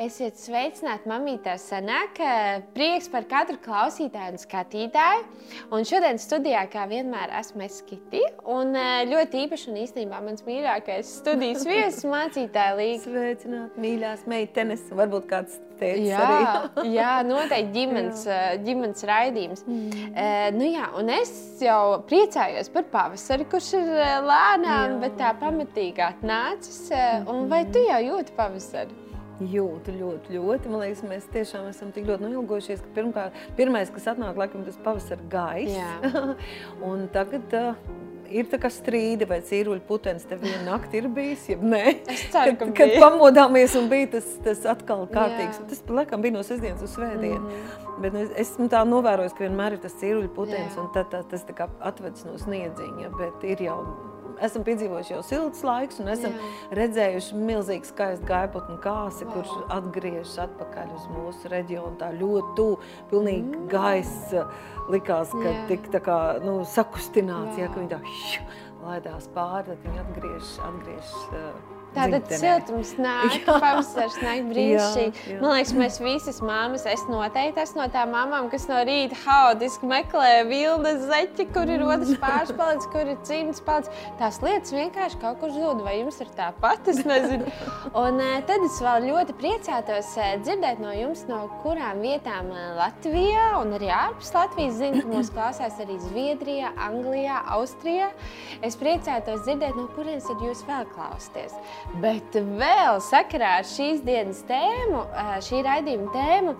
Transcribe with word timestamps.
Esiet 0.00 0.38
sveicināti, 0.40 1.04
mamītā 1.10 1.58
sanāk. 1.60 2.16
Prieks 2.72 3.10
par 3.12 3.26
katru 3.28 3.58
klausītāju 3.60 4.32
un 4.32 4.40
skatītāju. 4.40 5.24
Un 5.76 5.84
šodien 5.84 6.16
studijā, 6.20 6.62
kā 6.72 6.86
vienmēr, 6.88 7.34
esmu 7.36 7.66
es 7.66 7.82
Kiti. 7.84 8.22
Un 8.48 8.72
eh, 8.80 9.02
ļoti 9.10 9.42
īpaši 9.44 9.68
un 9.68 9.76
īstenībā 9.82 10.22
mans 10.24 10.46
mīļākais 10.46 11.10
studijas 11.20 11.66
viesis 11.68 12.06
mācītāja 12.14 12.78
Līga. 12.78 13.02
Sveicināti, 13.04 13.82
mīļās 13.84 14.24
meitenes. 14.30 14.86
Varbūt 15.02 15.28
kāds 15.34 15.58
teica 15.82 16.06
Jā, 16.06 16.24
arī. 16.24 16.86
jā, 16.96 17.12
noteikti 17.28 17.76
ģimenes, 17.76 18.24
eh, 18.32 18.48
ģimenes 18.64 19.04
raidījums. 19.12 19.66
Mm. 19.68 19.92
Uh, 20.14 20.46
nu 20.56 20.70
jā, 20.70 20.88
un 20.96 21.12
es 21.18 21.34
jau 21.60 22.00
priecājos 22.08 22.72
par 22.72 22.88
pavasari, 22.96 23.44
kurš 23.52 23.74
ir 23.82 23.92
eh, 23.98 24.16
lēnām, 24.24 24.96
Jā. 24.96 24.98
bet 25.04 25.20
tā 25.20 25.36
pamatīgi 25.44 26.08
atnācis. 26.08 26.86
Uh, 26.88 27.28
un 27.34 27.52
vai 27.52 27.66
tu 27.68 27.84
jau 27.84 28.00
jūti 28.14 28.38
pavasari? 28.40 29.09
Jūtu 29.40 29.94
ļoti, 29.96 30.34
ļoti. 30.36 30.68
Man 30.68 30.82
liekas, 30.84 31.00
mēs 31.08 31.28
tiešām 31.32 31.70
esam 31.70 31.94
tik 31.96 32.04
ļoti 32.10 32.26
noilgojušies, 32.26 32.82
ka 32.84 32.94
pirmkārt, 32.98 33.40
pirmais, 33.56 33.92
kas 33.94 34.10
atnāk, 34.12 34.36
laikam, 34.36 34.66
tas 34.66 34.76
pavasara 34.84 35.24
gaiss. 35.32 36.12
Un 36.90 37.06
tagad 37.14 37.56
uh, 37.56 37.78
ir 38.30 38.48
tā 38.50 38.60
kā 38.60 38.70
strīdi, 38.72 39.26
vai 39.28 39.40
cīruļu 39.46 39.82
putenis 39.88 40.26
te 40.28 40.38
viena 40.40 40.60
nakti 40.66 41.00
ir 41.00 41.08
bijis, 41.14 41.46
ja 41.50 41.56
nē. 41.60 41.82
Es 42.10 42.26
ceru, 42.32 42.54
ka 42.58 42.66
kad, 42.66 42.74
kad 42.78 42.92
bija. 42.92 43.00
pamodāmies 43.04 43.76
un 43.80 43.88
bija 43.92 44.12
tas, 44.16 44.28
tas 44.44 44.62
atkal 44.74 45.06
kārtīgs. 45.10 45.62
Jā. 45.62 45.68
Tas, 45.72 45.82
laikam, 45.88 46.22
bija 46.24 46.36
no 46.36 46.44
sestdienas 46.46 46.84
uz 46.86 46.94
svētdienu. 46.98 47.40
Mm 47.40 47.48
-hmm. 47.48 47.96
Bet 48.04 48.16
nu, 48.16 48.22
es 48.24 48.36
esmu 48.46 48.68
tā 48.72 48.84
novērojis, 48.88 49.34
ka 49.36 49.44
vienmēr 49.44 49.76
ir 49.76 49.82
tas 49.82 49.96
cīruļu 50.02 50.28
putenis, 50.36 50.76
Jā. 50.76 50.80
un 50.84 50.92
tad 50.94 51.10
tā, 51.12 51.24
tas 51.30 51.44
tā 51.44 51.56
kā 51.56 51.68
atvedas 51.80 52.24
no 52.24 52.38
sniedziņa, 52.38 53.10
bet 53.18 53.44
ir 53.44 53.62
jau 53.62 54.09
esam 54.46 54.64
piedzīvojuši 54.66 55.14
jau 55.14 55.22
silts 55.26 55.64
laiks, 55.66 56.00
un 56.02 56.10
esam 56.12 56.36
Jā. 56.36 56.50
redzējuši 56.80 57.40
milzīgi 57.40 57.90
skaistu 57.90 58.28
gaipotnu 58.28 58.78
kāsi, 58.84 59.26
wow. 59.26 59.34
kurš 59.36 59.72
atgriežas 59.78 60.36
atpakaļ 60.46 60.94
uz 60.96 61.08
mūsu 61.14 61.52
reģionu. 61.52 61.96
Tā 62.00 62.12
ļoti 62.16 62.54
tuvu, 62.58 62.78
pilnīgi 63.12 63.44
mm. 63.48 63.66
gaiss 63.72 64.36
likās, 64.90 65.34
ka 65.34 65.48
Jā. 65.48 65.66
tik 65.70 65.90
tā 65.94 66.04
kā 66.04 66.20
nu, 66.44 66.60
sakustināts, 66.68 67.60
ja, 67.60 67.70
ka 67.72 67.82
viņi 67.82 67.92
tā 67.96 68.00
laidās 68.84 69.28
pāri, 69.34 69.70
tad 69.72 69.84
viņi 69.86 70.02
atgriežas, 70.06 70.56
atgriežas 70.70 71.79
Tātad 71.94 72.28
siltums 72.30 72.92
nāk, 73.02 73.34
Jā. 73.34 73.54
pavasaris 73.64 74.18
nāk 74.22 74.44
brīnišķīgi. 74.50 75.38
Man 75.40 75.56
liekas, 75.56 75.72
mēs 75.74 75.96
visas 76.02 76.38
māmas, 76.44 76.84
es 76.86 77.02
noteikti 77.10 77.62
esmu 77.64 77.82
no 77.82 77.86
tām 77.90 78.12
mamām, 78.14 78.46
kas 78.52 78.68
no 78.70 78.78
rīta 78.86 79.18
haotiski 79.24 79.88
meklē 79.90 80.44
vilnas 80.46 81.02
zeķi, 81.08 81.48
kur 81.54 81.70
ir 81.72 81.82
otrs 81.82 82.14
pāris 82.22 82.52
palicis, 82.54 82.90
kur 82.92 83.10
ir 83.10 83.18
cimds 83.26 83.62
palicis. 83.66 84.04
Tās 84.20 84.38
lietas 84.44 84.74
vienkārši 84.76 85.18
kaut 85.22 85.40
kur 85.42 85.50
zūd, 85.54 85.82
vai 85.86 85.96
jums 85.98 86.20
ir 86.22 86.30
tāpat, 86.38 86.92
es 86.92 87.02
nezinu. 87.08 87.50
Un 88.04 88.22
eh, 88.22 88.38
tad 88.46 88.62
es 88.66 88.78
vēl 88.84 89.08
ļoti 89.10 89.34
priecātos 89.40 90.12
eh, 90.20 90.36
dzirdēt 90.44 90.78
no 90.82 90.94
jums, 90.94 91.26
no 91.30 91.42
kurām 91.64 92.04
vietām 92.04 92.52
eh, 92.54 92.70
Latvijā 92.78 93.48
un 93.58 93.74
arī 93.80 93.90
ārpus 93.96 94.30
Latvijas. 94.36 94.78
Zinu, 94.78 95.02
ka 95.02 95.10
mūs 95.10 95.32
klausās 95.34 95.82
arī 95.82 95.98
Zviedrijā, 96.06 96.70
Anglijā, 96.86 97.42
Austrijā. 97.56 98.12
Es 98.66 98.78
priecātos 98.78 99.42
dzirdēt, 99.42 99.74
no 99.74 99.88
kurienes 99.96 100.28
tad 100.30 100.42
jūs 100.44 100.62
vēl 100.68 100.86
klausāties. 100.94 101.58
Bet 102.02 102.36
vēl 102.36 103.00
sakarā 103.02 103.56
ar 103.60 103.66
šīs 103.68 104.02
dienas 104.06 104.42
tēmu, 104.48 105.02
šī 105.46 105.62
raidījuma 105.66 106.12
tēmu, 106.14 106.54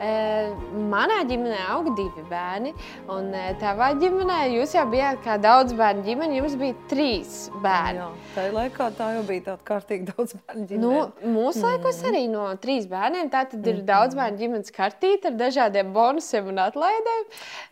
manā 0.00 1.20
ģimenē 1.28 1.58
aug 1.74 1.90
divi 1.96 2.24
bērni, 2.30 2.72
un 3.12 3.30
ā, 3.36 3.50
tavā 3.60 3.90
ģimenē 4.00 4.38
jūs 4.54 4.74
jau 4.76 4.86
bijāt 4.90 5.20
kā 5.24 5.36
daudz 5.40 5.74
bērnu 5.76 6.04
ģimene, 6.06 6.38
jums 6.40 6.56
bija 6.60 6.76
trīs 6.90 7.36
bērni. 7.62 8.00
Jā, 8.00 8.08
tajā 8.36 8.54
laikā 8.56 8.88
tā 8.98 9.10
jau 9.18 9.24
bija 9.28 9.46
tāda 9.50 9.66
kārtīgi 9.70 10.08
daudz 10.10 10.36
bērnu 10.38 10.66
ģimene. 10.70 10.82
Nu, 11.20 11.30
mūsu 11.36 11.64
laikos 11.66 12.00
arī 12.08 12.24
no 12.32 12.48
trīs 12.62 12.88
bērniem 12.90 13.30
tā 13.32 13.44
tad 13.52 13.70
ir 13.72 13.82
daudz 13.88 14.16
bērnu 14.18 14.40
ģimenes 14.40 14.74
kartīte 14.76 15.30
ar 15.32 15.38
dažādiem 15.40 15.92
bonusiem 15.96 16.50
un 16.52 16.62
atlaidēm. 16.64 17.24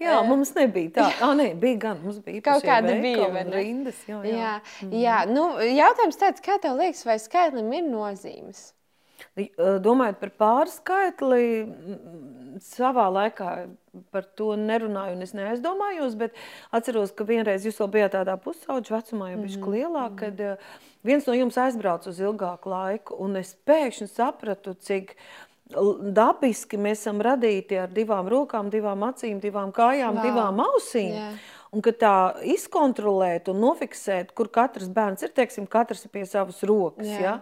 Jā, 0.04 0.20
mums 0.28 0.54
nebija 0.58 0.94
tā. 1.00 1.08
Ah, 1.28 1.34
nē, 1.36 1.50
bija 1.58 1.80
gan. 1.82 1.98
Mums 2.04 2.20
bija 2.24 2.40
Kaut 2.46 2.62
kāda 2.64 2.94
bija, 3.02 3.27
vai 3.34 3.42
ne? 3.48 3.56
Rindas, 3.58 3.98
jā, 4.08 4.20
jā. 4.24 4.36
Jā, 4.38 4.90
jā. 5.02 5.18
Nu, 5.28 5.50
jautājums 5.61 6.20
tāds, 6.20 6.44
kā 6.44 6.61
tev 6.62 6.78
liekas, 6.78 7.02
vai 7.08 7.18
skaitlim 7.20 7.72
ir 7.74 7.88
nozīmes? 7.88 8.68
Domājot 9.84 10.18
par 10.20 10.32
pārskaitli, 10.42 11.44
mm, 11.64 12.58
savā 12.64 13.06
laikā 13.14 13.50
par 14.14 14.26
to 14.38 14.52
nerunāju, 14.58 15.16
un 15.16 15.24
es 15.26 15.34
neaizdomājos, 15.36 16.16
bet 16.18 16.36
atceros, 16.74 17.12
ka 17.14 17.26
vienreiz 17.28 17.66
jūs 17.66 17.80
vēl 17.82 17.90
bijāt 17.96 18.14
tādā 18.16 18.36
pusauģa 18.42 18.98
vecumā, 18.98 19.32
jau 19.32 19.42
bišķi 19.42 19.74
lielāk, 19.74 20.16
kad 20.22 20.42
ā, 20.44 20.54
viens 21.06 21.26
no 21.26 21.34
jums 21.36 21.58
aizbrauca 21.58 22.10
uz 22.12 22.22
ilgāku 22.22 22.72
laiku, 22.72 23.18
un 23.24 23.38
es 23.40 23.54
pēkšņi 23.68 24.10
sapratu, 24.12 24.74
cik 24.74 25.16
dabiski 25.68 26.78
mēs 26.80 27.02
esam 27.02 27.20
radīti 27.24 27.76
ar 27.76 27.90
divām 27.92 28.28
rokām, 28.30 28.70
divām 28.72 29.05
acīm, 29.10 29.40
divām 29.42 29.72
kājām, 29.76 30.16
Vau. 30.16 30.24
divām 30.24 30.62
ausīm. 30.64 31.12
Jā. 31.12 31.30
Un 31.74 31.84
ka 31.84 31.92
tā 31.92 32.14
izkontrolēt 32.48 33.51
un 33.52 33.61
nofiksēt, 33.61 34.33
kur 34.36 34.48
katrs 34.52 34.89
bērns 34.95 35.27
ir, 35.27 35.34
teiksim, 35.36 35.67
katrs 35.68 36.06
ir 36.06 36.12
pie 36.14 36.24
savas 36.29 36.62
rokas. 36.68 37.11
Jā. 37.11 37.20
Ja? 37.20 37.34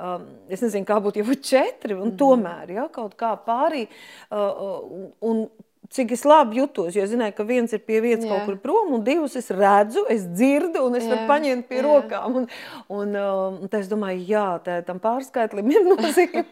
Um, 0.00 0.24
es 0.48 0.64
nezinu, 0.64 0.86
kā 0.88 0.96
būtu, 1.04 1.20
ja 1.20 1.28
būtu 1.28 1.50
četri, 1.50 1.98
un 2.00 2.14
tomēr 2.20 2.72
ja, 2.78 2.88
kaut 2.92 3.18
kā 3.20 3.34
pārī. 3.44 3.84
Uh, 4.30 4.40
uh, 4.40 5.06
un, 5.28 5.44
Cik 5.94 6.10
es 6.16 6.24
labi 6.26 6.58
jutos, 6.58 6.96
jo 6.96 7.04
es 7.04 7.12
zināju, 7.12 7.36
ka 7.36 7.44
viens 7.46 7.70
ir 7.76 7.82
pie 7.86 8.00
vietas 8.02 8.24
Jā. 8.26 8.32
kaut 8.32 8.48
kur 8.48 8.56
prom, 8.64 8.88
un 8.96 9.02
divus 9.06 9.36
es 9.38 9.46
redzu, 9.54 10.02
es 10.10 10.24
dzirdu, 10.26 10.82
un 10.88 10.96
es 10.98 11.04
Jā, 11.06 11.12
varu 11.12 11.28
paņemt 11.28 11.68
pie 11.68 11.78
jā. 11.78 11.84
rokām. 11.86 12.38
Un, 12.40 12.48
un, 12.90 13.12
um, 13.20 13.60
un 13.62 13.70
tad 13.70 13.84
es 13.84 13.90
domāju, 13.92 14.24
jā, 14.26 14.46
tā, 14.66 14.80
tam 14.88 14.98
pārskaitlim 15.04 15.70
ir 15.70 15.86
nozīme. 15.92 16.42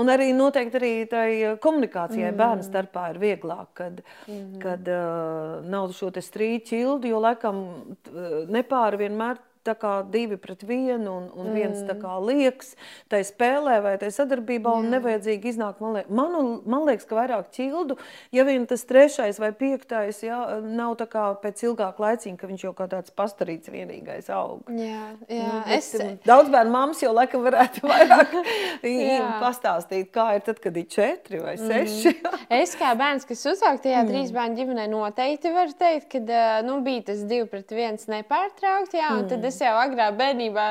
un 0.00 0.10
arī 0.10 0.32
noteikti 0.34 0.80
arī 0.80 0.92
tai 1.10 1.28
komunikācijai 1.62 2.32
mm. 2.32 2.40
bērnu 2.40 2.66
starpā 2.66 3.04
ir 3.12 3.22
vieglāk, 3.22 3.68
kad, 3.78 4.02
mm. 4.26 4.58
kad 4.64 4.90
uh, 4.90 5.60
nav 5.70 5.94
šo 5.94 6.10
strīdu 6.10 6.66
ķildu, 6.72 7.12
jo 7.12 7.22
laikam 7.22 7.62
t- 8.02 8.26
nepāri 8.50 9.04
vienmēr 9.04 9.38
tā 9.66 9.74
kā 9.78 9.92
divi 10.08 10.38
pret 10.40 10.62
vienu, 10.66 11.12
un, 11.12 11.26
un 11.36 11.50
viens 11.54 11.82
tā 11.88 11.96
kā 12.00 12.16
liekas, 12.24 12.72
tai 13.12 13.20
spēlē 13.26 13.80
vai 13.84 13.94
tai 14.00 14.08
sadarbībā, 14.14 14.72
un 14.80 14.88
nevajadzīgi 14.94 15.52
iznāk, 15.52 15.82
man, 15.84 15.98
liek, 15.98 16.08
man, 16.08 16.36
man 16.64 16.86
liekas, 16.88 17.06
ka 17.08 17.18
vairāk 17.18 17.50
ķildu, 17.54 17.98
ja 18.36 18.46
vien 18.48 18.64
tas 18.70 18.86
trešais 18.88 19.40
vai 19.42 19.52
piektais, 19.56 20.22
jā, 20.24 20.38
nav 20.64 20.96
tā 21.00 21.06
kā 21.10 21.26
pēc 21.42 21.64
ilgāka 21.68 22.06
laiciņa, 22.06 22.38
ka 22.40 22.50
viņš 22.50 22.64
jau 22.66 22.74
kā 22.78 22.88
tāds 22.90 23.12
pastarīts 23.16 23.72
vienīgais 23.72 24.30
aug. 24.34 24.64
Jā, 24.72 25.04
jā. 25.28 25.50
Nu, 25.50 25.60
es, 25.76 25.92
um, 26.00 26.16
Daudz 26.26 26.52
bērnu 26.52 26.74
māmas 26.74 27.02
jau 27.04 27.12
laikam 27.14 27.44
varētu 27.44 27.84
vairāk 27.84 28.34
Jā. 28.90 29.28
pastāstīt, 29.42 30.10
kā 30.14 30.26
ir 30.38 30.44
tad, 30.46 30.60
kad 30.62 30.76
ir 30.76 30.88
četri 30.90 31.42
vai 31.42 31.56
seši. 31.60 32.16
Es 32.60 32.72
kā 32.78 32.90
bērns, 32.98 33.24
kas 33.28 33.44
uzauga 33.46 33.78
tajā 33.84 34.00
mm. 34.02 34.10
trīs 34.10 34.32
bērnu 34.34 34.58
ģimenē, 34.58 34.86
noteikti 34.90 35.52
varu 35.54 35.74
teikt, 35.78 36.08
ka 36.12 36.48
nu, 36.66 36.80
bija 36.84 37.04
tas 37.10 37.22
divi 37.30 37.46
pret 37.50 37.70
viens 37.74 38.08
nepārtraukti. 38.10 38.98
Jā, 38.98 39.12
un 39.18 39.28
tad 39.30 39.44
es 39.50 39.60
jau 39.62 39.74
agrā 39.82 40.10
bērnībā, 40.16 40.68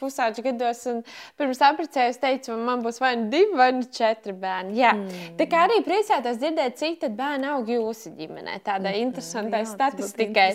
pusauģa 0.00 0.44
gados, 0.44 0.82
un 0.90 1.02
pirms 1.38 1.60
apprecējos, 1.64 2.18
teicu, 2.20 2.56
man 2.60 2.82
būs 2.84 3.00
vai 3.00 3.14
nu 3.18 3.30
divi, 3.32 3.56
vai 3.56 3.70
nu 3.76 3.86
četri 3.98 4.34
bērni. 4.36 4.76
Jā. 4.80 4.92
Mm. 4.96 5.34
Tā 5.38 5.46
kā 5.50 5.62
arī 5.66 5.80
priecātos 5.86 6.40
dzirdēt, 6.40 6.76
cik 6.80 7.00
tad 7.04 7.16
bērni 7.18 7.48
aug 7.52 7.70
jūsu 7.70 8.12
ģimenē. 8.18 8.58
Tādai 8.66 8.96
mm. 8.96 9.06
interesantai 9.06 9.62
jā, 9.64 9.70
statistikai. 9.72 10.48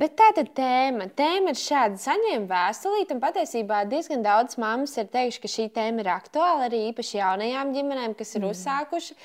Bet 0.00 0.16
tā 0.18 0.30
tad 0.38 0.52
tēma. 0.56 1.10
Tēma 1.16 1.52
ir 1.52 1.60
šāda. 1.60 2.00
Saņēma 2.00 2.48
vēstulīti, 2.50 3.16
un 3.16 3.22
patiesībā 3.22 3.82
diezgan 3.90 4.24
daudz 4.24 4.56
mammas 4.60 4.96
ir 5.00 5.10
teikuši, 5.12 5.42
ka 5.42 5.52
šī 5.52 5.68
tēma 5.76 6.04
ir 6.04 6.12
aktuāla 6.14 6.68
arī 6.70 6.86
īpaši 6.90 7.18
jaunajām 7.20 7.74
ģimenēm, 7.76 8.16
kas 8.18 8.34
ir 8.36 8.44
mm. 8.44 8.54
uzsākuši 8.54 9.18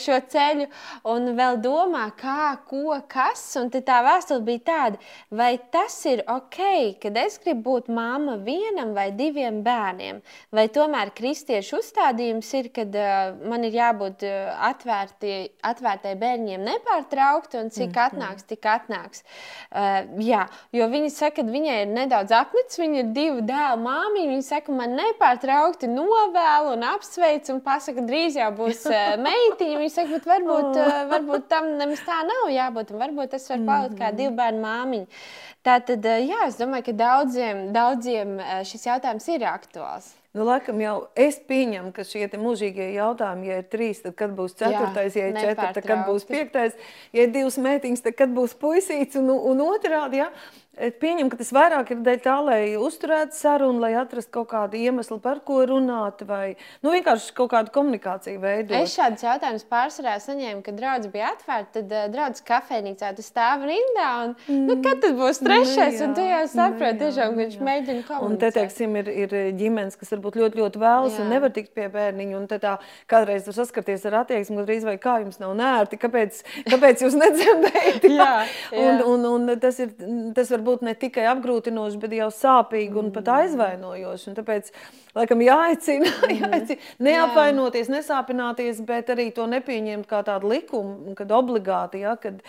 šo 0.00 0.20
ceļu 0.32 0.70
un 1.12 1.34
vēl 1.36 1.60
domā, 1.64 2.06
kā, 2.16 2.54
ko, 2.68 2.96
kas. 3.10 3.44
Un 3.60 3.68
tā 3.74 4.00
vēstule 4.06 4.40
bija 4.46 4.64
tāda, 4.70 5.02
vai 5.28 5.52
tas 5.74 6.00
ir 6.08 6.24
ok, 6.30 6.62
kad 7.02 7.16
es 7.20 7.38
gribu 7.42 7.62
būt 7.64 7.90
mamma 7.92 8.36
vienam 8.44 8.92
vai 8.96 9.08
diviem 9.16 9.62
bērniem, 9.64 10.20
vai 10.54 10.66
tomēr 10.72 11.12
kristiešu 11.16 11.78
uzstādījums 11.80 12.50
ir, 12.58 12.70
kad 12.74 12.94
uh, 12.98 13.34
man 13.48 13.64
ir 13.66 13.76
jābūt 13.78 14.24
uh, 14.26 14.52
atvērti, 14.68 15.34
atvērtai 15.64 16.14
bērniem 16.20 16.64
nepārtraukti, 16.66 17.60
un 17.60 17.70
cik 17.74 17.96
atnāks, 18.06 18.46
tik 18.48 18.66
atnāks. 18.68 19.24
Uh, 19.70 20.02
jā, 20.24 20.44
jo 20.74 20.88
viņi 20.92 21.12
saka, 21.14 21.34
ka 21.34 21.46
viņai 21.50 21.78
ir 21.82 21.90
nedaudz 21.90 22.34
apnicis, 22.36 22.78
viņa 22.78 23.00
ir 23.00 23.14
divu 23.16 23.40
dēlu 23.46 23.80
māmiņa. 23.84 24.30
Viņa 24.34 24.46
saka, 24.46 24.74
man 24.76 24.94
nepārtraukti 24.98 25.90
novēlu 25.90 26.74
un 26.76 26.86
apsveic 26.92 27.48
un 27.54 27.62
pasaka, 27.64 28.04
drīz 28.06 28.38
jau 28.38 28.50
būs 28.58 28.84
uh, 28.90 29.16
meitiņa. 29.26 29.80
Viņa 29.80 29.94
saka, 29.96 30.18
bet 30.18 30.28
varbūt, 30.30 30.78
uh, 30.78 31.00
varbūt 31.10 31.48
tam 31.50 31.72
nemaz 31.80 32.04
tā 32.06 32.20
nav 32.28 32.52
jābūt, 32.54 32.94
un 32.94 33.02
varbūt 33.06 33.38
es 33.38 33.50
varu 33.50 33.68
palikt 33.70 33.98
kā 34.00 34.12
divu 34.14 34.36
bērnu 34.38 34.62
māmiņa. 34.64 35.24
Tātad, 35.64 36.04
jā, 36.04 36.42
es 36.44 36.58
domāju, 36.60 36.90
ka 36.90 36.92
daudziem, 36.98 37.64
daudziem 37.72 38.36
šis 38.68 38.84
jautājums 38.90 39.30
ir 39.32 39.46
aktuāls. 39.48 40.10
Nu, 40.34 40.42
laikam 40.42 40.80
jau 40.82 40.94
es 41.14 41.36
pieņemu, 41.46 41.92
ka 41.94 42.02
šie 42.02 42.26
mūžīgie 42.42 42.88
jautājumi, 42.96 43.46
ja 43.52 43.60
ir 43.62 43.68
trīs, 43.70 44.00
tad 44.02 44.16
kad 44.18 44.32
būs 44.34 44.56
ceturtais, 44.58 45.14
ja 45.14 45.28
ir 45.30 45.38
četri, 45.38 45.68
tad 45.76 45.86
kad 45.86 46.02
būs 46.08 46.26
piektais, 46.26 46.74
ja 47.14 47.28
ir 47.28 47.30
divas 47.30 47.54
meitiņas, 47.62 48.02
tad 48.02 48.16
kad 48.18 48.34
būs 48.34 48.56
puisīts 48.58 49.20
un, 49.20 49.30
un 49.30 49.62
otrādi. 49.62 50.24
Ja? 50.24 50.32
Pieņemu, 50.74 51.30
ka 51.30 51.38
tas 51.38 51.52
vairāk 51.54 51.92
ir 51.94 52.00
dēļ 52.04 52.20
tā, 52.24 52.34
lai 52.42 52.60
uzturētu 52.80 53.36
sarunu, 53.38 53.78
lai 53.84 53.92
atrastu 54.00 54.32
kaut 54.40 54.50
kādu 54.50 54.78
iemeslu, 54.80 55.20
par 55.22 55.40
ko 55.46 55.60
runāt, 55.70 56.24
vai 56.26 56.56
nu, 56.82 56.90
vienkārši 56.90 57.30
kaut 57.36 57.52
kādu 57.52 57.72
komunikāciju 57.74 58.42
veidot. 58.42 58.74
Es 58.80 58.96
šādus 58.98 59.22
jautājumus 59.24 59.66
pārsvarā 59.70 60.16
saņēmu, 60.24 60.64
kad 60.66 60.78
draugs 60.80 61.10
bija 61.12 61.30
atvērts, 61.32 61.72
tad 61.76 61.94
uh, 61.94 62.08
draugs 62.12 62.42
kafejnīcā 62.48 63.12
tu 63.14 63.22
stāv 63.22 63.62
rindā, 63.68 64.10
un 64.24 64.34
mm. 64.34 64.66
nu, 64.66 64.78
kad 64.82 65.00
tad 65.04 65.16
būs 65.20 65.40
trešais, 65.44 66.00
nu, 66.00 66.08
un 66.08 66.18
tu 66.18 66.26
jau 66.26 66.42
saproti, 66.50 67.00
tiešām, 67.04 67.36
ka 67.36 67.42
viņš 67.44 67.56
mēģina 67.70 68.04
komunicēt. 68.08 68.26
Un 68.26 68.36
te, 68.42 68.52
teiksim, 68.58 68.98
ir, 69.00 69.12
ir 69.24 69.36
ģimenes, 69.60 69.98
kas 70.00 70.12
varbūt 70.16 70.40
ļoti, 70.42 70.62
ļoti 70.64 70.82
vēlas 70.82 71.18
jā. 71.18 71.22
un 71.22 71.32
nevar 71.36 71.54
tikt 71.54 71.74
pie 71.76 71.86
bērniņa, 71.94 72.40
un 72.40 72.50
tā 72.50 72.76
kādreiz 73.10 73.46
var 73.46 73.58
saskarties 73.60 74.06
ar 74.10 74.20
attieksmi, 74.24 74.58
gandrīz 74.60 74.86
vai 74.86 74.96
kā 75.00 75.18
jums 75.22 75.38
nav 75.42 75.54
nērti, 75.58 75.98
kāpēc, 76.00 76.40
kāpēc 76.70 77.04
jūs 77.04 77.16
nedzemdējat? 77.22 78.08
jā, 78.18 78.30
jā. 78.72 78.84
Un, 78.84 79.02
un, 79.12 79.26
un 79.48 79.60
tas, 79.60 79.78
ir, 79.84 79.92
tas 80.36 80.50
var 80.54 80.63
būt 80.64 80.84
ne 80.86 80.94
tikai 80.98 81.26
apgrūtinoši, 81.32 82.00
bet 82.02 82.14
jau 82.16 82.28
sāpīgi 82.34 83.00
un 83.00 83.10
pat 83.14 83.30
aizvainojoši. 83.34 84.26
Un 84.30 84.38
tāpēc, 84.38 84.70
laikam, 85.16 85.42
jāaicina, 85.44 86.10
mhm. 86.24 86.40
jāaicina 86.40 87.06
neapvainoties, 87.08 87.90
nesāpināties, 87.92 88.82
bet 88.88 89.12
arī 89.14 89.28
to 89.36 89.46
nepieņemt 89.50 90.08
kā 90.10 90.22
tādu 90.26 90.52
likumu, 90.54 91.14
kad 91.18 91.32
obligāti, 91.34 92.02
ja, 92.04 92.16
kad 92.20 92.40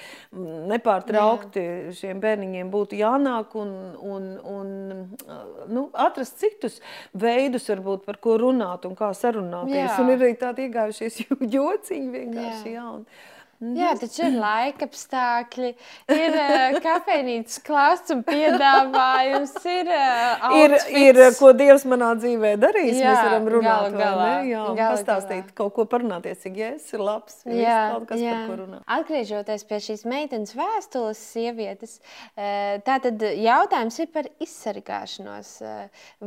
nepārtraukti 0.71 1.65
Jā. 1.65 1.93
šiem 1.99 2.23
bērniņiem 2.23 2.71
būtu 2.73 2.99
jānāk 2.99 3.55
un, 3.59 3.75
un, 3.99 4.27
un 4.55 4.73
nu, 5.71 5.87
atrast 5.91 6.39
citus 6.41 6.81
veidus, 7.13 7.69
varbūt, 7.71 8.05
par 8.07 8.19
ko 8.23 8.39
runāt 8.41 8.87
un 8.87 8.97
kā 8.97 9.11
sarunāties. 9.17 9.85
Jā. 9.85 10.01
Un 10.01 10.11
ir 10.13 10.19
arī 10.21 10.35
tādi 10.39 10.69
iegājušies 10.69 11.23
jociņi 11.57 12.11
vienkārši. 12.19 12.73
Jā. 12.73 12.75
Jā, 12.75 12.89
un, 12.91 13.05
Mhm. 13.63 13.75
Jā, 13.79 13.91
taču 13.99 14.25
ir 14.27 14.33
laika 14.35 14.87
apstākļi, 14.89 15.69
ir 16.11 16.33
uh, 16.35 16.77
kafejnīcas 16.83 17.61
klāsts 17.63 18.11
un 18.11 18.21
piedāvājums, 18.27 19.53
ir 19.71 19.91
uh, 19.95 20.55
ir, 20.59 20.75
ir, 20.91 21.19
ko 21.39 21.53
Dievs 21.55 21.85
manā 21.87 22.11
dzīvē 22.19 22.55
darīs. 22.59 22.97
Jā, 22.99 23.13
mēs 23.13 23.21
varam 23.29 23.47
runāt, 23.53 23.87
galu 23.95 24.01
galā. 24.01 24.27
Jā, 24.45 24.63
galu 24.75 24.97
pastāstīt, 24.97 25.45
galā. 25.47 25.57
kaut 25.61 25.75
ko 25.77 25.85
parunāties, 25.89 26.41
cik 26.43 26.59
jēs 26.59 26.89
ir 26.97 27.03
labs. 27.05 27.39
Jā, 27.47 27.77
kaut 27.93 28.09
kas, 28.09 28.21
jā. 28.23 28.33
par 28.35 28.49
ko 28.49 28.59
runāt. 28.63 28.83
Atgriežoties 28.97 29.65
pie 29.69 29.79
šīs 29.87 30.05
meitenes 30.09 30.55
vēstules 30.57 31.23
sievietes, 31.31 31.97
tā 32.35 32.99
tad 33.07 33.23
jautājums 33.23 34.01
ir 34.03 34.11
par 34.13 34.29
izsargāšanos. 34.43 35.53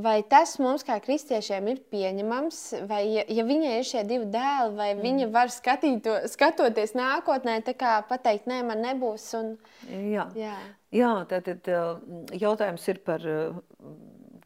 Vai 0.09 0.17
tas 0.29 0.57
mums 0.63 0.87
kā 0.87 0.97
kristiešiem 1.05 1.71
ir 1.75 1.85
pieņemams, 1.93 2.63
vai 2.89 3.03
ja, 3.19 3.29
ja 3.29 3.45
viņai 3.47 3.77
ir 3.79 3.89
šie 3.93 4.05
divi 4.09 4.29
dēli, 4.33 4.75
vai 4.79 4.91
mm. 4.95 5.05
viņa 5.05 5.31
var 5.35 5.53
skatīto, 5.53 6.19
skatoties 6.33 6.97
nākotnē, 6.97 7.18
nākotnē 7.19 7.59
pateikt, 8.09 8.47
nē, 8.47 8.63
man 8.67 8.83
nebūs. 8.85 9.27
Un, 9.39 9.57
jā, 9.89 10.29
jā. 10.39 10.55
jā 10.95 11.13
tātad 11.31 11.69
jautājums 12.33 12.89
ir 12.89 13.03
par 13.05 13.25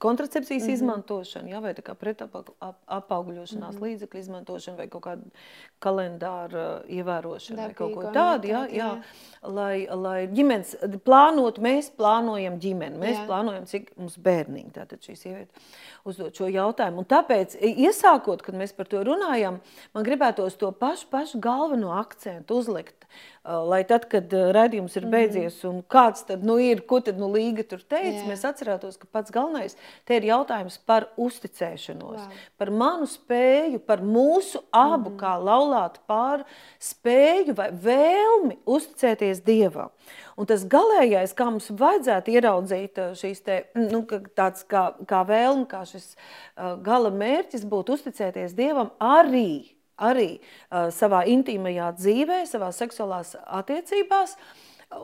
kontracepcijas 0.03 0.63
mm 0.63 0.69
-hmm. 0.69 0.75
izmantošanu, 0.75 1.49
jā, 1.49 1.61
vai 1.63 1.75
pretapauguļošanās 1.75 3.75
mm 3.75 3.79
-hmm. 3.79 3.87
līdzekļu 3.87 4.21
izmantošanu, 4.21 4.77
vai 4.77 4.89
kaut 4.89 5.05
kādu 5.05 5.23
kalendāru 5.79 6.83
ievērošanu, 6.89 7.59
Dabīgo 7.59 7.67
vai 7.67 7.75
kaut 7.75 7.95
ko 7.95 8.03
tādu. 8.03 8.49
Jā, 8.49 8.67
jā, 8.67 8.77
jā. 8.77 9.03
Lai, 9.43 9.87
lai 9.91 10.27
ģimenes 10.27 10.77
plānotu, 11.05 11.63
mēs 11.63 11.91
plānojam 11.97 12.59
ģimeni, 12.59 12.99
mēs 12.99 13.19
jā. 13.19 13.27
plānojam, 13.27 13.67
cik 13.67 13.93
mums 13.97 14.19
bērniņi, 14.19 14.73
tātad 14.73 14.99
šī 15.03 15.17
sieviete 15.17 15.53
uzdot 16.05 16.35
šo 16.35 16.47
jautājumu. 16.51 16.99
Un 16.99 17.05
tāpēc, 17.05 17.57
iesākot, 17.63 18.43
kad 18.43 18.55
mēs 18.55 18.77
par 18.77 18.87
to 18.87 19.05
runājam, 19.05 19.61
man 19.95 20.05
gribētos 20.05 20.59
to 20.59 20.73
pašu, 20.73 21.07
pašu 21.11 21.39
galveno 21.39 21.91
akcentu 21.99 22.59
uzlikt 22.59 23.03
lai 23.43 23.83
tad, 23.89 24.07
kad 24.11 24.31
redzējums 24.31 24.95
ir 24.97 25.07
mhm. 25.07 25.13
beidzies, 25.13 25.59
un 25.67 25.81
kāds 25.91 26.27
tad 26.29 26.45
nu 26.47 26.59
ir, 26.63 26.85
ko 26.87 27.01
tad 27.05 27.19
nu 27.19 27.29
līga 27.33 27.65
tur 27.67 27.83
teica, 27.83 28.21
Jā. 28.21 28.27
mēs 28.31 28.45
atcerētos, 28.47 28.99
ka 29.01 29.09
pats 29.11 29.35
galvenais 29.35 29.75
te 30.09 30.19
ir 30.19 30.29
jautājums 30.29 30.79
par 30.87 31.09
uzticēšanos, 31.21 32.21
wow. 32.21 32.39
par 32.61 32.73
manu 32.75 33.09
spēju, 33.11 33.83
par 33.87 34.05
mūsu 34.05 34.63
abu 34.71 35.13
mm 35.13 35.21
kā 35.23 35.33
laulātu 35.39 36.01
pāru 36.09 36.47
spēju 36.81 37.55
vai 37.59 37.69
vēlmi 37.71 38.57
uzticēties 38.67 39.43
Dievam. 39.45 39.93
Un 40.41 40.49
tas 40.49 40.65
galīgais, 40.65 41.35
kā 41.37 41.47
mums 41.51 41.69
vajadzētu 41.79 42.33
ieraudzīt 42.33 43.03
šīs 43.21 43.45
te, 43.45 43.59
nu, 43.77 44.03
tāds 44.39 44.65
kā, 44.69 44.89
kā 45.09 45.21
vēlme, 45.29 45.69
kā 45.71 45.85
šis 45.89 46.15
uh, 46.15 46.75
gala 46.83 47.13
mērķis 47.13 47.69
būtu 47.69 47.99
uzticēties 47.99 48.57
Dievam 48.59 48.91
arī 48.99 49.77
arī 50.03 50.29
uh, 50.39 50.89
savā 50.95 51.25
intīmajā 51.31 51.93
dzīvē, 51.99 52.43
savā 52.51 52.73
seksuālās 52.75 53.37
attiecībās. 53.45 54.37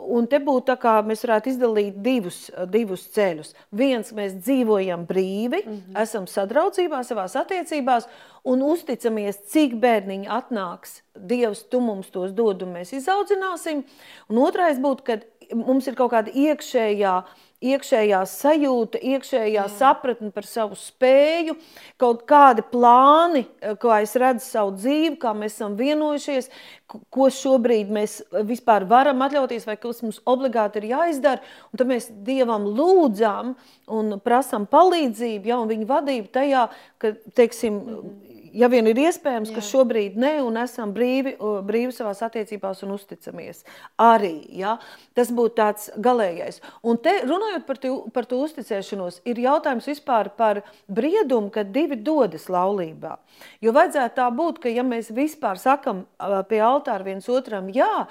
Un 0.08 0.26
te 0.29 0.38
būtu 0.43 0.67
tā, 0.70 0.76
kā 0.81 0.94
mēs 1.05 1.25
varētu 1.25 1.50
izdalīt 1.52 1.96
divus, 2.05 2.38
divus 2.73 3.06
ceļus. 3.14 3.55
Viens, 3.76 4.12
mēs 4.17 4.37
dzīvojam 4.40 5.06
brīvi, 5.08 5.62
mm 5.64 5.73
-hmm. 5.73 6.02
esam 6.02 6.26
sadraudzībā 6.26 7.02
savās 7.05 7.37
attiecībās 7.37 8.08
un 8.44 8.62
uzticamies, 8.62 9.40
cik 9.52 9.75
bērniņi 9.81 10.29
atnāks. 10.29 11.02
Dievs, 11.14 11.64
tu 11.69 11.81
mums 11.81 12.11
tos 12.11 12.32
dod 12.32 12.62
un 12.62 12.75
mēs 12.76 12.93
izaudzināsim. 12.93 13.85
Un 14.29 14.38
otrais 14.38 14.79
būtu, 14.79 15.02
kad 15.02 15.25
mums 15.55 15.87
ir 15.87 15.94
kaut 15.94 16.12
kāda 16.12 16.31
iekšējā 16.31 17.17
uh, 17.19 17.48
iekšējā 17.64 18.20
sajūta, 18.31 19.00
iekšējā 19.02 19.50
Jā. 19.50 19.64
sapratne 19.72 20.31
par 20.34 20.46
savu 20.46 20.76
spēju, 20.78 21.56
kaut 21.99 22.22
kādi 22.28 22.62
plāni, 22.70 23.46
eh, 23.60 23.75
kā 23.75 24.02
es 24.02 24.14
redzu 24.14 24.44
savu 24.44 24.76
dzīvi, 24.76 25.16
kā 25.19 25.34
mēs 25.34 25.58
esam 25.58 25.75
vienojušies, 25.76 26.50
ko 26.87 27.28
šobrīd 27.28 27.90
mēs 27.90 28.22
vispār 28.46 28.87
varam 28.88 29.19
atļauties, 29.26 29.66
vai 29.66 29.76
kas 29.76 30.02
mums 30.02 30.20
obligāti 30.25 30.76
ir 30.76 30.94
jāizdara. 30.94 31.43
Un 31.72 31.76
tad 31.76 31.87
mēs 31.87 32.08
Dievam 32.25 32.64
lūdzam 32.64 33.56
un 33.88 34.20
prasam 34.20 34.66
palīdzību, 34.66 35.46
ja, 35.46 35.58
un 35.58 35.69
viņa 35.69 35.87
vadību 35.87 36.32
tajā, 36.32 36.69
ka, 36.99 37.12
teiksim, 37.34 37.75
mm 37.75 37.96
-hmm 37.96 38.28
ja 38.56 38.69
vien 38.71 38.87
ir 38.91 38.99
iespējams, 39.03 39.50
Jā. 39.50 39.59
ka 39.59 39.65
šobrīd 39.65 40.17
ne 40.21 40.33
un 40.45 40.56
esam 40.61 40.93
brīvi, 40.95 41.35
brīvi 41.67 41.93
savās 41.95 42.23
attiecībās 42.27 42.83
un 42.87 42.95
uzticamies. 42.97 43.65
Arī 44.00 44.37
ja? 44.61 44.77
tas 45.19 45.33
būtu 45.35 45.56
tāds 45.59 45.89
galīgais. 45.99 46.62
Un 46.87 47.00
te 47.03 47.15
runājot 47.25 47.67
par, 47.69 47.81
tu, 47.83 47.93
par 48.15 48.29
to 48.31 48.41
uzticēšanos, 48.47 49.21
ir 49.29 49.43
jautājums 49.43 49.89
vispār 49.91 50.33
par 50.39 50.62
briedumu, 50.87 51.53
kad 51.55 51.73
divi 51.75 51.99
dodas 51.99 52.49
laulībā. 52.53 53.19
Jo 53.65 53.75
vajadzētu 53.77 54.19
tā 54.19 54.31
būt, 54.35 54.62
ka 54.62 54.73
ja 54.73 54.87
mēs 54.87 55.12
vispār 55.15 55.61
sakam 55.61 56.06
pie 56.49 56.62
altāra 56.65 57.06
viens 57.06 57.29
otram 57.31 57.69
jā, 57.75 58.06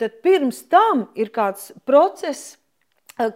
tad 0.00 0.18
pirms 0.24 0.64
tam 0.72 1.06
ir 1.18 1.30
kāds 1.34 1.70
process, 1.88 2.56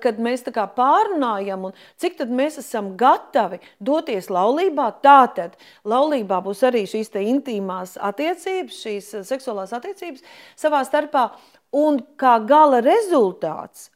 kad 0.02 0.20
mēs 0.22 0.44
tā 0.46 0.52
kā 0.54 0.66
pārunājam, 0.76 1.68
un 1.68 1.76
cik 2.00 2.18
tad 2.20 2.32
mēs 2.34 2.58
esam 2.62 2.94
gatavi 2.98 3.60
doties 3.78 4.30
laulībā, 4.32 4.90
tātad 5.04 5.56
laulībā 5.88 6.40
būs 6.44 6.62
arī 6.66 6.84
šīs 6.90 7.12
te 7.14 7.24
intīmās 7.26 7.96
attiecības, 7.96 8.80
šīs 8.86 9.12
eh, 9.14 9.26
seksuālās 9.26 9.74
attiecības 9.76 10.24
savā 10.58 10.82
starpā, 10.86 11.28
un 11.76 12.00
kā 12.20 12.38
gala 12.46 12.82
rezultāts 12.84 13.90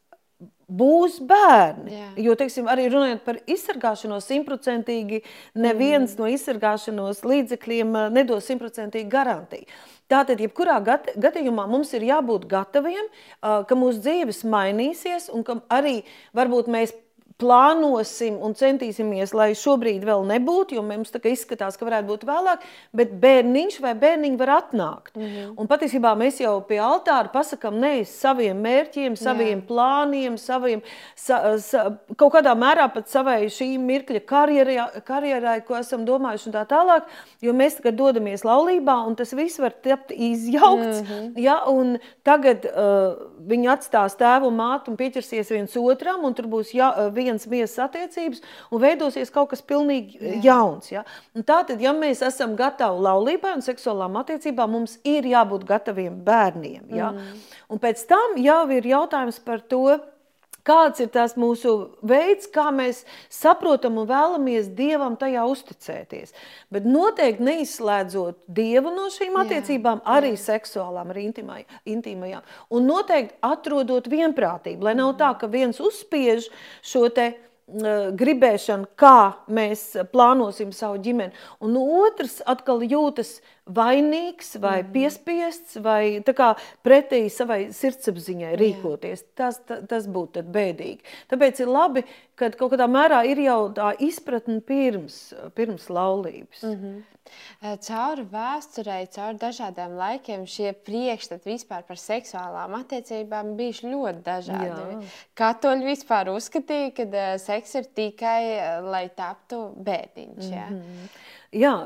būs 0.70 1.18
bērni. 1.26 1.94
Jā. 1.94 2.08
Jo, 2.28 2.36
teiksim, 2.38 2.68
arī 2.70 2.88
runājot 2.92 3.24
par 3.26 3.40
izsargāšanos, 3.50 4.26
simtprocentīgi 4.30 5.22
neviens 5.58 6.14
mm. 6.14 6.20
no 6.20 6.30
izsargāšanos 6.30 7.24
līdzekļiem 7.26 7.96
eh, 7.96 8.10
nedos 8.20 8.48
simtprocentīgi 8.50 9.10
garantiju. 9.10 9.68
Tātad, 10.10 10.40
jebkurā 10.42 10.80
gadījumā 10.82 11.68
mums 11.70 11.92
ir 11.94 12.02
jābūt 12.08 12.48
gataviem, 12.50 13.06
ka 13.38 13.76
mūsu 13.78 14.00
dzīves 14.02 14.40
mainīsies 14.42 15.28
un 15.30 15.44
ka 15.46 15.60
arī 15.70 16.00
varbūt 16.34 16.66
mēs 16.66 16.96
plānosim 17.40 18.36
un 18.44 18.54
centīsimies, 18.58 19.32
lai 19.36 19.50
šobrīd 19.58 20.04
vēl 20.06 20.24
nebūtu, 20.28 20.76
jo 20.76 20.84
mums 20.84 21.12
izskatās, 21.30 21.78
ka 21.78 21.86
varētu 21.88 22.08
būt 22.08 22.26
vēlāk, 22.28 22.64
bet 22.96 23.12
bērniņš 23.22 23.78
vai 23.84 23.94
bērniņi 23.98 24.38
var 24.40 24.52
atnākt. 24.58 25.16
Mm 25.16 25.22
-hmm. 25.22 25.54
Un 25.56 25.68
patiesībā 25.68 26.14
mēs 26.16 26.40
jau 26.40 26.60
pie 26.68 26.78
altāra 26.78 27.32
pasakām 27.32 27.80
nē 27.80 28.04
saviem 28.04 28.60
mērķiem, 28.60 29.16
saviem 29.16 29.58
Jā. 29.58 29.66
plāniem, 29.66 30.36
saviem, 30.38 30.82
sa, 31.14 31.58
sa, 31.58 31.96
kaut 32.16 32.32
kādā 32.34 32.54
mērā 32.54 32.88
pat 32.94 33.08
savai 33.08 33.46
šī 33.46 33.78
mirkļa 33.78 34.20
karjerai, 34.26 35.02
karjerai, 35.04 35.60
ko 35.64 35.76
esam 35.76 36.04
domājuši 36.04 36.46
un 36.46 36.52
tā 36.52 36.64
tālāk, 36.66 37.02
jo 37.40 37.52
mēs 37.52 37.76
tagad 37.76 37.96
dodamies 37.96 38.44
laulībā 38.44 39.06
un 39.06 39.16
tas 39.16 39.32
viss 39.32 39.58
var 39.58 39.72
tapt 39.82 40.10
izjaukts, 40.10 41.02
mm 41.02 41.06
-hmm. 41.06 41.32
ja, 41.36 41.62
un 41.66 41.98
tagad 42.22 42.64
uh, 42.64 43.14
viņi 43.48 43.68
atstās 43.68 44.16
tēvu 44.16 44.50
un 44.50 44.56
mātu 44.56 44.90
un 44.90 44.96
pieķersies 44.96 45.50
viens 45.50 45.76
otram, 45.76 46.24
un 46.24 46.34
tur 46.34 46.46
būs 46.46 46.74
jā, 46.74 47.10
viens 47.10 47.29
viens 47.30 47.46
miesas 47.50 47.78
attiecības 47.86 48.42
un 48.70 48.82
veidosies 48.82 49.32
kaut 49.32 49.50
kas 49.52 49.62
pilnīgi 49.62 50.18
Jā. 50.20 50.36
jauns. 50.50 50.90
Ja? 50.92 51.04
Un 51.36 51.46
tātad, 51.46 51.80
ja 51.82 51.94
mēs 51.96 52.24
esam 52.26 52.56
gatavi 52.58 53.04
laulībai 53.06 53.54
un 53.58 53.64
seksuālām 53.64 54.18
attiecībām, 54.20 54.74
mums 54.74 54.98
ir 55.06 55.28
jābūt 55.30 55.66
gataviem 55.68 56.20
bērniem. 56.26 56.90
Ja? 56.96 57.12
Mm. 57.14 57.42
Un 57.70 57.82
pēc 57.82 58.02
tam 58.10 58.38
jau 58.40 58.62
ir 58.74 58.90
jautājums 58.90 59.40
par 59.44 59.62
to, 59.70 59.98
Kāds 60.66 61.00
ir 61.00 61.10
tas 61.12 61.36
mūsu 61.40 61.74
veids, 62.06 62.48
kā 62.52 62.68
mēs 62.74 63.02
saprotam 63.32 63.98
un 64.02 64.08
vēlamies 64.10 64.70
Dievam 64.76 65.16
tajā 65.20 65.44
uzticēties. 65.48 66.34
Bet 66.72 66.88
noteikti 66.88 67.46
neizslēdzot 67.48 68.42
Dievu 68.60 68.92
no 68.94 69.08
šīm 69.12 69.38
attiecībām, 69.40 70.02
jā, 70.04 70.16
arī 70.20 70.34
jā. 70.34 70.42
seksuālām, 70.48 71.12
arī 71.14 71.28
intīmajām. 71.30 72.48
Un 72.76 72.90
noteikti 72.90 73.38
atrodot 73.46 74.10
vienprātību, 74.10 74.90
lai 74.90 74.96
nav 74.98 75.14
tā, 75.20 75.32
ka 75.40 75.48
viens 75.50 75.80
uzspiež 75.80 76.50
šo 76.84 77.08
te 77.14 77.32
gribēšanu, 78.18 78.88
kā 78.98 79.44
mēs 79.50 79.94
plānosim 80.12 80.72
savu 80.74 80.98
ģimeni. 81.02 81.34
Un 81.62 81.76
otrs 81.78 82.40
atkal 82.48 82.82
jūtas 82.82 83.38
vainīgs 83.66 84.56
vai 84.60 84.80
mm. 84.82 84.90
piespiests 84.94 85.78
vai 85.84 86.22
pretēji 86.86 87.30
savai 87.34 87.60
sirdsapziņai 87.74 88.56
rīkoties. 88.60 89.24
Tas, 89.38 89.60
tas, 89.66 89.84
tas 89.90 90.08
būtu 90.10 90.42
bēdīgi. 90.42 91.04
Tāpēc 91.30 91.62
ir 91.62 91.70
labi, 91.70 92.04
ka 92.38 92.50
kaut 92.56 92.74
kādā 92.74 92.88
mērā 92.90 93.22
ir 93.28 93.42
jau 93.44 93.60
tā 93.76 93.92
izpratne 94.02 94.60
pirms, 94.64 95.30
pirms 95.54 95.88
laulības. 95.92 96.62
Mm 96.64 96.76
-hmm. 96.76 97.00
Cauri 97.86 98.24
vēsturei, 98.32 99.06
cauri 99.14 99.38
dažādiem 99.38 99.92
laikiem 99.98 100.46
šie 100.46 100.72
priekšstati 100.72 101.50
vispār 101.52 101.84
par 101.86 101.96
seksuālām 101.96 102.74
attiecībām 102.80 103.52
bijuši 103.58 103.92
ļoti 103.92 104.22
dažādi. 104.26 104.86
Jā. 104.96 105.00
Katoļi 105.34 105.84
vispār 105.92 106.32
uzskatīja, 106.32 106.90
ka 106.96 107.38
seks 107.38 107.74
ir 107.74 107.84
tikai, 107.94 108.42
lai 108.82 109.08
taptu 109.08 109.74
bērniņš. 109.76 110.48
Mm 110.50 110.50
-hmm. 110.50 111.04
Jā, 111.10 111.39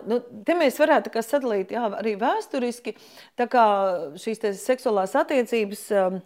nu, 0.07 0.21
te 0.45 0.55
mēs 0.59 0.77
varētu 0.79 1.23
sadalīt 1.25 1.73
jā, 1.73 1.87
arī 1.99 2.19
vēsturiski 2.21 2.97
šīs 4.21 4.45
seksuālās 4.61 5.17
attiecības. 5.17 5.91
Um, 5.91 6.23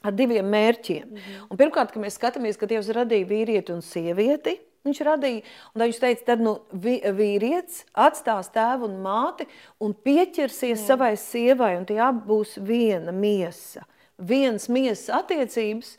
ar 0.00 0.14
diviem 0.16 0.46
mērķiem. 0.48 1.06
Mm 1.10 1.16
-hmm. 1.16 1.56
Pirmkārt, 1.60 1.96
mēs 2.00 2.16
skatāmies, 2.16 2.56
ka 2.56 2.66
Dievs 2.66 2.88
radīja 2.88 3.26
vīrieti 3.28 3.72
un 3.72 3.82
sievieti, 3.82 4.58
viņš 4.84 5.00
radīja, 5.04 5.42
un 5.74 5.82
viņš 5.82 6.00
teica, 6.00 6.24
tad 6.24 6.40
nu, 6.40 6.58
vīrietis 6.72 7.84
atstās 7.92 8.48
tēvu 8.48 8.88
un 8.88 9.02
māti 9.04 9.46
un 9.80 9.94
pieķersies 9.94 10.80
Jā. 10.80 10.86
savai 10.86 11.16
sievai, 11.16 11.76
un 11.76 11.84
tie 11.84 12.00
abi 12.00 12.26
būs 12.26 12.56
viena 12.64 13.12
miesa. 13.12 13.84
Viens 14.20 14.68
miesas 14.68 15.08
attiecības, 15.20 15.96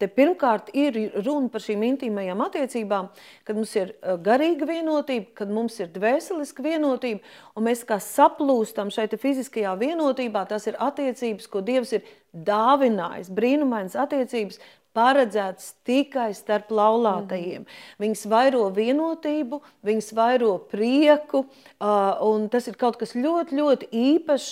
Te 0.00 0.08
pirmkārt 0.08 0.70
ir 0.72 0.96
runa 1.26 1.50
par 1.52 1.60
šīm 1.60 1.82
intīmajām 1.84 2.40
attiecībām, 2.46 3.10
kad 3.44 3.58
mums 3.58 3.74
ir 3.76 3.90
garīga 4.24 4.64
vienotība, 4.70 5.26
kad 5.42 5.52
mums 5.52 5.76
ir 5.82 5.90
dvēseliska 5.92 6.64
vienotība, 6.64 7.20
un 7.52 7.66
mēs 7.66 7.82
kā 7.84 7.98
saplūstam 8.00 8.88
šeit 8.94 9.18
fiziskajā 9.20 9.74
vienotībā, 9.82 10.46
tas 10.48 10.64
ir 10.70 10.80
attiecības, 10.80 11.50
ko 11.52 11.60
Dievs 11.66 11.92
ir 11.98 12.08
dāvinājis, 12.32 13.28
brīnumainas 13.36 13.98
attiecības, 14.00 14.56
paredzēts 14.96 15.74
tikai 15.86 16.30
starp 16.36 16.72
laulātajiem. 16.74 17.66
Mm. 17.66 17.82
Viņas 18.02 18.24
vairo 18.30 18.64
vienotību, 18.74 19.60
viņas 19.86 20.10
vairo 20.18 20.54
prieku, 20.70 21.44
un 21.80 22.48
tas 22.52 22.66
ir 22.70 22.78
kaut 22.80 22.98
kas 23.00 23.14
ļoti, 23.18 23.58
ļoti 23.60 23.90
īpašs, 24.04 24.48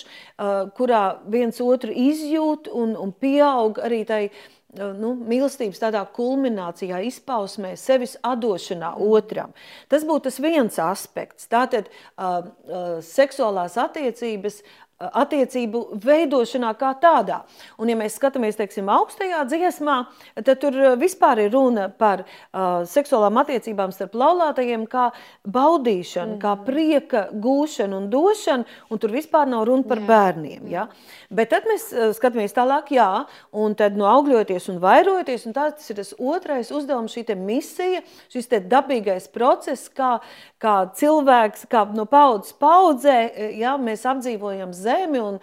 kurā 0.77 1.03
viens 1.27 1.59
otru 1.63 1.95
izjūt 1.95 2.71
un, 2.71 2.95
un 2.99 3.11
pieaug 3.11 3.81
arī 3.83 4.05
tai 4.07 4.23
nu, 4.77 5.13
mīlestības 5.17 5.81
tādā 5.81 6.03
kulminācijā, 6.13 7.01
izpausmē, 7.09 7.73
sevis 7.79 8.15
atdošanā 8.25 8.93
otram. 9.01 9.53
Tas 9.89 10.05
būtu 10.07 10.27
tas 10.29 10.39
viens 10.43 10.77
aspekts. 10.83 11.49
Tātad 11.49 11.89
uh, 11.89 12.45
uh, 12.69 12.91
seksuālās 13.05 13.79
attiecības 13.81 14.61
attiecību 14.99 15.81
veidošanā 16.03 16.73
kā 16.79 16.91
tādā. 16.99 17.39
Un, 17.79 17.87
ja 17.91 17.95
mēs 17.99 18.17
skatāmies, 18.19 18.57
teiksim, 18.59 18.89
augstajā 18.91 19.45
dziesmā, 19.47 19.95
tad 20.43 20.59
tur 20.59 20.75
vispār 20.99 21.45
ir 21.45 21.53
runa 21.53 21.87
par 21.89 22.25
uh, 22.25 22.81
seksuālām 22.89 23.39
attiecībām 23.39 23.93
starp 23.95 24.17
laulātajiem 24.19 24.83
kā 24.91 25.09
baudīšanu, 25.47 26.35
mm. 26.35 26.41
kā 26.43 26.55
prieka 26.67 27.21
gūšanu 27.31 28.01
un 28.01 28.09
došanu, 28.11 28.67
un 28.91 29.01
tur 29.01 29.15
vispār 29.15 29.47
nav 29.47 29.65
runa 29.69 29.87
par 29.87 30.03
jā. 30.03 30.07
bērniem. 30.09 30.67
Ja? 30.71 30.89
Bet 31.31 31.53
tad 31.53 31.69
mēs 31.69 31.87
uh, 31.93 32.09
skatāmies 32.17 32.55
tālāk, 32.57 32.91
jā, 32.99 33.07
un 33.55 33.77
tad 33.79 33.95
no 33.99 34.09
augļoties 34.11 34.67
un 34.73 34.81
vairoties, 34.83 35.47
un 35.47 35.55
tas 35.55 35.87
ir 35.87 36.01
tas 36.01 36.11
otrais 36.19 36.73
uzdevums, 36.75 37.15
šī 37.15 37.39
misija, 37.39 38.03
šis 38.33 38.51
te 38.51 38.59
dabīgais 38.67 39.29
process, 39.31 39.87
kā, 39.95 40.17
kā 40.59 40.75
cilvēks, 40.99 41.69
kā 41.71 41.85
no 41.95 42.03
paudzes 42.09 42.51
paudzē, 42.59 43.17
ja, 43.55 43.77
mēs 43.79 44.03
apdzīvojam 44.09 44.75
zemi, 44.75 44.88
zemi 44.89 45.21
un, 45.23 45.39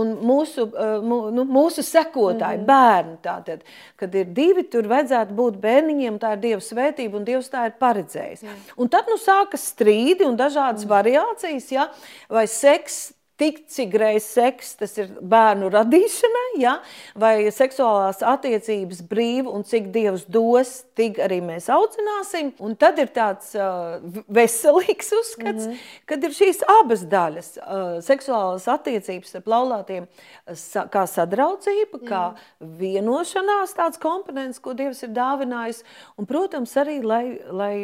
un 0.00 0.12
mūsu, 0.26 0.66
eh, 0.72 0.94
nu, 1.04 1.44
mūsu 1.44 1.84
sekotāji, 1.86 2.60
mm 2.60 2.64
-hmm. 2.64 2.70
bērni. 2.70 3.16
Tātad, 3.22 3.66
kad 3.96 4.14
ir 4.14 4.32
divi, 4.36 4.66
tur 4.70 4.88
vajadzētu 4.90 5.36
būt 5.36 5.60
bērniņiem, 5.62 6.18
tā 6.22 6.32
ir 6.36 6.44
Dieva 6.46 6.62
svētība 6.62 7.20
un 7.20 7.24
Dievs 7.24 7.52
tā 7.52 7.66
ir 7.70 7.76
paredzējis. 7.80 8.42
Jā. 8.42 8.56
Un 8.76 8.88
tad 8.88 9.10
nu 9.10 9.18
sākas 9.20 9.68
strīdi 9.72 10.26
un 10.26 10.36
dažādas 10.36 10.84
mm. 10.84 10.90
variācijas, 10.90 11.70
ja? 11.72 11.90
vai 12.28 12.46
seks 12.46 13.16
tik, 13.40 13.62
cik 13.72 13.94
reizes 14.00 14.28
seks 14.36 14.74
tas 14.80 14.94
ir 15.00 15.10
bērnu 15.20 15.68
radīšanai, 15.72 16.46
ja? 16.62 16.76
vai 17.18 17.48
seksuālās 17.54 18.22
attiecības 18.24 19.02
brīvi 19.08 19.52
un 19.52 19.64
cik 19.66 19.90
Dievs 19.94 20.26
dos, 20.32 20.72
tik 20.96 21.20
arī 21.22 21.40
mēs 21.44 21.68
audzināsim. 21.72 22.52
Un 22.64 22.76
tad 22.80 23.00
ir 23.02 23.12
tāds 23.14 23.52
uh, 23.58 23.98
veselīgs 24.32 25.12
uzskats, 25.20 25.66
mm 25.66 25.72
-hmm. 25.72 25.84
kad 26.06 26.24
ir 26.24 26.36
šīs 26.36 26.62
abas 26.80 27.04
daļas. 27.04 27.50
Uh, 27.56 27.98
seksuālās 28.04 28.68
attiecības 28.72 29.34
ar 29.40 29.42
laulātiem 29.46 30.08
sa 30.54 30.86
kā 30.92 31.06
sadraudzība, 31.06 32.00
mm. 32.00 32.08
kā 32.08 32.24
vienošanās 32.60 33.76
tāds 33.76 34.00
komponents, 34.00 34.58
ko 34.58 34.74
Dievs 34.74 35.02
ir 35.02 35.12
dāvinājis, 35.16 35.82
un, 36.16 36.26
protams, 36.26 36.76
arī, 36.76 37.00
lai, 37.04 37.38
lai 37.50 37.76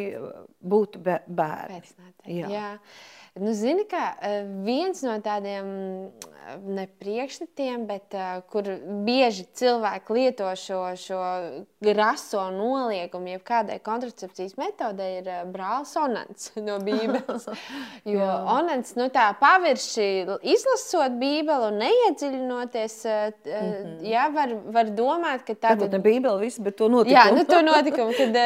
būtu 0.63 1.03
bērni. 1.03 1.81
Jā. 2.25 2.47
Jā. 2.49 2.69
Nu, 3.33 3.49
zini, 3.57 3.81
kā 3.89 4.11
eh, 4.21 4.43
viens 4.61 4.99
no 5.01 5.15
tādiem 5.25 5.69
eh, 6.05 6.57
ne 6.69 6.83
priekšstatiem, 7.01 7.87
bet 7.89 8.13
uh, 8.13 8.43
kur 8.51 8.67
bieži 9.07 9.47
cilvēki 9.57 10.13
lieto 10.13 10.51
šo, 10.59 10.81
šo 11.01 11.21
raso 11.97 12.43
noliegumu, 12.53 13.31
jeb 13.31 13.41
kādai 13.47 13.79
kontracepcijas 13.81 14.53
metodei, 14.61 15.23
ir 15.23 15.31
uh, 15.31 15.39
brālis 15.49 15.95
Onants 15.97 16.51
no 16.67 16.77
Bībeles. 16.85 17.47
jo 18.13 18.27
Onants 18.53 18.93
nu, 18.99 19.09
tā 19.09 19.31
pavirši 19.39 20.05
izlasot 20.53 21.17
Bībeli 21.17 21.71
un 21.71 21.81
neiedziļinoties, 21.81 22.99
mm 23.07 23.49
-hmm. 23.49 23.97
jā, 24.11 24.27
var, 24.35 24.53
var 24.77 24.93
domāt, 24.93 25.47
ka 25.47 25.57
tā 25.57 25.73
ir. 25.73 25.89
Ne 25.89 26.03
Bībele 26.05 26.37
viss, 26.43 26.61
bet 26.61 26.77
to 26.77 26.85
notikumu. 26.85 27.17
Jā, 27.17 27.33
nu, 27.33 27.49
to 27.49 27.65
notikumu, 27.65 28.13
kad, 28.21 28.37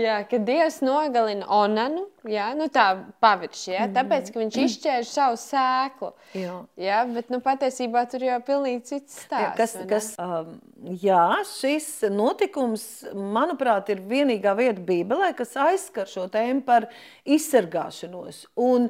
jā, 0.00 0.16
kad 0.32 0.48
Dievs 0.48 0.80
nogalina 1.12 1.46
Onanu, 1.48 2.06
jā, 2.28 2.52
nu 2.56 2.68
tā 2.72 2.86
pavirši, 3.22 3.72
jā, 3.72 3.80
jā, 3.82 3.88
tāpēc, 3.96 4.30
ka 4.32 4.40
viņš 4.40 4.58
izšķēra 4.62 5.06
savu 5.06 5.38
sēklu. 5.40 6.10
Jā. 6.38 6.56
Jā, 6.80 7.00
bet 7.12 7.30
nu, 7.32 7.40
patiesībā 7.44 8.04
tur 8.10 8.24
jau 8.24 8.38
pilnīgi 8.46 8.82
cits 8.88 9.18
stāsts. 9.26 9.44
Jā, 9.44 9.52
kas, 9.58 9.76
kas, 9.90 10.10
um, 10.22 10.54
jā, 11.02 11.24
šis 11.52 11.88
notikums, 12.12 12.86
manuprāt, 13.12 13.92
ir 13.92 14.02
vienīgā 14.08 14.54
vieta 14.58 14.80
Bībelē, 14.80 15.32
kas 15.38 15.56
aizskar 15.60 16.10
šo 16.10 16.28
tēmu 16.32 16.64
par 16.66 16.88
izsargāšanos. 17.24 18.46
Un, 18.56 18.88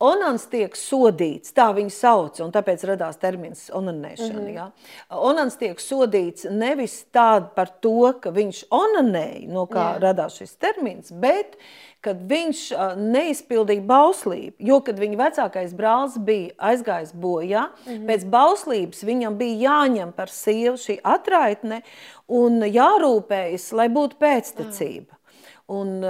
Onans 0.00 0.46
tiek 0.48 0.72
sodīts, 0.76 1.52
tā 1.52 1.66
viņa 1.76 1.92
sauc, 1.92 2.38
un 2.40 2.52
tāpēc 2.54 2.86
radās 2.88 3.18
termins 3.20 3.66
onanēšana. 3.68 4.40
Mm 4.40 4.46
-hmm. 4.46 4.54
ja? 4.54 4.70
Onans 5.10 5.56
tiek 5.60 5.80
sodīts 5.80 6.48
nevis 6.50 7.04
tād 7.12 7.52
par 7.54 7.68
to, 7.68 8.12
ka 8.20 8.30
viņš 8.30 8.64
onanēja, 8.70 9.48
no 9.48 9.66
kā 9.66 9.94
Jā. 9.94 10.00
radās 10.00 10.40
šis 10.40 10.56
termins, 10.56 11.12
bet 11.12 11.56
kad 12.00 12.16
viņš 12.16 12.60
neizpildīja 12.96 13.82
bauslību. 13.84 14.56
Jo, 14.58 14.80
kad 14.80 14.98
viņa 14.98 15.16
vecākais 15.20 15.74
brālis 15.76 16.16
bija 16.18 16.50
aizgājis 16.56 17.12
bojā, 17.12 17.68
mm 17.68 17.92
-hmm. 17.92 18.06
pēc 18.08 18.24
bauslības 18.24 19.04
viņam 19.04 19.36
bija 19.36 19.70
jāņem 19.70 20.12
par 20.12 20.28
sievu 20.28 20.76
šī 20.76 20.98
atraitne 21.04 21.82
un 22.28 22.62
jārūpējas, 22.62 23.72
lai 23.72 23.88
būtu 23.88 24.16
pēctecība. 24.16 25.12
Mm. 25.12 25.19
Un, 25.70 26.00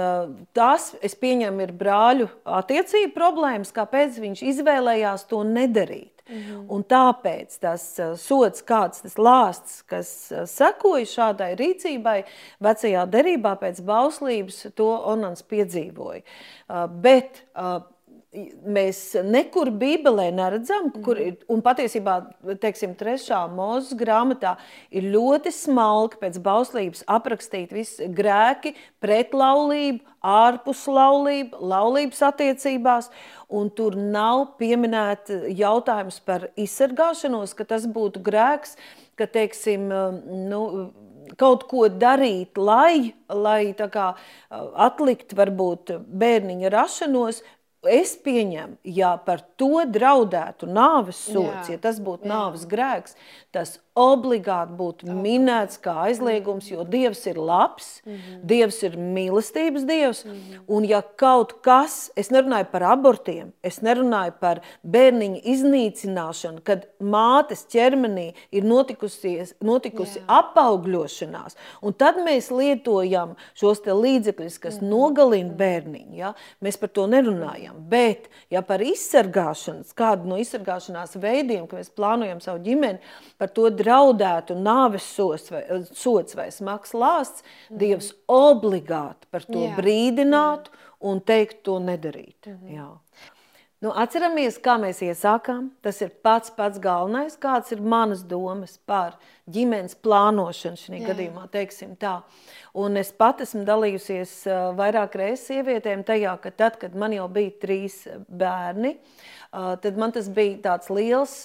tas, 0.57 0.87
es 1.05 1.13
pieņemu, 1.21 1.61
ir 1.61 1.73
brāļu 1.77 2.25
attiecību 2.59 3.13
problēmas, 3.13 3.73
kāpēc 3.75 4.17
viņš 4.23 4.41
izvēlējās 4.55 5.27
to 5.29 5.43
nedarīt. 5.45 6.23
Mm 6.31 6.37
-hmm. 6.37 6.65
Un 6.69 6.83
tāpēc 6.83 7.59
tas 7.59 7.83
sots, 8.17 8.63
kāds 8.63 9.01
tas 9.01 9.17
lāsts, 9.17 9.81
kas 9.85 10.31
sekoja 10.45 11.05
šādai 11.05 11.51
rīcībai, 11.59 12.23
vecajā 12.59 13.05
derībā 13.05 13.55
pēc 13.59 13.81
bauslības, 13.85 14.67
to 14.75 14.89
Onans 15.05 15.43
piedzīvoja. 15.43 16.21
Bet 16.87 17.43
mēs 18.31 18.99
nekur 19.27 19.73
Bībelē 19.75 20.29
neredzam, 20.31 20.87
kur 21.03 21.19
ir, 21.19 21.33
un 21.51 21.59
patiesībā, 21.63 22.15
teiksim, 22.63 22.93
trešā 22.95 23.41
mūzes 23.51 23.97
grāmatā 23.99 24.53
ir 24.93 25.09
ļoti 25.11 25.51
smalki 25.51 26.21
pēc 26.21 26.39
bauslības 26.43 27.03
aprakstīt 27.11 27.75
visi 27.75 28.07
grēki, 28.07 28.73
pretlaulību, 29.03 29.99
ārpus 30.23 30.85
laulību, 30.87 31.59
laulības 31.73 32.23
attiecībās, 32.31 33.11
un 33.51 33.71
tur 33.75 33.99
nav 33.99 34.53
pieminēta 34.61 35.43
jautājums 35.51 36.23
par 36.23 36.47
izsargāšanos, 36.55 37.55
ka 37.57 37.67
tas 37.67 37.83
būtu 37.83 38.23
grēks, 38.23 38.77
ka, 39.19 39.27
teiksim, 39.27 39.91
nu, 40.47 40.65
kaut 41.39 41.67
ko 41.67 41.87
darīt, 41.91 42.55
lai, 42.55 43.13
lai 43.27 43.73
tā 43.77 43.91
kā 43.91 44.11
atlikt 44.51 45.35
varbūt 45.37 45.97
bērniņa 46.07 46.71
rašanos, 46.73 47.41
es 47.89 48.13
pieņemu, 48.21 48.77
ja 48.85 49.15
par 49.25 49.41
to 49.57 49.85
draudētu 49.89 50.69
nāves 50.69 51.17
sots, 51.31 51.69
Jā. 51.69 51.77
ja 51.77 51.81
tas 51.81 52.01
būtu 52.03 52.29
nāves 52.29 52.67
grēks, 52.69 53.15
tas 53.51 53.79
obligāti 53.97 54.71
būtu 54.79 55.03
okay. 55.03 55.15
minēts 55.19 55.79
kā 55.83 55.93
aizliegums, 56.05 56.69
jo 56.71 56.85
Dievs 56.87 57.25
ir 57.27 57.35
labs, 57.35 58.01
mm 58.05 58.11
-hmm. 58.11 58.39
Dievs 58.47 58.83
ir 58.83 58.95
mīlestības 58.97 59.85
Dievs, 59.85 60.25
mm 60.25 60.31
-hmm. 60.31 60.59
un 60.67 60.85
ja 60.85 61.01
kaut 61.01 61.61
kas, 61.61 62.11
es 62.15 62.29
nerunāju 62.31 62.65
par 62.71 62.83
abortiem, 62.83 63.51
es 63.63 63.81
nerunāju 63.81 64.33
par 64.39 64.61
bērniņu 64.83 65.41
iznīcināšanu, 65.43 66.61
kad 66.63 66.85
mātes 66.99 67.65
ķermenī 67.67 68.33
ir 68.51 68.63
notikusi, 68.63 69.43
notikusi 69.61 70.19
Jā. 70.19 70.25
apaugļošanās, 70.27 71.55
un 71.81 71.93
tad 71.93 72.15
mēs 72.15 72.51
lietojam 72.51 73.35
šos 73.53 73.81
te 73.81 73.91
līdzekļus, 73.91 74.59
kas 74.59 74.75
mm 74.75 74.87
-hmm. 74.87 74.89
nogalina 74.89 75.53
bērniņu, 75.53 76.15
ja? 76.15 76.33
mēs 76.61 76.79
par 76.79 76.89
to 76.89 77.07
nerunājam, 77.07 77.75
bet 77.89 78.29
ja 78.49 78.61
par 78.61 78.81
izsargāšanas, 78.81 79.93
kādu 79.93 80.27
no 80.27 80.37
izsargāšanās 80.37 81.15
veidiem, 81.21 81.67
ka 81.67 81.75
mēs 81.75 81.89
plānojam 81.89 82.39
savu 82.39 82.59
ģimeni, 82.59 82.99
par 83.37 83.49
to 83.49 83.69
draudētu 83.81 84.55
nāves 84.55 85.09
sots 85.17 85.51
vai, 85.51 85.65
sots 85.91 86.37
vai 86.37 86.47
smags 86.53 86.95
lāsts, 86.95 87.43
mm. 87.43 87.81
Dievs 87.81 88.13
obligāti 88.31 89.29
par 89.33 89.45
to 89.49 89.67
Jā. 89.67 89.75
brīdinātu 89.77 90.71
Jā. 90.71 90.87
un 91.11 91.21
teikt 91.25 91.63
to 91.67 91.81
nedarīt. 91.83 92.53
Mm. 92.53 92.73
Jā. 92.77 92.89
Nu, 93.81 93.89
atceramies, 93.97 94.59
kā 94.61 94.75
mēs 94.77 94.99
iesākām. 95.01 95.71
Tas 95.81 96.03
ir 96.05 96.11
pats 96.21 96.51
pats 96.53 96.77
galvenais, 96.81 97.33
kāds 97.41 97.73
ir 97.73 97.79
manas 97.81 98.21
domas 98.29 98.75
par 98.85 99.15
ģimenes 99.49 99.97
plānošanu 100.05 100.77
šajā 100.77 100.99
gadījumā, 101.07 101.47
teiksim 101.49 101.95
tā. 101.97 102.19
Un 102.77 102.99
es 103.01 103.09
pat 103.17 103.41
esmu 103.41 103.63
dalījusies 103.65 104.35
uh, 104.51 104.59
vairāk 104.77 105.17
reizes 105.17 105.47
sievietēm 105.49 106.05
tajā, 106.05 106.35
ka 106.43 106.53
tad, 106.53 106.77
kad 106.83 106.93
man 106.93 107.17
jau 107.17 107.25
bija 107.33 107.55
trīs 107.63 108.03
bērni, 108.29 108.99
uh, 109.49 109.73
tad 109.81 109.97
man 109.97 110.13
tas 110.13 110.29
bija 110.29 110.61
tāds 110.69 110.93
liels 110.93 111.39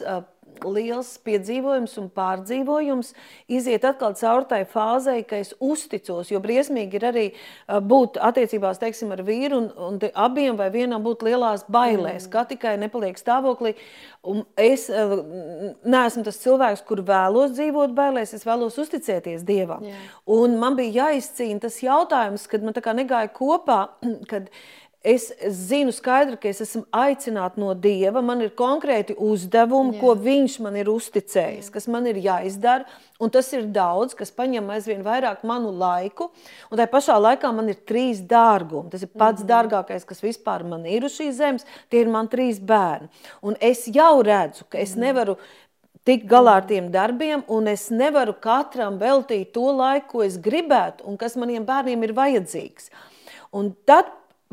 liels 0.64 1.16
piedzīvojums 1.26 1.96
un 2.00 2.08
pārdzīvojums, 2.16 3.12
iziet 3.52 3.84
atkal 3.88 4.14
cauri 4.18 4.48
tai 4.50 4.60
fāzei, 4.70 5.24
ka 5.28 5.40
es 5.42 5.52
uzticos, 5.60 6.30
jo 6.32 6.40
briesmīgi 6.42 6.98
ir 6.98 7.06
arī 7.10 7.26
būt 7.66 8.20
attiecībās, 8.22 8.80
teiksim, 8.82 9.12
ar 9.14 9.22
vīru 9.26 9.60
un, 9.60 9.68
un 9.88 10.00
abiem 10.14 10.58
vai 10.58 10.70
vienam 10.74 11.04
būt 11.04 11.26
lielās 11.26 11.66
bailēs, 11.68 12.26
mm. 12.26 12.32
kā 12.32 12.46
tikai 12.52 12.76
nepaliek 12.80 13.18
stāvoklī. 13.20 13.74
Un 14.26 14.42
es 14.58 14.88
neesmu 14.90 16.24
tas 16.26 16.40
cilvēks, 16.42 16.82
kur 16.88 17.04
vēlos 17.06 17.54
dzīvot 17.54 17.94
bailēs, 17.96 18.34
es 18.34 18.46
vēlos 18.46 18.78
uzticēties 18.82 19.44
Dievam. 19.46 19.84
Jā. 19.86 20.00
Un 20.36 20.56
man 20.58 20.78
bija 20.78 21.06
jāizcīna 21.06 21.62
tas 21.66 21.78
jautājums, 21.84 22.48
kad 22.50 22.64
man 22.66 22.74
tā 22.76 22.82
kā 22.82 22.96
negāja 22.96 23.30
kopā, 23.34 23.84
kad 24.30 24.50
Es 25.06 25.28
zinu 25.54 25.92
skaidri, 25.94 26.34
ka 26.42 26.48
es 26.50 26.58
esmu 26.64 26.80
aicināta 26.90 27.60
no 27.62 27.70
Dieva, 27.78 28.18
man 28.26 28.40
ir 28.42 28.50
konkrēti 28.58 29.14
uzdevumi, 29.22 29.94
Jā. 29.94 30.00
ko 30.00 30.14
Viņš 30.18 30.56
man 30.64 30.78
ir 30.80 30.90
uzticējis, 30.90 31.68
Jā. 31.68 31.74
kas 31.76 31.86
man 31.94 32.08
ir 32.10 32.18
jāizdara, 32.24 32.88
un 33.22 33.30
tas 33.30 33.52
ir 33.54 33.68
daudz, 33.70 34.16
kas 34.18 34.34
paņem 34.34 34.72
aizvien 34.74 35.04
vairāk 35.06 35.44
manu 35.46 35.70
laiku, 35.70 36.26
un 36.72 36.80
tajā 36.80 36.90
pašā 36.90 37.20
laikā 37.22 37.52
man 37.54 37.70
ir 37.70 37.78
trīs 37.86 38.24
dārgumi. 38.26 38.90
Tas 38.90 39.06
ir 39.06 39.12
pats 39.12 39.44
mm 39.44 39.46
-hmm. 39.46 39.52
dārgākais, 39.52 40.08
kas 40.10 40.24
vispār 40.24 40.66
man 40.66 40.86
ir 40.90 41.06
uz 41.06 41.14
šīs 41.20 41.38
zemes, 41.38 41.66
tie 41.88 42.02
ir 42.02 42.10
man 42.10 42.26
trīs 42.26 42.58
bērni. 42.58 43.06
Un 43.42 43.54
es 43.60 43.86
jau 43.86 44.22
redzu, 44.22 44.64
ka 44.68 44.78
es 44.78 44.90
mm 44.90 44.98
-hmm. 44.98 45.06
nevaru 45.06 45.36
tikt 46.04 46.26
galā 46.26 46.56
ar 46.56 46.66
tiem 46.66 46.90
darbiem, 46.90 47.44
un 47.46 47.68
es 47.68 47.90
nevaru 47.90 48.34
katram 48.40 48.98
veltīt 48.98 49.52
to 49.52 49.72
laiku, 49.72 50.06
ko 50.08 50.22
es 50.22 50.36
gribētu, 50.38 51.04
un 51.04 51.16
kas 51.16 51.36
maniem 51.36 51.64
bērniem 51.64 52.02
ir 52.02 52.12
vajadzīgs. 52.12 52.90
Un 53.52 53.74
tad 53.84 54.04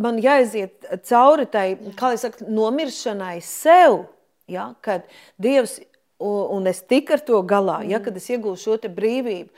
man 0.02 0.20
jāiziet 0.22 0.88
cauri 1.08 1.46
tai, 1.50 1.68
kā 2.00 2.14
es 2.16 2.26
saku, 2.26 2.48
nomiršanai 2.50 3.38
sev, 3.46 4.04
ja, 4.52 4.72
kad 4.86 5.06
Dievs, 5.42 5.80
un 6.24 6.68
es 6.70 6.82
tiku 6.88 7.18
ar 7.18 7.24
to 7.26 7.42
galā, 7.48 7.82
ja, 7.88 8.00
kad 8.04 8.18
es 8.18 8.30
iegūšu 8.32 8.64
šo 8.64 8.78
te 8.84 8.92
brīvību, 8.94 9.50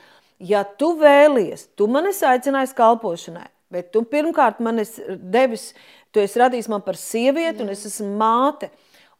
ja 0.44 0.64
tu 0.78 0.92
vēlies, 1.00 1.68
tu 1.78 1.88
man 1.90 2.08
esi 2.10 2.26
aicinājis 2.28 2.74
kalpošanai, 2.76 3.48
bet 3.72 3.92
tu 3.94 4.02
pirmkārt 4.06 4.60
man 4.64 4.82
esi 4.82 5.04
devis, 5.20 5.70
tu 6.12 6.22
esi 6.22 6.40
radījis 6.42 6.68
man 6.72 6.84
par 6.84 6.98
sievieti, 7.00 7.64
un 7.64 7.72
es 7.72 7.86
esmu 7.88 8.12
māte, 8.20 8.70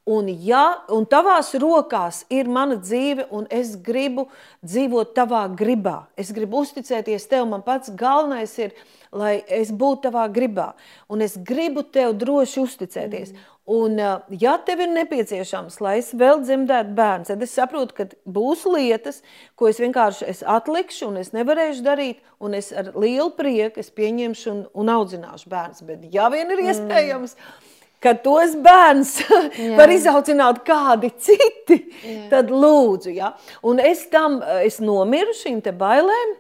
Un, 0.07 0.29
ja, 0.39 0.85
un 0.95 1.03
tavās 1.11 1.49
rokās 1.59 2.21
ir 2.31 2.47
mana 2.47 2.77
dzīve, 2.79 3.25
un 3.35 3.49
es 3.51 3.73
gribu 3.83 4.29
dzīvot 4.63 5.11
tavā 5.17 5.41
gribā, 5.59 6.05
es 6.15 6.31
gribu 6.31 6.61
uzticēties 6.63 7.27
tev, 7.27 7.49
man 7.51 7.65
pats 7.67 7.91
galvenais 7.91 8.55
ir, 8.61 8.77
lai 9.11 9.41
es 9.51 9.75
būtu 9.75 10.05
tavā 10.07 10.29
gribā, 10.31 10.69
un 11.11 11.27
es 11.27 11.35
gribu 11.51 11.83
tev 11.83 12.15
droši 12.23 12.63
uzticēties. 12.63 13.35
Mm. 13.35 13.51
Un, 13.67 13.99
ja 14.31 14.55
tev 14.63 14.85
ir 14.87 14.95
nepieciešams, 14.95 15.81
lai 15.83 15.97
es 15.99 16.15
vēl 16.15 16.39
dzemdētu 16.45 16.95
bērnu, 16.95 17.27
tad 17.27 17.43
es 17.43 17.59
saprotu, 17.59 17.99
ka 17.99 18.07
būs 18.31 18.63
lietas, 18.71 19.25
ko 19.59 19.67
es 19.67 19.83
vienkārši 19.83 20.31
es 20.31 20.47
atlikšu, 20.47 21.11
un 21.11 21.19
es 21.19 21.35
nevarēšu 21.35 21.83
darīt, 21.83 22.23
un 22.39 22.55
es 22.55 22.71
ar 22.71 22.95
lielu 22.95 23.33
prieku 23.35 23.83
pieņemšu 23.83 24.53
un, 24.55 24.67
un 24.71 24.99
audzināšu 25.01 25.51
bērnus. 25.51 25.83
Bet, 25.89 26.07
ja 26.15 26.31
vien 26.31 26.47
ir 26.47 26.63
mm. 26.63 26.71
iespējams, 26.71 27.35
mm 27.35 27.73
ka 28.07 28.15
tos 28.23 28.57
bērns 28.63 29.15
var 29.79 29.93
izaudzināt 29.93 30.63
kādi 30.67 31.11
citi, 31.19 31.81
Jā. 32.03 32.27
tad 32.33 32.53
lūdzu. 32.55 33.15
Ja? 33.17 33.33
Un 33.67 33.83
es 33.83 34.07
tam 34.13 34.39
es 34.63 34.79
nomiru 34.83 35.35
šīm 35.37 35.61
bailēm, 35.77 36.37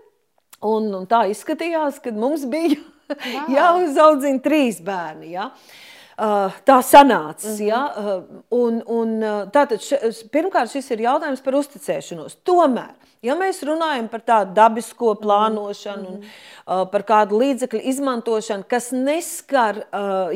un, 0.66 0.92
un 1.02 1.08
tā 1.10 1.26
izskatījās, 1.32 1.98
kad 2.04 2.14
mums 2.18 2.46
bija 2.48 2.78
jāuzaudzina 3.58 4.42
trīs 4.44 4.80
bērni. 4.84 5.34
Ja? 5.34 5.50
Uh, 5.50 5.85
tā 6.16 6.78
sanāca. 6.82 7.48
Mm 7.48 7.56
-hmm. 7.56 7.66
ja? 7.66 7.94
uh, 7.96 8.22
un, 8.50 8.82
un, 8.86 9.20
tātad, 9.52 9.80
š, 9.80 10.28
pirmkārt, 10.32 10.70
šis 10.72 10.90
ir 10.90 11.00
jautājums 11.00 11.42
par 11.44 11.54
uzticēšanos. 11.54 12.36
Tomēr 12.44 12.94
Ja 13.22 13.34
mēs 13.34 13.62
runājam 13.64 14.08
par 14.08 14.20
tādu 14.20 14.54
dabisko 14.54 15.14
mhm. 15.14 15.22
plānošanu 15.22 16.08
un 16.08 16.18
uh, 16.22 16.88
par 16.90 17.02
kādu 17.02 17.38
līdzekļu 17.40 17.80
izmantošanu, 17.80 18.64
kas 18.68 18.92
neskar 18.92 19.86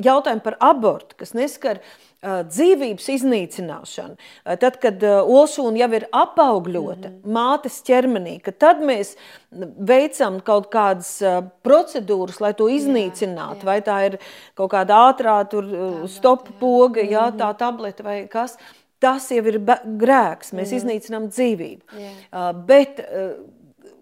jautājumu 0.00 0.40
par 0.40 0.56
abortu, 0.60 1.14
kas 1.16 1.34
neskar 1.34 1.76
uh, 1.76 2.09
dzīvības 2.20 3.06
iznīcināšanu, 3.14 4.16
uh, 4.16 4.56
tad, 4.60 4.76
kad 4.82 5.04
olšūna 5.04 5.80
jau 5.80 5.90
ir 5.96 6.06
apaugļota 6.12 7.08
mm 7.08 7.14
-hmm. 7.14 7.36
mātes 7.36 7.80
ķermenī, 7.86 8.34
tad 8.58 8.82
mēs 8.84 9.16
veicam 9.50 10.40
kaut 10.40 10.68
kādas 10.72 11.22
procedūras, 11.64 12.40
lai 12.40 12.52
to 12.54 12.68
iznīcinātu, 12.68 13.64
jā, 13.64 13.64
jā. 13.64 13.70
vai 13.70 13.80
tā 13.80 13.96
ir 14.06 14.18
kaut 14.54 14.70
kāda 14.72 15.00
ātrā 15.10 15.38
tur, 15.48 15.64
uh, 15.64 16.08
stop 16.08 16.48
poga, 16.60 17.00
jā, 17.00 17.30
tā 17.32 17.48
mhm. 17.52 17.56
tableta 17.56 18.02
vai 18.02 18.28
kas. 18.28 18.58
Tas 19.00 19.30
jau 19.30 19.44
ir 19.48 19.56
grēks. 19.96 20.52
Mēs 20.52 20.72
mm. 20.72 20.76
iznīcinām 20.76 21.28
dzīvību. 21.32 21.82
Yeah. 21.96 22.52
Bet 22.52 23.00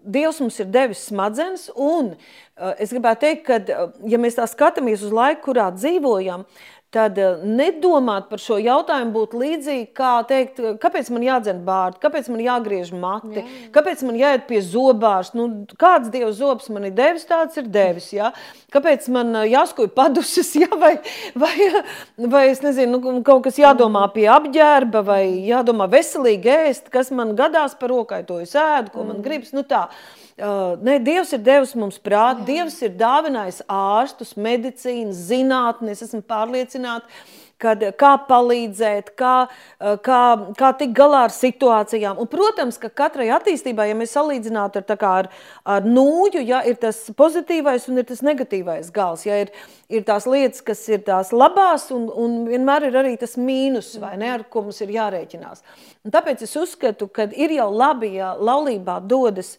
Dievs 0.03 0.39
mums 0.39 0.59
ir 0.59 0.65
devis 0.65 1.05
smadzenes, 1.07 1.69
un 1.75 2.15
es 2.79 2.91
gribētu 2.91 3.21
teikt, 3.21 3.45
ka, 3.45 3.87
ja 4.03 4.17
mēs 4.17 4.35
tā 4.35 4.47
skatāmies 4.47 5.03
uz 5.03 5.11
laiku, 5.11 5.41
kurā 5.49 5.69
dzīvojam, 5.71 6.43
uh, 6.43 6.78
tad 6.93 7.17
eh, 7.21 7.41
nedomāt 7.45 8.29
par 8.31 8.41
šo 8.41 8.57
jautājumu 8.61 9.13
būtu 9.13 9.39
līdzīgi, 9.43 9.85
kā 9.97 10.13
teikt, 10.29 10.61
kāpēc 10.81 11.11
man 11.13 11.25
jādzen 11.25 11.61
bārdi, 11.67 12.01
kāpēc 12.01 12.29
man 12.33 12.41
jāgriež 12.43 12.91
mati, 12.97 13.43
jā. 13.43 13.45
kāpēc 13.75 14.01
man 14.07 14.17
jāiet 14.17 14.47
pie 14.49 14.61
zobārs, 14.65 15.31
nu, 15.37 15.47
kāds 15.79 16.09
dieva 16.13 16.31
zobs 16.35 16.71
man 16.73 16.87
ir 16.89 16.95
devis, 16.97 17.27
tāds 17.29 17.59
ir 17.61 17.69
devis, 17.69 18.09
jā? 18.15 18.31
kāpēc 18.73 19.05
man 19.13 19.35
eh, 19.43 19.49
jāskuj 19.53 19.91
padušas, 19.97 20.53
jā, 20.63 20.69
vai, 20.81 20.95
vai, 21.37 21.53
vai 22.17 22.45
es 22.49 22.63
nezinu, 22.65 23.01
nu, 23.05 23.21
kaut 23.27 23.45
kas 23.45 23.61
jādomā 23.61 24.07
pie 24.15 24.25
apģērba, 24.33 25.03
vai 25.05 25.23
jādomā 25.45 25.89
veselīgi 25.91 26.55
ēst, 26.55 26.89
kas 26.93 27.13
man 27.13 27.35
gadās 27.37 27.77
par 27.77 27.93
rokai, 27.93 28.23
to 28.25 28.41
es 28.41 28.57
ēdu, 28.57 28.95
ko 28.95 29.05
man 29.05 29.19
mm. 29.19 29.27
gribas, 29.27 29.53
nu 29.53 29.65
tā. 29.67 29.85
Ne, 30.39 30.95
Dievs 31.03 31.33
ir 31.35 31.43
devis 31.43 31.75
mums 31.75 31.99
prātu, 31.99 32.45
Dievs 32.47 32.77
ir 32.85 32.95
dāvinājis 32.99 33.59
ārstus, 33.67 34.37
medicīnu, 34.39 35.11
zinātni. 35.11 35.91
Es 35.91 36.05
esmu 36.05 36.21
pārliecināta, 36.23 37.09
kad, 37.59 37.83
kā 37.99 38.11
palīdzēt, 38.29 39.11
kā, 39.19 39.33
kā, 40.05 40.21
kā 40.59 40.69
tikt 40.79 40.93
galā 40.97 41.25
ar 41.27 41.33
situācijām. 41.35 42.21
Un, 42.21 42.29
protams, 42.31 42.79
ka 42.79 42.91
katrai 43.01 43.27
attīstībai, 43.35 43.89
ja 43.89 43.97
mēs 43.99 44.15
salīdzinātu 44.15 44.79
ar, 44.79 44.87
kā, 45.01 45.11
ar, 45.23 45.29
ar 45.75 45.87
nūju, 45.87 46.45
ja, 46.47 46.61
ir 46.69 46.79
tas 46.79 47.01
pozitīvais 47.19 47.89
un 47.91 47.99
ir 47.99 48.07
tas 48.07 48.23
negatīvais 48.25 48.93
gals. 48.95 49.25
Ja, 49.27 49.41
ir, 49.43 49.51
ir 49.91 50.07
tās 50.07 50.29
lietas, 50.29 50.63
kas 50.65 50.85
ir 50.87 51.03
tās 51.07 51.33
labās, 51.35 51.89
un, 51.95 52.07
un 52.07 52.39
vienmēr 52.47 52.87
ir 52.89 53.01
arī 53.03 53.17
tas 53.19 53.35
mīnus, 53.39 53.91
vai 53.99 54.15
ne, 54.21 54.31
ar 54.37 54.47
ko 54.47 54.63
mums 54.69 54.79
ir 54.85 54.95
jārēķinās. 54.95 55.67
Un 56.07 56.15
tāpēc 56.15 56.47
es 56.47 56.55
uzskatu, 56.59 57.11
ka 57.11 57.27
ir 57.35 57.59
jau 57.59 57.67
labi, 57.75 58.15
ja 58.21 58.33
laulībā 58.39 59.01
dodas 59.03 59.57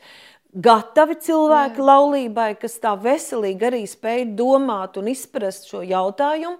gatavi 0.54 1.16
cilvēki 1.22 1.78
Jā. 1.78 1.86
laulībai, 1.90 2.54
kas 2.60 2.78
tā 2.82 2.94
veselīgi 2.98 3.68
arī 3.70 3.82
spēj 3.88 4.24
domāt 4.38 4.98
un 5.00 5.10
izprast 5.12 5.70
šo 5.70 5.84
jautājumu. 5.86 6.58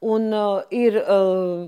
Un, 0.00 0.30
uh, 0.32 0.62
ir 0.72 0.96
uh, 1.00 1.66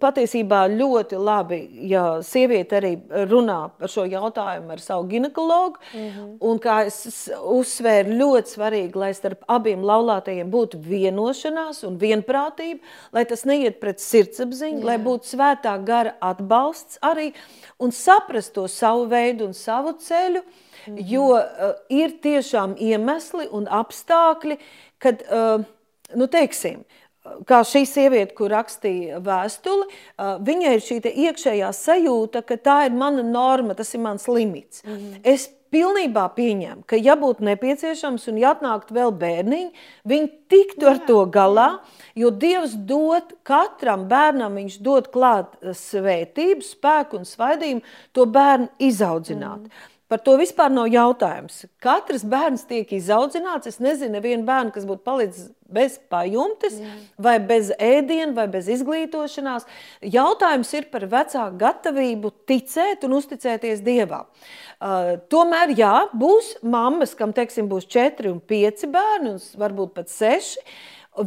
patiesībā 0.00 0.64
ļoti 0.72 1.18
labi, 1.20 1.58
ja 1.90 2.04
sieviete 2.26 2.78
arī 2.78 2.90
runā 3.30 3.58
par 3.78 3.90
šo 3.92 4.04
jautājumu 4.08 4.74
ar 4.74 4.82
savu 4.82 5.06
ginekologu. 5.10 5.78
Mm 5.94 6.08
-hmm. 6.08 6.36
Un 6.40 6.58
kā 6.58 6.86
es 6.86 7.30
uzsvēru, 7.44 8.16
ļoti 8.20 8.54
svarīgi, 8.56 8.96
lai 8.96 9.12
starp 9.14 9.44
abiem 9.48 9.82
laulātajiem 9.82 10.50
būtu 10.50 10.80
vienošanās 10.82 11.84
un 11.86 11.98
vienprātība, 11.98 12.80
lai 13.12 13.24
tas 13.24 13.44
neiet 13.44 13.80
pret 13.80 14.00
sirdsapziņu, 14.00 14.80
Jā. 14.80 14.84
lai 14.84 14.98
būtu 14.98 15.36
svētā 15.36 15.84
gara 15.84 16.14
atbalsts 16.20 16.98
arī 17.02 17.32
un 17.78 17.90
saprast 17.90 18.52
to 18.54 18.68
savu 18.68 19.06
veidu 19.06 19.46
un 19.46 19.54
savu 19.54 19.92
ceļu. 19.92 20.42
Mm 20.86 20.96
-hmm. 20.96 21.04
Jo 21.06 21.24
uh, 21.24 21.40
ir 21.88 22.10
tiešām 22.22 22.76
iemesli 22.78 23.48
un 23.50 23.66
apstākļi, 23.66 24.58
kad, 24.98 25.22
uh, 25.22 25.64
nu, 26.14 26.26
teiksim, 26.26 26.78
uh, 26.78 26.99
kā 27.48 27.62
šī 27.66 27.84
sieviete, 27.88 28.34
kur 28.38 28.52
rakstīja 28.54 29.20
vēstuli, 29.24 29.86
viņai 30.46 30.74
ir 30.76 30.84
šī 30.84 31.00
iekšējā 31.10 31.70
sajūta, 31.76 32.44
ka 32.46 32.58
tā 32.60 32.82
ir 32.88 32.96
mana 32.96 33.24
norma, 33.26 33.74
tas 33.78 33.94
ir 33.94 34.04
mans 34.04 34.28
limits. 34.28 34.84
Mm 34.84 34.96
-hmm. 34.96 35.20
Es 35.24 35.50
pilnībā 35.70 36.26
pieņemu, 36.34 36.82
ka, 36.86 36.98
ja 36.98 37.16
būtu 37.18 37.46
nepieciešams 37.46 38.26
un 38.28 38.40
ja 38.42 38.54
atnāktu 38.54 38.96
vēl 38.96 39.12
bērniņi, 39.20 39.70
viņi 40.10 40.30
tiktu 40.50 40.88
ar 40.90 40.98
to 41.06 41.20
galā, 41.26 41.68
jo 42.18 42.30
Dievs 42.30 42.74
dod 42.74 43.34
katram 43.46 44.08
bērnam, 44.10 44.58
viņš 44.58 44.80
dod 44.82 45.10
klāt 45.14 45.54
svētību, 45.62 46.66
spēku 46.66 47.20
un 47.20 47.28
svaidījumu 47.28 47.82
to 48.12 48.26
bērnu 48.26 48.68
izaudzināt. 48.78 49.60
Mm. 49.60 49.99
Par 50.10 50.18
to 50.26 50.32
vispār 50.40 50.72
nav 50.74 50.88
jautājums. 50.90 51.60
Katrs 51.78 52.24
bērns 52.26 52.64
tiek 52.66 52.88
izaudzināts. 52.96 53.68
Es 53.70 53.78
nezinu, 53.78 54.16
nevienu 54.16 54.42
bērnu, 54.48 54.72
kas 54.74 54.86
būtu 54.88 55.04
palicis 55.06 55.52
bez 55.70 56.00
pajumtes, 56.10 56.80
Jā. 56.82 56.94
vai 57.22 57.36
bez 57.38 57.70
ēdiena, 57.78 58.32
vai 58.34 58.48
bez 58.50 58.66
izglītošanās. 58.74 59.68
Jautājums 60.02 60.72
ir 60.74 60.88
par 60.90 61.06
vecāku 61.12 61.60
gatavību 61.60 62.32
ticēt 62.50 63.06
un 63.06 63.14
uzticēties 63.20 63.84
Dievam. 63.86 64.26
Uh, 64.80 65.12
tomēr, 65.30 65.76
jā, 65.78 65.94
būs 66.10 66.56
mammas, 66.66 67.14
kam 67.14 67.30
teiksim, 67.36 67.70
būs 67.70 67.86
četri 67.86 68.32
un 68.32 68.40
pieci 68.42 68.90
bērni, 68.90 69.36
un 69.36 69.62
varbūt 69.62 69.94
pat 69.94 70.10
seši. 70.10 70.64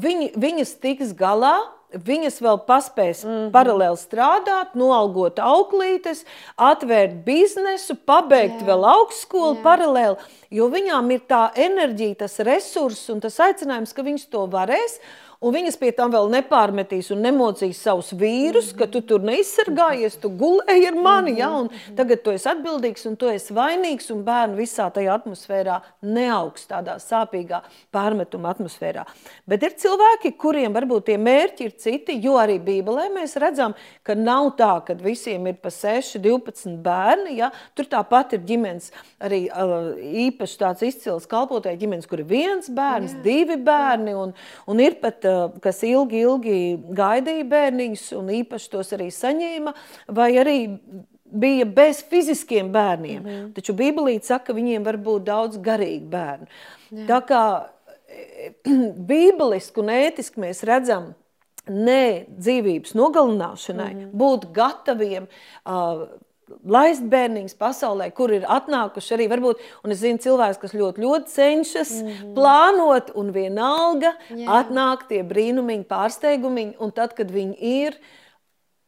Viņi, 0.04 0.34
viņas 0.40 0.76
tiks 0.84 1.16
galā 1.16 1.56
Viņas 1.94 2.40
vēl 2.42 2.58
paspēs 2.68 3.24
mm 3.24 3.30
-hmm. 3.30 3.50
paralēli 3.54 4.00
strādāt, 4.02 4.74
noalgot 4.74 5.40
auklītes, 5.40 6.24
atvērt 6.58 7.20
biznesu, 7.26 7.96
pabeigt 7.96 8.62
Jā. 8.62 8.68
vēl 8.72 8.88
augstskolu 8.94 9.56
Jā. 9.56 9.64
paralēli, 9.64 10.18
jo 10.50 10.70
viņām 10.70 11.12
ir 11.12 11.22
tā 11.30 11.52
enerģija, 11.56 12.16
tas 12.26 12.40
resurss 12.40 13.10
un 13.10 13.20
tas 13.20 13.38
aicinājums, 13.40 13.94
ka 13.94 14.02
viņas 14.02 14.30
to 14.30 14.48
varēs. 14.48 15.00
Un 15.44 15.52
viņas 15.52 15.76
pie 15.80 15.92
tam 15.96 16.14
vēl 16.14 16.30
nepārmetīs 16.32 17.10
un 17.12 17.24
nemocīs 17.26 17.82
savus 17.84 18.14
vīrus, 18.16 18.72
ka 18.78 18.88
tu 18.88 19.02
tur 19.04 19.24
neizsargājies, 19.28 20.16
tu 20.22 20.32
gulēji 20.40 20.88
ar 20.88 20.96
mani, 20.96 21.36
ja, 21.42 21.50
un 21.64 21.68
tagad 21.98 22.22
tu 22.24 22.32
esi 22.32 22.48
atbildīgs 22.48 23.04
un 23.10 23.18
tu 23.20 23.28
esi 23.28 23.56
vainīgs, 23.56 24.08
un 24.14 24.22
bērni 24.24 24.56
visā 24.62 24.88
tajā 24.94 25.18
atmosfērā 25.20 25.82
neaugs 26.08 26.64
tādā 26.70 26.96
sāpīgā 27.04 27.60
pārmetuma 27.94 28.54
atmosfērā. 28.54 29.04
Bet 29.50 29.66
ir 29.68 29.76
cilvēki, 29.84 30.32
kuriem 30.40 30.76
varbūt 30.76 31.10
tie 31.10 31.18
mērķi 31.20 31.68
ir 31.68 31.76
citi, 31.82 32.18
jo 32.24 32.38
arī 32.40 32.56
Bībelē 32.64 33.10
mēs 33.12 33.36
redzam, 33.44 33.76
ka 34.08 34.16
nav 34.16 34.54
tā, 34.60 34.72
ka 34.88 34.96
visiem 35.00 35.52
ir 35.52 35.60
pa 35.60 35.74
6, 35.74 36.22
12 36.24 36.80
bērni, 36.86 37.36
ja, 37.42 37.52
tur 37.76 37.92
tāpat 37.92 38.38
ir 38.38 38.46
ģimenes, 38.48 38.94
arī 39.24 39.44
uh, 39.52 39.92
īpaši 40.30 40.60
tāds 40.64 40.88
izcils 40.88 41.28
kalpotāja 41.30 41.80
ģimenes, 41.84 42.08
kur 42.08 42.24
ir 42.24 42.30
viens 42.32 42.72
bērns, 42.72 43.18
Jā. 43.18 43.24
divi 43.28 43.60
bērni, 43.60 44.16
un, 44.18 44.34
un 44.70 44.84
ir 44.84 44.98
pat 45.04 45.28
kas 45.64 45.84
ilgi, 45.88 46.24
ilgi 46.26 46.58
gaidīja 46.98 47.48
bērniņus 47.50 48.06
un 48.18 48.30
īpaši 48.42 48.70
tos 48.74 48.94
arī 48.96 49.10
saņēma, 49.14 49.74
vai 50.08 50.30
arī 50.42 50.58
bija 51.34 51.66
bez 51.66 52.04
fiziskiem 52.10 52.72
bērniem. 52.72 53.24
Mm 53.24 53.30
-hmm. 53.30 53.54
Taču 53.54 53.74
Bībelīte 53.74 54.26
saka, 54.26 54.46
ka 54.46 54.54
viņiem 54.54 54.84
var 54.86 54.98
būt 54.98 55.24
daudz 55.24 55.58
garīgi 55.58 56.06
bērnu. 56.10 56.48
Jā. 56.92 57.06
Tā 57.08 57.20
kā 57.28 57.44
bībeliski 59.12 59.80
un 59.80 59.90
ētiski 59.90 60.40
mēs 60.40 60.64
redzam, 60.64 61.14
ne 61.68 62.26
dzīvības 62.28 62.94
nogalināšanai, 62.94 63.94
mm 63.94 64.00
-hmm. 64.00 64.12
būt 64.12 64.52
gataviem 64.52 65.28
uh, 65.66 66.08
laist 66.66 67.06
bērniņus 67.12 67.56
pasaulē, 67.60 68.10
kur 68.16 68.34
ir 68.36 68.48
atnākuši 68.50 69.16
arī 69.18 69.28
varbūt, 69.32 69.62
un 69.84 69.96
es 69.96 70.02
zinu 70.04 70.22
cilvēks, 70.24 70.62
kas 70.62 70.76
ļoti, 70.78 71.04
ļoti 71.04 71.34
cenšas 71.34 71.94
mm 72.00 72.10
-hmm. 72.10 72.34
plānot, 72.38 73.14
un 73.16 73.32
vienalga 73.36 74.14
Jā. 74.30 74.64
atnāk 74.64 75.08
tie 75.10 75.24
brīnumiņi, 75.24 75.88
pārsteigumiņi, 75.90 76.76
un 76.80 76.92
tad, 76.92 77.14
kad 77.14 77.32
viņi 77.32 77.58
ir, 77.60 77.98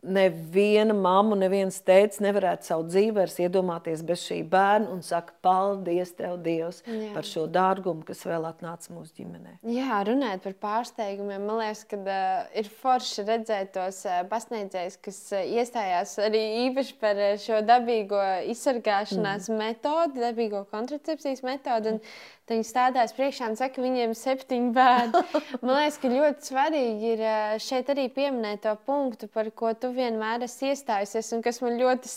neviena 0.06 0.94
mamma, 0.96 1.38
neviens 1.40 1.78
tēvs 1.86 2.22
nevarētu 2.24 2.70
savu 2.70 2.86
dzīvi 2.90 3.14
vairs 3.16 3.38
iedomāties 3.42 4.04
bez 4.06 4.24
šī 4.26 4.40
bērna 4.50 4.92
un 4.94 5.02
saka, 5.06 5.36
paldies 5.46 6.14
Tev, 6.18 6.38
Dievs, 6.46 6.82
Jā. 6.86 7.12
par 7.16 7.28
šo 7.28 7.46
dārgumu, 7.52 8.06
kas 8.08 8.24
vēl 8.28 8.48
atnāca 8.50 8.94
mūsu 8.96 9.16
ģimenē. 9.20 9.58
Jā, 9.76 10.00
runājot 10.08 10.46
par 10.46 10.58
pārsteigumiem, 10.66 11.46
man 11.48 11.62
liekas, 11.64 11.84
ka 11.90 12.00
uh, 12.02 12.46
ir 12.58 12.70
forši 12.84 13.26
redzēt 13.28 13.74
tos 13.76 14.04
uh, 14.08 14.22
pasniedzējus, 14.32 15.00
kas 15.06 15.22
uh, 15.36 15.44
iestājās 15.60 16.16
arī 16.26 16.44
īpaši 16.68 16.98
par 17.02 17.20
uh, 17.20 17.34
šo 17.42 17.62
dabīgo 17.66 18.22
izsargāšanās 18.54 19.50
mm. 19.52 19.62
metodi, 19.62 20.24
dabīgo 20.24 20.66
kontracepcijas 20.72 21.46
metodi. 21.46 21.96
Un, 21.96 22.02
Tad 22.46 22.60
viņi 22.60 22.66
stādās 22.68 23.14
priekšā 23.18 23.48
un 23.50 23.56
saka, 23.58 23.74
ka 23.80 23.82
viņiem 23.82 24.12
ir 24.14 24.18
septiņi 24.20 24.68
bērni. 24.76 25.22
Man 25.66 25.80
liekas, 25.80 25.96
ka 25.98 26.12
ļoti 26.12 26.46
svarīgi 26.46 27.14
ir 27.16 27.24
šeit 27.66 27.90
arī 27.90 28.04
pieminēt 28.14 28.62
to 28.68 28.76
punktu, 28.86 29.26
par 29.34 29.50
ko 29.58 29.72
tu 29.74 29.90
vienmēr 29.96 30.46
esi 30.46 30.70
iestājusies, 30.70 31.32
un 31.34 31.42
kas 31.46 31.58
man 31.64 31.80
ļoti 31.80 32.12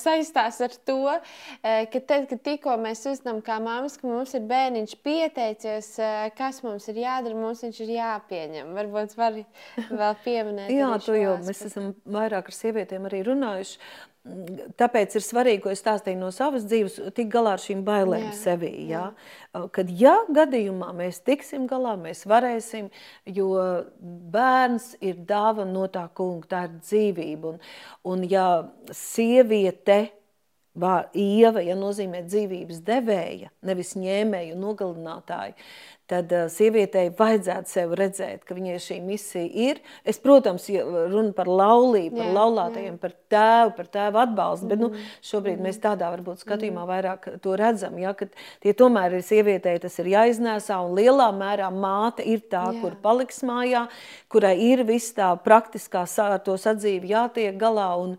saistās 0.00 0.62
ar 0.64 0.76
to, 0.88 0.96
ka 1.60 2.00
tad, 2.00 2.30
kad 2.30 2.40
tikko 2.48 2.78
mēs 2.80 3.04
uzzinām, 3.12 3.42
kā 3.44 3.58
māmas, 3.60 3.98
ka 4.00 4.08
mums 4.08 4.32
ir 4.38 4.48
bērniņš 4.48 4.96
pieteicies, 5.04 5.92
kas 6.38 6.62
mums 6.64 6.88
ir 6.88 7.02
jādara, 7.04 7.36
mums 7.36 7.60
viņš 7.66 7.84
ir 7.84 7.94
jāpieņem. 7.98 8.72
Varbūt 8.80 9.18
var 9.20 9.36
vēl 9.76 10.18
pieminēt. 10.24 10.72
Jā, 10.72 10.90
to 11.04 11.20
jau 11.20 11.36
mēs 11.44 11.64
esam 11.68 11.92
vairāk 12.08 12.48
ar 12.48 12.60
sievietēm 12.62 13.12
arī 13.12 13.20
runājuši. 13.28 13.78
Tāpēc 14.80 15.18
ir 15.18 15.20
svarīgi, 15.20 15.60
ko 15.60 15.68
es 15.74 15.82
stāstīju 15.82 16.16
no 16.16 16.30
savas 16.32 16.64
dzīves, 16.64 16.96
tikt 17.12 17.28
galā 17.34 17.58
ar 17.58 17.60
šīm 17.60 17.82
bailēm 17.84 18.30
jā, 18.30 18.32
sevī. 18.38 18.70
Jā? 18.88 19.02
Jā. 19.52 19.64
Kad 19.76 19.92
ja 20.00 20.14
gadījumā 20.32 20.94
mēs 20.96 21.20
tiksim 21.26 21.66
galā, 21.68 21.92
mēs 22.00 22.24
varēsim, 22.30 22.88
jo 23.36 23.50
bērns 24.32 24.94
ir 25.04 25.20
dāvana 25.28 25.68
no 25.76 25.84
tā 25.92 26.06
kunga, 26.16 26.48
tā 26.54 26.62
ir 26.70 26.78
dzīvība. 26.80 27.52
Un, 27.52 27.60
un 28.14 28.24
ja 28.30 28.46
sieviete, 28.96 30.06
Ieva, 30.74 31.60
ja 31.62 31.76
nozīmē 31.78 32.24
dzīvības 32.26 32.80
devēja, 32.82 33.52
nevis 33.62 33.92
ņēmēju 33.94 34.56
nogalinātāju, 34.58 35.54
tad 36.10 36.32
uh, 36.34 36.44
sievietei 36.52 37.08
vajadzētu 37.16 37.70
sev 37.70 37.94
redzēt, 37.98 38.44
ka 38.44 38.56
viņai 38.56 38.76
šī 38.82 38.98
misija 39.04 39.44
ir. 39.68 39.80
Es, 40.04 40.18
protams, 40.22 40.66
runu 40.68 41.32
par 41.36 41.48
laulību, 41.48 42.18
par 42.18 42.32
laulātajiem, 42.38 42.98
par 43.00 43.14
tēvu, 43.32 43.74
par 43.78 43.90
tēvu 43.96 44.20
atbalstu, 44.24 44.68
bet 44.70 44.82
nu, 44.82 44.90
mm-hmm. 44.92 45.18
šobrīd 45.30 45.56
mm 45.56 45.64
-hmm. 45.64 45.68
mēs 45.68 45.82
tādā 45.82 46.10
varbūt 46.14 46.44
skatījumā 46.44 46.82
mm-hmm. 46.82 46.92
vairāk 46.92 47.40
to 47.44 47.56
redzam, 47.56 47.98
ja, 47.98 48.14
ka 48.14 48.28
tie 48.60 48.72
tomēr 48.72 49.18
ir 49.18 49.22
sievietei, 49.22 49.78
tas 49.78 49.98
ir 49.98 50.12
jāiznēsā 50.12 50.80
un 50.84 50.96
lielā 50.98 51.30
mērā 51.32 51.70
māte 51.70 52.24
ir 52.24 52.40
tā, 52.50 52.66
jā. 52.72 52.80
kur 52.80 52.96
paliks 53.02 53.42
mājā, 53.42 53.86
kurai 54.28 54.56
ir 54.60 54.84
viss 54.84 55.14
tā 55.14 55.34
praktiskā 55.36 56.04
ar 56.18 56.38
to 56.38 56.56
sadzīvi 56.56 57.08
jātiek 57.08 57.56
galā 57.58 57.96
un, 57.96 58.18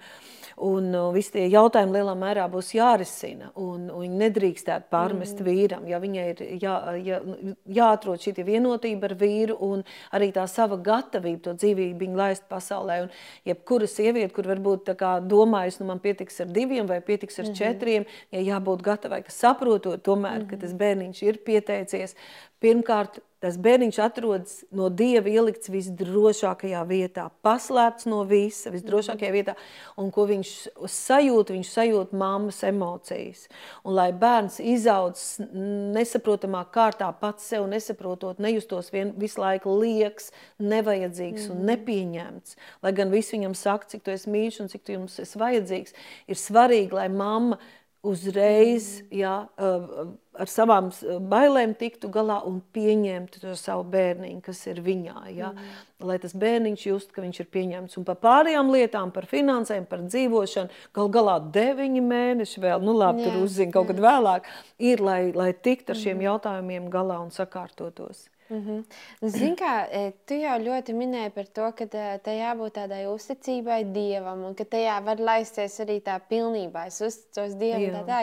Un 0.64 0.94
uh, 0.96 1.10
visi 1.12 1.34
tie 1.34 1.46
jautājumi 1.52 1.98
lielā 1.98 2.14
mērā 2.16 2.46
būs 2.52 2.70
jārisina. 2.78 3.50
Un, 3.60 3.90
un 3.92 4.18
nedrīkstētu 4.22 4.88
pārmest 4.94 5.42
mm. 5.42 5.48
vīram. 5.50 5.88
Ja 5.90 6.00
viņai 6.00 6.26
ir 6.32 6.44
jā, 6.62 6.76
jā, 7.04 7.20
jāatrod 7.78 8.24
šī 8.24 8.46
vienotība 8.48 9.10
ar 9.10 9.16
vīru 9.20 9.58
un 9.68 9.84
arī 10.16 10.32
tā 10.36 10.46
sava 10.48 10.78
gatavība 10.80 11.50
to 11.50 11.56
dzīvību 11.60 12.12
laist 12.16 12.48
pasaulē. 12.52 13.02
Un 13.06 13.12
jebkura 13.52 13.90
sieviete, 13.92 14.32
kur 14.36 14.48
varbūt 14.54 14.94
domājas, 15.28 15.82
nu 15.82 15.90
man 15.92 16.00
pietiks 16.04 16.40
ar 16.46 16.52
diviem 16.56 16.88
vai 16.88 17.02
pietiks 17.04 17.40
ar 17.40 17.50
mm 17.50 17.54
četriem, 17.56 18.04
ja 18.36 18.42
jābūt 18.44 18.82
gatavai, 18.84 19.22
ka 19.24 19.32
saprotot 19.32 20.02
tomēr, 20.04 20.42
mm 20.44 20.50
ka 20.50 20.60
tas 20.60 20.74
bērniņš 20.76 21.22
ir 21.24 21.40
pieteicies, 21.46 22.16
pirmkārt 22.64 23.22
Tas 23.46 23.60
bērniņš 23.62 23.98
atrodas 24.02 24.54
no 24.74 24.88
dieva 24.90 25.30
ielikts 25.30 25.70
visdrošākajā 25.70 26.80
vietā, 26.90 27.28
paslēpts 27.46 28.08
no 28.10 28.24
visa, 28.26 28.72
visdrošākajā 28.74 29.30
vietā. 29.36 29.54
Un 30.02 30.10
ko 30.16 30.26
viņš 30.32 30.54
sajūt, 30.90 31.52
viņš 31.54 31.74
sajūt 31.76 32.16
mammas 32.18 32.64
emocijas. 32.66 33.44
Un 33.86 34.00
lai 34.00 34.08
bērns 34.18 34.58
izaudz 34.64 35.28
nesaprotamā 35.94 36.64
kārtā 36.74 37.12
pats 37.20 37.46
sev 37.52 37.68
nesaprotot, 37.70 38.42
nejustos 38.42 38.90
vien, 38.96 39.14
visu 39.22 39.44
laiku 39.44 39.78
lieks, 39.78 40.32
nevajadzīgs 40.58 41.46
mm. 41.46 41.54
un 41.54 41.70
nepieņemts, 41.70 42.58
lai 42.82 42.98
gan 42.98 43.14
viss 43.14 43.36
viņam 43.36 43.54
saka, 43.54 43.94
cik 43.94 44.08
tu 44.08 44.16
esi 44.16 44.34
mīļš 44.34 44.62
un 44.64 44.74
cik 44.74 44.88
tu 44.88 44.98
jums 44.98 45.22
esi 45.22 45.44
vajadzīgs, 45.44 45.94
ir 46.34 46.46
svarīgi, 46.48 46.98
lai 46.98 47.12
mamma 47.14 47.62
uzreiz 48.06 48.86
jā, 49.14 49.34
uh, 49.58 50.12
ar 50.38 50.50
savām 50.52 50.90
s- 50.92 51.04
bailēm 51.32 51.74
tiktu 51.80 52.10
galā 52.12 52.38
un 52.48 52.60
pieņemtu 52.76 53.42
to 53.42 53.54
savu 53.60 53.86
bērniņu, 53.94 54.42
kas 54.46 54.62
ir 54.68 54.82
viņā. 54.86 55.16
Ja? 55.36 55.52
Mm. 55.56 55.72
Lai 56.10 56.18
tas 56.22 56.36
bērniņš 56.36 56.86
just, 56.90 57.12
ka 57.16 57.24
viņš 57.24 57.40
ir 57.44 57.50
pieņemts. 57.56 57.98
Un 57.98 58.06
par 58.08 58.20
pārējām 58.24 58.70
lietām, 58.74 59.14
par 59.16 59.26
finansēm, 59.32 59.88
par 59.90 60.04
dzīvošanu, 60.06 60.70
gal 60.94 61.10
galā 61.10 61.38
deviņi 61.56 62.04
mēneši 62.04 62.64
vēl, 62.68 62.84
nu 62.84 62.94
labi, 63.00 63.24
Jā, 63.24 63.32
tur 63.32 63.44
uzzina 63.48 63.72
kaut 63.76 63.88
kad 63.94 64.04
vēlāk, 64.04 64.48
ir, 64.80 65.02
lai, 65.02 65.32
lai 65.36 65.52
tiktu 65.54 65.96
ar 65.96 66.02
šiem 66.04 66.22
jautājumiem 66.28 66.90
galā 66.94 67.22
un 67.24 67.32
sakārtotos. 67.36 68.28
Zini, 69.26 69.56
kā 69.58 69.72
e, 69.90 70.12
tu 70.30 70.36
jau 70.38 70.54
ļoti 70.62 70.94
minēji 70.94 71.32
par 71.34 71.48
to, 71.50 71.70
ka 71.80 71.88
tai 72.22 72.36
jābūt 72.38 72.76
tādai 72.78 73.00
uzticībai 73.10 73.80
dievam, 73.90 74.44
un 74.46 74.54
ka 74.58 74.68
tajā 74.70 75.00
var 75.06 75.22
laisties 75.22 75.80
arī 75.82 75.96
tā 76.06 76.20
pilnībā. 76.30 76.84
Es 76.92 77.00
uzticos 77.02 77.56
dievam, 77.58 77.96
tā 77.96 78.04
tā. 78.06 78.20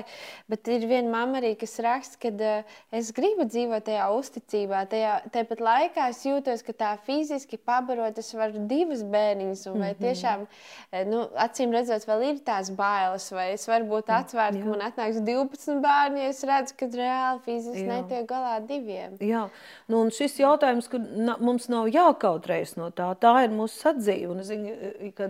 Bet 0.52 0.70
ir 0.70 0.86
viena 0.86 1.10
mamma 1.10 1.40
arī, 1.40 1.56
kas 1.58 1.74
raksta, 1.82 2.20
ka 2.22 2.60
es 2.94 3.10
gribu 3.16 3.48
dzīvot 3.50 3.82
tajā 3.88 4.06
uzticībā. 4.14 4.84
Tajā, 4.92 5.16
tāpat 5.34 5.64
laikā 5.66 6.06
es 6.14 6.22
jūtos, 6.28 6.62
ka 6.68 6.76
tā 6.84 6.92
fiziski 7.02 7.58
pabarot, 7.58 8.22
es 8.22 8.30
varu 8.38 8.62
divas 8.70 9.02
bērniņas, 9.02 9.66
un 9.72 9.82
vai 9.82 9.90
tiešām, 9.98 10.46
e, 10.92 11.02
nu, 11.10 11.24
acīm 11.42 11.74
redzot, 11.74 12.06
vēl 12.06 12.28
ir 12.28 12.40
tās 12.46 12.70
bailes, 12.78 13.26
vai 13.34 13.48
es 13.56 13.66
varu 13.66 13.90
būt 13.90 14.14
atvērta, 14.20 14.62
ka 14.62 14.70
man 14.70 14.86
atnāks 14.86 15.18
12 15.26 15.82
bērni, 15.82 16.22
ja 16.28 16.30
es 16.30 16.46
redzu, 16.46 16.78
ka 16.78 16.90
reāli 16.94 17.44
fiziski 17.48 17.88
netiek 17.90 18.30
galā 18.30 18.54
diviem. 18.62 19.18
Jā, 19.18 19.48
nu, 19.90 20.06
un 20.12 20.16
šis 20.16 20.34
jautājums, 20.42 20.88
ka 20.92 20.98
mums 21.40 21.68
nav 21.72 21.88
jākautrējas 21.92 22.74
no 22.76 22.90
tā, 22.94 23.08
tā 23.20 23.32
ir 23.46 23.52
mūsu 23.54 23.78
sadzīve. 23.80 24.28
Un 24.32 24.42
es 24.42 24.50
zinu, 24.50 24.72
ka 25.16 25.28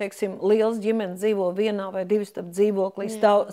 teiksim, 0.00 0.36
liels 0.42 0.80
ģimenes 0.82 1.20
dzīvo 1.20 1.52
vienā 1.56 1.88
vai 1.94 2.02
divu 2.08 2.26
stāvu 2.26 2.50
dzīvoklī, 2.56 3.08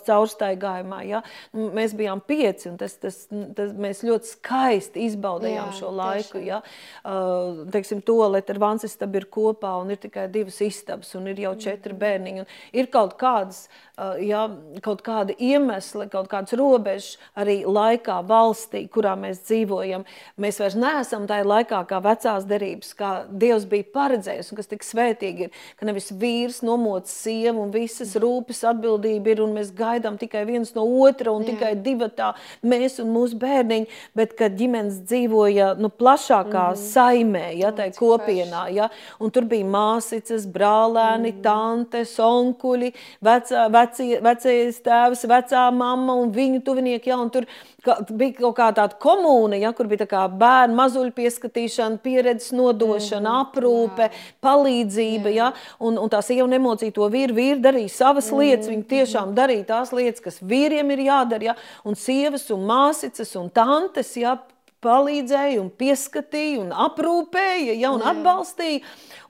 caurstaigājumā. 0.07 1.03
Ja? 1.07 1.21
Nu, 1.53 1.69
Mēs 1.73 1.95
bijām 1.97 2.21
pieci, 2.25 2.69
un 2.71 2.77
tas, 2.81 2.95
tas, 3.01 3.23
tas, 3.57 3.73
mēs 3.77 4.03
ļoti 4.05 4.29
skaisti 4.29 5.05
izbaudījām 5.09 5.69
Jā, 5.71 5.77
šo 5.77 5.91
laiku. 5.93 6.39
tiešām. 6.39 6.47
Ja? 6.47 6.59
Uh, 7.03 7.63
teiksim, 7.73 8.03
toalete 8.05 8.53
ar 8.55 8.61
vannas 8.63 8.87
istabu 8.87 9.21
ir 9.21 9.27
kopā, 9.33 9.75
un 9.81 9.93
ir 9.93 10.01
tikai 10.01 10.27
divas 10.33 10.59
istabas, 10.63 11.13
un 11.19 11.29
ir 11.31 11.41
jau 11.45 11.53
četri 11.59 11.97
bērniņi. 11.97 12.45
Un 12.45 12.79
ir 12.81 12.89
kaut 12.93 13.15
kādas, 13.21 13.65
uh, 13.97 14.15
ja, 14.21 14.45
kaut 14.85 15.03
kādi 15.05 15.37
iemesli, 15.37 16.09
kaut 16.13 16.29
kādas 16.31 16.55
robežas 16.59 17.17
arī 17.39 17.61
laikā, 17.65 18.21
valstī, 18.29 18.85
kurā 18.91 19.15
mēs 19.19 19.43
dzīvojam. 19.47 20.05
Mēs 20.41 20.62
vairs 20.63 20.77
neesam 20.79 21.27
tajā 21.29 21.45
laikā, 21.47 21.83
kā 21.89 21.99
vecās 22.03 22.47
derības, 22.47 22.93
kā 22.97 23.11
Dievs 23.29 23.67
bija 23.69 23.87
paredzējis, 23.95 24.51
un 24.51 24.59
kas 24.59 24.71
tik 24.71 24.85
svētīgi 24.87 25.47
ir, 25.47 25.61
ka 25.79 25.87
nevis 25.87 26.11
vīrs 26.19 26.61
nomoc 26.65 27.09
sievu 27.11 27.65
un 27.65 27.73
visas 27.73 28.15
rūpes 28.19 28.63
atbildība 28.69 29.33
ir, 29.33 29.43
un 29.43 29.55
mēs 29.57 29.73
gaidām 29.75 30.17
tikai 30.21 30.45
viens 30.49 30.73
no 30.77 30.85
otra, 31.03 31.33
un 31.33 31.43
Jā. 31.43 31.53
tikai 31.53 31.73
divi 31.83 32.09
tā, 32.15 32.31
mēs 32.65 32.99
un 33.03 33.11
mūsu 33.13 33.37
bērniņi, 33.41 33.89
bet 34.17 34.35
kad 34.39 34.55
ģimenes 34.59 35.01
dzīvoja 35.03 35.73
nu, 35.81 35.91
plašākā 35.91 36.69
mm. 36.71 36.81
saimē, 36.83 37.45
ja, 37.59 37.73
tai 37.75 37.89
kopienā, 37.95 38.65
ja, 38.75 38.89
un 39.19 39.33
tur 39.33 39.47
bija 39.49 39.67
māsicas, 39.67 40.47
brālēni, 40.53 41.33
mm. 41.35 41.43
tantes, 41.45 42.15
onkuļi, 42.23 42.93
vecā, 43.23 43.67
vecie, 43.73 44.09
vecais 44.23 44.81
tēvs, 44.85 45.27
vecā 45.29 45.67
mamma 45.75 46.17
un 46.23 46.33
viņu 46.33 46.63
tuvinieki, 46.65 47.13
ja, 47.13 47.19
un 47.21 47.31
tur 47.33 47.47
ka, 47.83 47.97
bija 48.09 48.37
kaut 48.41 48.57
kā 48.57 48.69
tāda 48.75 48.97
komūna, 49.01 49.59
ja, 49.61 49.73
kur 49.75 49.89
bija 49.91 50.03
tā 50.03 50.09
kā 50.11 50.23
bērnu 50.53 50.77
mazuļu 50.77 51.13
pieskatīšana, 51.17 51.99
pieredzes 52.03 52.53
nodošana, 52.55 53.33
mm. 53.33 53.43
aprūpe, 53.47 54.09
palīdzība, 54.43 55.33
ja, 55.33 55.51
un, 55.83 55.99
un 56.01 56.11
tā 56.13 56.21
sieva 56.25 56.47
nemocīja 56.51 56.95
to 56.95 57.09
vīru, 57.13 57.37
vīri 57.37 57.61
darīja 57.63 57.93
savas 57.97 58.31
mm. 58.31 58.41
lietas, 58.41 58.71
viņi 58.71 58.89
tiešām 58.95 59.35
darīja 59.37 59.69
tās 59.73 59.93
lietas, 59.95 60.23
kas 60.23 60.41
vīriem 60.41 60.93
ir 60.95 61.05
jādara, 61.09 61.51
ja, 61.51 61.59
un 61.87 61.97
sievas 61.99 62.49
un 62.53 62.65
māsicas 62.69 63.33
un 63.39 63.49
tantes, 63.53 64.13
ja, 64.19 64.37
palīdzēja 64.83 65.61
un 65.61 65.71
pieskatīja 65.71 66.61
un 66.61 66.73
aprūpēja, 66.85 67.77
ja, 67.79 67.93
un 67.95 68.03
Jā. 68.03 68.13
atbalstīja. 68.13 68.83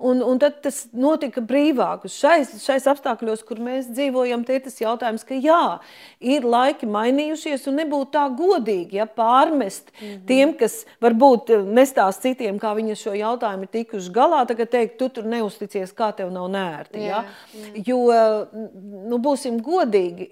Un, 0.04 0.20
un 0.26 0.40
tad 0.42 0.58
tas 0.66 0.82
notika 0.92 1.40
brīvāk. 1.46 2.10
Šais, 2.12 2.50
šais 2.60 2.88
apstākļos, 2.92 3.44
kur 3.48 3.62
mēs 3.64 3.88
dzīvojam, 3.94 4.42
te 4.44 4.58
ir 4.58 4.64
tas 4.66 4.76
jautājums, 4.82 5.24
ka 5.24 5.38
jā, 5.38 5.80
ir 6.20 6.44
laiki 6.44 6.90
mainījušies 6.92 7.70
un 7.72 7.78
nebūtu 7.80 8.12
tā 8.18 8.26
godīgi 8.36 9.00
ja, 9.00 9.06
pārmest 9.08 9.94
mm. 9.94 10.02
-hmm. 10.02 10.26
tiem, 10.28 10.54
kas 10.60 10.82
varbūt 11.04 11.54
eh, 11.56 11.64
nestāst 11.80 12.26
citiem, 12.26 12.60
kā 12.60 12.74
viņi 12.76 13.00
šo 13.00 13.16
jautājumu 13.16 13.70
ir 13.70 13.74
tikuši 13.78 14.12
galā, 14.12 14.44
tagad 14.50 14.74
teikt, 14.74 14.98
tu 15.00 15.08
tur 15.10 15.30
neusticies, 15.30 15.94
kā 15.96 16.12
tev 16.18 16.34
nav 16.36 16.50
nērti. 16.52 17.00
Ja? 17.00 17.24
Jā, 17.54 17.84
Jo, 17.86 18.00
nu, 19.10 19.18
būsim 19.22 19.60
godīgi, 19.64 20.30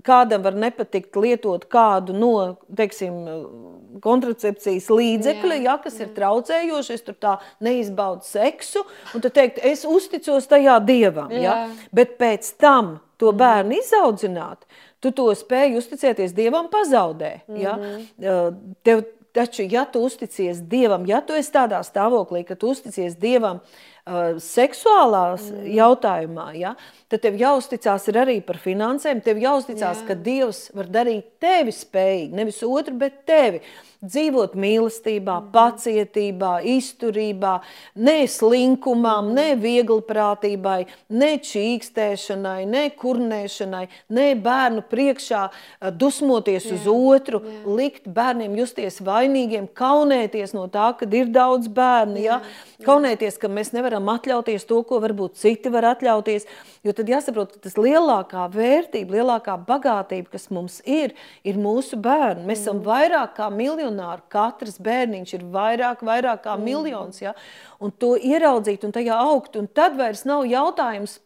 kādam 0.00 0.42
var 0.44 0.56
nepatikt 0.56 1.16
lietot 1.20 1.66
kādu 1.70 2.14
no, 2.16 2.32
teiksim, 2.76 3.14
kontracepcijas 4.02 4.88
līdzekļa, 4.92 5.58
Jā, 5.58 5.64
ja, 5.68 5.76
kas 5.82 5.98
ir 6.00 6.12
traucējoši, 6.16 6.96
es 6.96 7.06
tur 7.06 7.16
tā 7.20 7.36
neizbaudu 7.64 8.24
seksu, 8.26 8.84
un 9.12 9.24
tad 9.24 9.36
teikt, 9.36 9.60
es 9.68 9.84
uzticos 9.88 10.48
tajā 10.50 10.78
dievam. 10.86 11.32
Ja? 11.34 11.42
Jā. 11.42 11.56
Mhm. 11.66 11.88
Bet 11.92 12.16
pēc 12.20 12.52
tam 12.60 12.94
to 13.20 13.32
bērnu 13.36 13.78
izaudzināt, 13.78 14.64
tu 15.02 15.12
to 15.14 15.28
spēj 15.36 15.76
uzticēties 15.78 16.34
dievam 16.36 16.70
pazaudē. 16.72 17.40
Ja? 17.58 17.76
Mhm. 17.76 18.76
Tev, 18.82 19.04
taču, 19.32 19.64
ja 19.68 19.84
tu 19.88 20.02
uzticies 20.04 20.60
dievam, 20.68 21.06
ja 21.08 21.20
tu 21.20 21.36
esi 21.36 21.52
tādā 21.52 21.80
stāvoklī, 21.84 22.44
ka 22.46 22.54
tu 22.54 22.72
uzticies 22.72 23.16
dievam, 23.16 23.60
uh, 23.60 23.91
seksuālās 24.42 25.44
mm. 25.52 25.66
jautājumā, 25.76 26.46
ja, 26.58 26.74
tad 27.12 27.22
tev 27.22 27.36
jāuzticās 27.38 28.08
ir 28.10 28.18
arī 28.24 28.40
par 28.42 28.58
finansēm. 28.58 29.22
Tev 29.22 29.38
jāuzticās, 29.38 30.02
Jā. 30.02 30.08
ka 30.08 30.16
Dievs 30.18 30.70
var 30.74 30.90
darīt 30.90 31.38
tevi 31.42 31.74
spējīgi, 31.74 32.34
nevis 32.34 32.62
otru, 32.66 32.96
bet 32.98 33.22
tevi. 33.28 33.62
Dzīvot 34.02 34.56
mīlestībā, 34.58 35.36
mm. 35.38 35.50
pacietībā, 35.54 36.52
izturībā, 36.66 37.52
ne 38.02 38.16
slinkumam, 38.26 39.28
ne 39.36 39.52
viegliprātībai, 39.60 40.80
ne 41.14 41.28
čīkstēšanai, 41.46 42.64
ne 42.66 42.88
kurnēšanai, 42.98 43.84
ne 44.18 44.26
bērnu 44.42 44.82
priekšā 44.90 45.42
uh, 45.46 45.92
dusmoties 45.94 46.66
jā, 46.66 46.80
uz 46.80 46.88
otru, 46.90 47.44
jā. 47.46 47.60
likt 47.78 48.10
bērniem 48.10 48.56
justies 48.58 48.98
vainīgiem, 49.06 49.70
kaunēties 49.70 50.56
no 50.58 50.66
tā, 50.66 50.88
ka 50.98 51.06
ir 51.06 51.30
daudz 51.30 51.70
bērnu. 51.70 52.18
Ja? 52.24 52.40
Kaunēties, 52.82 53.38
ka 53.38 53.46
mēs 53.46 53.70
nevaram 53.70 54.10
atļauties 54.10 54.66
to, 54.66 54.80
ko 54.82 54.98
varbūt 55.02 55.38
citi 55.38 55.70
var 55.70 55.92
atļauties. 55.92 56.48
Jo 56.82 56.90
tad 56.98 57.06
jāsaprot, 57.06 57.54
ka 57.54 57.68
tas 57.68 57.78
lielākā 57.78 58.48
vērtība, 58.50 59.20
lielākā 59.20 59.54
bagātība, 59.68 60.32
kas 60.34 60.48
mums 60.50 60.80
ir, 60.82 61.14
ir 61.46 61.62
mūsu 61.62 61.94
bērni. 62.02 62.48
Mēs 62.50 62.64
esam 62.64 62.82
vairāk 62.82 63.36
kā 63.38 63.46
miljonāri. 63.92 64.22
Katrs 64.32 64.80
bērniņš 64.80 65.34
ir 65.36 65.44
vairāk, 65.52 66.02
vairāk 66.02 66.44
kā 66.44 66.56
miljons. 66.58 67.22
Ja? 67.22 67.34
Un 67.80 67.92
to 67.92 68.16
ieraudzīt 68.16 68.84
un 68.84 68.92
tajā 68.92 69.18
augt. 69.18 69.56
Un 69.56 69.68
tad 69.68 69.96
vairs 69.96 70.24
nav 70.24 70.46
jautājums 70.46 71.20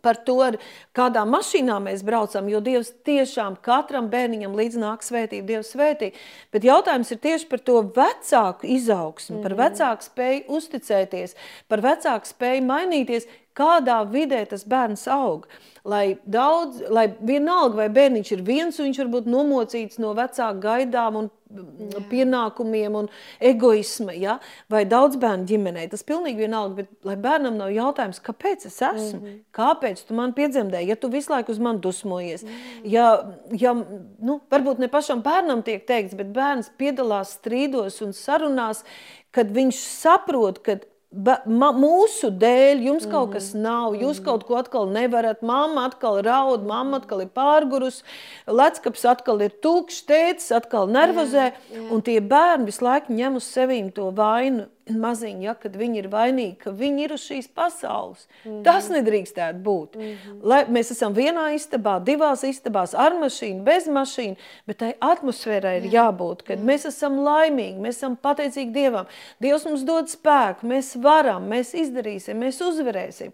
par 0.00 0.16
to, 0.24 0.38
ar 0.40 0.56
kādā 0.96 1.26
mašīnā 1.28 1.76
mēs 1.84 2.00
braucam, 2.02 2.46
jo 2.48 2.62
Dievs 2.64 2.94
tiešām 3.04 3.58
katram 3.60 4.08
bērniņam 4.08 4.54
līdz 4.56 4.78
nāk 4.80 5.04
svētība, 5.04 5.44
Dievs 5.46 5.74
svētī. 5.74 6.14
Bet 6.50 6.64
jautājums 6.64 7.12
ir 7.12 7.20
tieši 7.20 7.48
par 7.50 7.60
to 7.60 7.82
vecāku 7.92 8.70
izaugsmu, 8.72 9.36
mm. 9.36 9.42
par 9.44 9.56
vecāku 9.58 10.08
spēju 10.08 10.46
uzticēties, 10.56 11.36
par 11.68 11.84
vecāku 11.84 12.30
spēju 12.32 12.64
mainīties, 12.70 13.28
kādā 13.58 14.00
vidē 14.10 14.44
tas 14.48 14.64
bērns 14.68 15.06
aug. 15.12 15.46
Lai 15.84 16.16
daudz, 16.30 16.82
lai 16.94 17.08
vienalga, 17.18 17.82
vai 17.82 17.88
bērniņš 17.90 18.32
ir 18.36 18.42
viens, 18.46 18.78
un 18.78 18.86
viņš 18.88 19.00
varbūt 19.02 19.30
nomocīts 19.30 19.98
no 20.02 20.12
vecāku 20.14 20.62
gaidām 20.62 21.18
un 21.18 21.30
Jā. 21.52 22.00
pienākumiem 22.08 22.94
un 22.96 23.08
egoisma, 23.42 24.14
ja? 24.16 24.38
vai 24.72 24.84
daudz 24.88 25.18
bērnu 25.20 25.44
ģimenē. 25.50 25.84
Tas 25.92 26.04
pilnīgi 26.06 26.46
vienalga, 26.46 26.82
bet 26.82 27.08
lai 27.08 27.16
bērnam 27.20 27.58
nav 27.60 27.72
jautājums, 27.74 28.22
kāpēc 28.24 28.66
es 28.70 28.78
esmu, 28.78 29.18
mm 29.18 29.26
-hmm. 29.26 29.40
kāpēc 29.52 30.04
tu 30.08 30.14
man 30.16 30.32
piedzemdēji, 30.32 30.88
ja 30.88 30.96
tu 30.96 31.10
visu 31.12 31.32
laiku 31.32 31.52
uz 31.52 31.58
mani 31.58 31.80
dusmojies. 31.80 32.42
Mm 32.42 32.48
-hmm. 32.48 32.80
Ja, 32.84 33.34
ja 33.52 33.74
nu, 34.18 34.40
varbūt 34.50 34.78
ne 34.78 34.88
pašam 34.88 35.22
bērnam 35.22 35.62
tiek 35.62 35.86
teikts, 35.86 36.14
bet 36.14 36.32
bērns 36.32 36.70
piedalās 36.78 37.36
strīdos 37.38 38.02
un 38.04 38.12
sarunās, 38.12 38.84
kad 39.30 39.50
viņš 39.50 39.76
saprot, 39.76 40.58
ka 40.58 40.78
Ba, 41.12 41.42
ma, 41.44 41.68
mūsu 41.76 42.30
dēļ 42.40 42.78
jums 42.86 43.04
kaut 43.04 43.28
Mhm. 43.28 43.32
kas 43.32 43.52
nav, 43.54 43.92
jūs 44.00 44.22
kaut 44.24 44.46
ko 44.48 44.56
atkal 44.56 44.86
nevarat. 44.88 45.42
Mamma 45.42 45.84
atkal 45.90 46.22
raud, 46.24 46.64
mamma 46.64 47.00
atkal 47.00 47.20
ir 47.20 47.28
pārgurus, 47.28 48.02
leckaps 48.48 49.04
atkal 49.04 49.42
ir 49.42 49.50
tukšs, 49.50 50.06
tētis 50.08 50.50
atkal 50.56 50.88
nervozē. 50.88 51.52
Jā, 51.52 51.54
jā. 51.74 51.90
Un 51.92 52.00
tie 52.00 52.18
bērni 52.20 52.64
visu 52.64 52.84
laiku 52.84 53.12
ņem 53.12 53.36
uz 53.36 53.44
sevīm 53.44 53.92
to 53.92 54.10
vainu 54.10 54.68
maziņu, 55.00 55.42
ja, 55.46 55.54
kad 55.54 55.76
viņi 55.76 55.98
ir 56.02 56.08
vainīgi, 56.12 56.56
ka 56.64 56.72
viņi 56.76 57.04
ir 57.06 57.14
uz 57.16 57.24
šīs 57.24 57.48
pasaules. 57.54 58.26
Mm 58.44 58.50
-hmm. 58.50 58.62
Tas 58.64 58.88
nedrīkstētu 58.90 59.62
būt. 59.62 59.96
Mm 59.96 60.02
-hmm. 60.02 60.38
Lai 60.42 60.64
mēs 60.64 60.90
esam 60.90 61.14
vienā 61.14 61.54
istabā, 61.54 61.98
divās 62.04 62.44
istabās, 62.44 62.94
ar 62.94 63.12
mašīnu, 63.12 63.62
bez 63.62 63.88
mašīnu, 63.88 64.36
bet 64.66 64.76
tai 64.78 64.94
atmosfērai 65.00 65.76
ir 65.76 65.90
jābūt, 65.92 66.42
kad 66.42 66.58
mēs 66.58 66.86
esam 66.86 67.18
laimīgi, 67.18 67.78
mēs 67.78 67.96
esam 67.96 68.16
pateicīgi 68.16 68.72
Dievam. 68.72 69.06
Dievs 69.40 69.64
mums 69.64 69.82
dod 69.82 70.08
spēku, 70.08 70.66
mēs 70.66 70.96
varam, 71.02 71.48
mēs 71.48 71.74
izdarīsim, 71.74 72.38
mēs 72.38 72.60
uzvarēsim. 72.60 73.32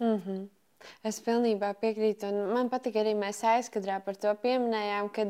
Mm 0.00 0.20
-hmm. 0.26 0.48
Es 1.06 1.20
pilnībā 1.24 1.72
piekrītu. 1.80 2.30
Man 2.52 2.70
patīk 2.72 2.98
arī 3.02 3.14
mēs 3.18 3.42
aizkadrā 3.46 3.98
par 4.04 4.18
to 4.20 4.32
pieminējām, 4.42 5.10
ka 5.14 5.26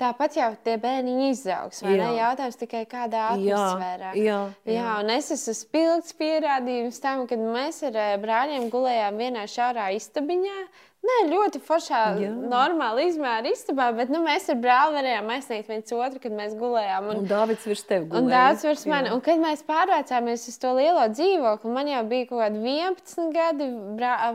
tāpat 0.00 0.38
jau 0.40 0.50
tie 0.64 0.76
bērni 0.80 1.30
izaugs. 1.30 1.82
Jā. 1.84 2.10
Jautājums 2.18 2.60
tikai 2.60 2.84
kādā 2.90 3.28
atmosfērā. 3.34 4.12
Jā, 4.18 4.24
jā, 4.24 4.40
jā. 4.66 4.76
jā, 4.78 4.98
un 5.02 5.14
es 5.14 5.30
esmu 5.34 5.56
spilgts 5.58 6.16
pierādījums 6.18 7.00
tam, 7.04 7.26
kad 7.30 7.42
mēs 7.42 7.82
ar 7.88 7.98
eh, 7.98 8.14
brāļiem 8.22 8.68
gulējām 8.72 9.24
vienā 9.24 9.46
šaurā 9.50 9.90
istabiņā. 9.98 10.58
Nē, 10.98 11.16
ļoti 11.30 11.60
foršā, 11.62 11.98
Jā. 12.18 12.30
normāla 12.50 13.04
izmēra 13.06 13.52
istabā, 13.52 13.86
bet 13.94 14.10
nu, 14.10 14.18
mēs 14.24 14.48
ar 14.50 14.58
brāli 14.58 14.96
varējām 14.98 15.30
aizsniegt 15.36 15.70
viens 15.70 15.94
otru, 15.94 16.18
kad 16.24 16.34
mēs 16.34 16.56
gulējām. 16.58 17.06
Un, 17.12 17.20
un 17.22 17.28
Dārvids 17.30 17.68
virs 17.70 17.84
tevis 17.86 18.08
gulēja. 18.10 18.24
Un 18.24 18.32
Dārvids 18.32 18.66
virs 18.66 18.82
mani. 18.90 19.12
Un, 19.14 19.22
kad 19.24 19.38
mēs 19.40 19.62
pārvācāmies 19.68 20.48
uz 20.50 20.58
to 20.58 20.74
lielo 20.74 21.06
dzīvokli, 21.14 21.74
man 21.76 21.92
jau 21.92 22.02
bija 22.10 22.28
kaut 22.32 22.42
kādi 22.42 22.74
11 22.74 23.30
gadi, 23.38 23.70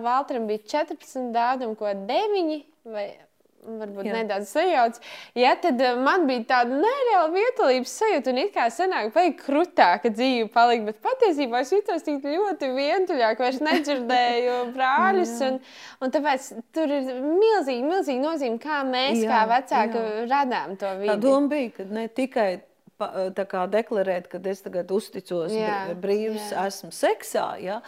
Valtram 0.08 0.48
bija 0.50 0.64
14, 0.78 1.30
Dārdam 1.36 1.76
kaut 1.76 1.92
kādi 1.92 2.08
9 2.16 2.64
vai 2.96 3.08
varbūt 3.64 4.08
Jā. 4.08 4.16
nedaudz 4.18 4.50
sajauc. 4.54 5.00
Ja, 5.40 5.54
tad 5.62 5.82
uh, 5.84 6.00
man 6.04 6.26
bija 6.30 6.46
tāda 6.52 6.80
nereāla 6.82 7.30
vietolības 7.34 7.94
sajūta, 8.02 8.34
un 8.34 8.42
it 8.44 8.52
kā 8.56 8.68
senāk, 8.74 9.12
vai 9.16 9.30
krūtāka 9.38 10.12
dzīve 10.14 10.50
palika, 10.54 10.90
bet 10.92 11.00
patiesībā 11.06 11.64
es 11.64 11.74
jutos 11.76 12.06
tik 12.08 12.26
ļoti 12.28 12.72
vientuļāk, 12.76 13.46
vairs 13.46 13.62
nedzirdēju 13.64 14.60
brāļus, 14.76 15.34
un, 15.48 15.62
un 16.04 16.14
tāpēc 16.18 16.52
tur 16.76 16.98
ir 17.00 17.10
milzīgi, 17.24 17.88
milzīgi 17.88 18.22
nozīme, 18.24 18.60
kā 18.64 18.84
mēs, 18.88 19.24
jā, 19.24 19.32
kā 19.32 19.42
vecāki, 19.56 20.04
jā. 20.04 20.28
radām 20.32 20.78
to 20.80 20.94
vidi. 21.00 21.12
Tā 21.14 21.20
doma 21.24 21.52
bija, 21.56 21.74
ka 21.80 21.90
ne 21.90 22.08
tikai 22.12 22.52
tā 23.36 23.46
kā 23.50 23.66
deklarēt, 23.68 24.28
ka 24.32 24.40
es 24.50 24.62
tagad 24.64 24.92
uzticos 24.94 25.54
jā, 25.54 25.94
brīvs, 26.00 26.52
jā. 26.52 26.68
esmu 26.70 26.92
seksā, 26.94 27.48
ja, 27.64 27.80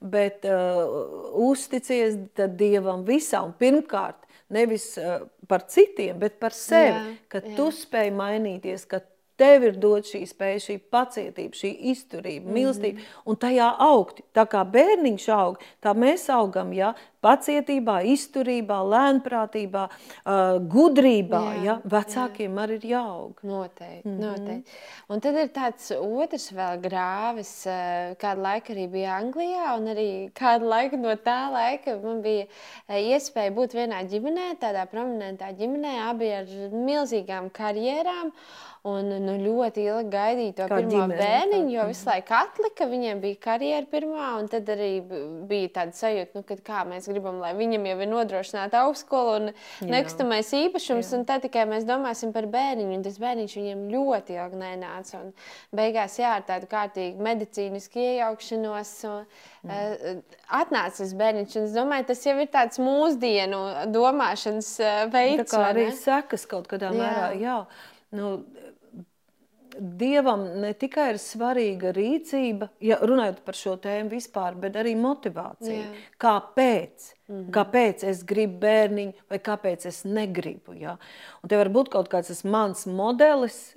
bet 0.00 0.44
uh, 0.48 1.30
uzticies 1.46 2.16
Dievam 2.58 3.04
visā 3.06 3.42
un 3.44 3.54
pirmkārt 3.58 4.20
nevis 4.54 4.86
uh, 5.00 5.24
par 5.50 5.66
citiem, 5.70 6.16
bet 6.20 6.38
par 6.42 6.54
sevi, 6.56 7.14
jā, 7.14 7.16
ka 7.32 7.42
jā. 7.42 7.54
tu 7.58 7.68
spēj 7.74 8.12
mainīties, 8.14 8.86
ka 8.90 9.02
Tev 9.36 9.64
ir 9.66 9.78
dot 9.82 10.06
šī 10.06 10.22
spēja, 10.30 10.60
šī 10.68 10.78
pacietība, 10.94 11.58
šī 11.58 11.72
izturība, 11.90 12.52
mīlestība, 12.54 12.98
mm 12.98 13.02
-hmm. 13.02 13.22
un 13.26 13.36
tajā 13.36 13.70
augt. 13.78 14.20
Tā 14.34 14.46
kā 14.46 14.62
bērniņš 14.76 15.28
aug, 15.34 15.58
tā 15.82 15.94
mēs 15.94 16.28
augam, 16.30 16.72
ja 16.72 16.94
pacietībā, 17.24 18.00
izturībā, 18.14 18.78
lēnprātībā, 18.92 19.84
uh, 19.88 20.58
gudrībā. 20.74 21.42
Jā, 21.56 21.62
ja? 21.64 21.76
Vecākiem 21.94 22.50
jā. 22.50 22.64
arī 22.64 22.76
ir 22.78 22.86
jāaug. 22.92 23.40
Noteikti, 23.48 24.08
mm 24.08 24.20
noteikti. 24.24 24.76
Un 25.12 25.22
tad 25.24 25.38
ir 25.40 25.50
tāds 25.54 25.90
otrs 25.94 26.50
vēl 26.56 26.80
grāvis, 26.84 27.52
kādu 28.20 28.44
laiku 28.44 28.74
arī 28.74 28.86
bija 28.92 29.16
Anglijā, 29.20 29.74
un 29.78 29.90
arī 29.94 30.08
kādu 30.36 30.68
laiku 30.70 31.00
no 31.00 31.14
tā 31.24 31.40
laika 31.52 31.96
man 32.02 32.22
bija 32.24 32.46
iespēja 32.88 33.54
būt 33.56 33.76
vienā 33.76 34.04
ģimenē, 34.10 34.54
tādā 34.62 34.86
prominentā 34.90 35.52
ģimenē, 35.58 35.96
abi 36.10 36.30
ar 36.40 36.54
milzīgām 36.72 37.50
karjerām. 37.54 38.32
Un 38.84 39.06
nu, 39.08 39.32
ļoti 39.40 39.80
ilgi 39.80 40.10
gaidīju 40.12 40.52
to 40.58 40.64
Kā 40.68 40.76
pirmo 40.76 40.90
ģimene, 40.92 41.16
bērniņu, 41.16 41.70
jo 41.72 41.84
visu 41.88 42.04
laiku 42.04 42.34
atlika. 42.36 42.84
Viņiem 42.90 43.20
bija 43.22 43.38
karjera 43.46 43.86
pirmā, 43.88 44.26
un 44.36 44.50
tad 44.52 44.68
arī 44.74 44.90
bija 45.48 45.70
tāda 45.78 45.96
sajūta, 45.96 46.36
nu, 46.36 46.42
ka 46.44 46.58
kā 46.66 46.82
mēs 46.90 47.08
gribam, 47.08 47.38
lai 47.40 47.54
viņam 47.56 47.86
jau 47.88 47.94
ir 48.04 48.10
nodrošināta 48.10 48.82
augstskola 48.84 49.38
un 49.38 49.46
jā. 49.48 49.88
nekustamais 49.88 50.50
īpašums, 50.58 51.14
jā. 51.14 51.16
un 51.16 51.24
tad 51.30 51.46
tikai 51.46 51.64
mēs 51.70 51.86
domāsim 51.88 52.34
par 52.34 52.44
bērniņu. 52.52 52.98
Un 52.98 53.06
tas 53.06 53.16
bērniņš 53.22 53.54
viņiem 53.56 53.86
ļoti 53.94 54.36
ilgi 54.36 54.60
nenāca. 54.60 55.22
Un 55.22 55.32
beigās, 55.80 56.18
jā, 56.20 56.34
ar 56.42 56.44
tādu 56.44 56.68
kārtīgu 56.74 57.24
medicīnisku 57.24 58.04
iejaukšanos. 58.04 58.92
Un, 59.08 59.24
mm. 59.64 60.20
Atnāca 60.60 61.00
tas 61.00 61.16
bērniņš, 61.24 61.56
un 61.56 61.70
es 61.70 61.80
domāju, 61.80 62.10
tas 62.12 62.28
jau 62.28 62.36
ir 62.36 62.52
tāds 62.52 62.84
mūsdienu 62.84 63.64
domāšanas 63.96 64.70
veids. 65.08 65.48
Tā 65.48 65.50
kā 65.56 65.64
arī 65.72 65.88
sekas 66.04 66.44
kaut 66.52 66.68
kādā 66.68 66.92
jā. 66.92 67.00
mērā, 67.00 67.32
jā. 67.40 67.58
Nu, 68.14 68.28
Dievam 69.78 70.44
ne 70.62 70.72
tikai 70.78 71.08
ir 71.12 71.18
svarīga 71.22 71.92
rīcība, 71.94 72.68
ja 72.84 72.98
runājot 73.02 73.40
par 73.46 73.58
šo 73.58 73.74
tēmu 73.82 74.12
vispār, 74.14 74.56
bet 74.60 74.76
arī 74.80 74.94
motivācija. 74.98 75.80
Jā. 75.80 76.04
Kāpēc? 76.20 77.10
Mm 77.28 77.34
-hmm. 77.34 77.50
Kāpēc 77.56 78.04
es 78.10 78.22
gribu 78.24 78.58
bērniņu, 78.60 79.12
vai 79.30 79.38
kāpēc 79.38 79.86
es 79.86 80.04
negribu? 80.04 80.74
Ja? 80.74 80.96
Un 81.42 81.48
te 81.48 81.56
var 81.56 81.68
būt 81.68 81.88
kaut 81.88 82.08
kāds 82.08 82.44
mans 82.44 82.86
modelis, 82.86 83.76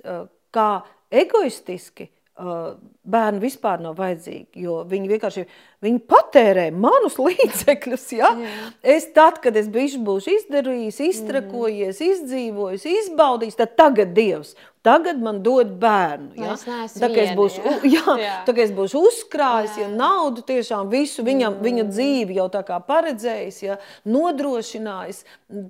kā 0.52 0.82
egoistiski 1.10 2.10
bērni 2.38 3.40
vispār 3.42 3.80
nav 3.82 3.96
vajadzīgi, 3.98 4.62
jo 4.62 4.76
viņi 4.86 5.10
vienkārši 5.10 5.44
viņi 5.82 6.02
patērē 6.10 6.68
manus 6.70 7.18
līdzekļus. 7.26 8.06
Ja? 8.14 8.30
Jā. 8.38 8.70
Es 8.96 9.08
tad, 9.14 9.40
kad 9.42 9.56
es 9.58 9.68
būšu 9.72 10.36
izdarījis, 10.36 11.00
iztrakojies, 11.08 11.98
mm. 11.98 12.12
izdzīvojis, 12.12 12.86
izbaudījis, 12.92 13.58
tad 13.58 13.74
tagad 13.78 14.14
Dievs 14.14 14.54
Tagad 14.86 15.18
man 15.22 15.40
dod 15.42 15.72
bērnu. 15.80 16.32
Ja? 16.38 16.54
Tā 17.02 17.10
kā 17.10 17.24
es 17.24 17.34
būšu, 17.38 17.64
jā. 17.64 17.76
Jā, 17.98 18.14
jā. 18.22 18.36
Tā, 18.46 18.54
es 18.62 18.72
būšu 18.74 19.02
uzkrājis 19.08 19.78
jā. 19.80 19.86
ja, 19.86 19.92
naudu, 19.94 20.44
tiešām 20.46 20.90
visu 20.92 21.24
viņam, 21.26 21.58
mm. 21.58 21.64
viņa 21.66 21.86
dzīvi 21.90 22.38
jau 22.38 22.46
tā 22.52 22.62
kā 22.66 22.78
paredzējis, 22.86 23.60
ja, 23.64 23.78
nodrošinājis, 24.08 25.24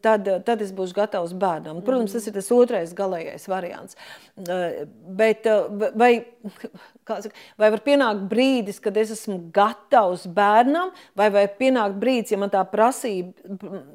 tad, 0.05 0.29
tad 0.47 0.64
es 0.64 0.75
būšu 0.77 0.97
gatavs 0.99 1.35
bērnam. 1.38 1.81
Protams, 1.87 2.16
tas 2.16 2.29
ir 2.29 2.37
tas 2.37 2.51
otrais 2.55 2.94
galīgais 2.97 3.49
variants. 3.51 3.97
Eh, 4.38 4.85
bet 5.18 5.47
eh, 5.47 5.88
vai, 5.99 6.12
saka, 7.09 7.35
vai 7.59 7.73
var 7.75 7.83
pienākt 7.87 8.29
brīdis, 8.31 8.79
kad 8.83 8.97
es 9.01 9.11
esmu 9.16 9.38
gatavs 9.55 10.29
bērnam, 10.35 10.92
vai 11.18 11.31
var 11.35 11.49
pienākt 11.59 11.97
brīdis, 11.99 12.35
ja 12.35 12.40
man 12.42 12.53
tā 12.53 12.62
prasība 12.68 13.33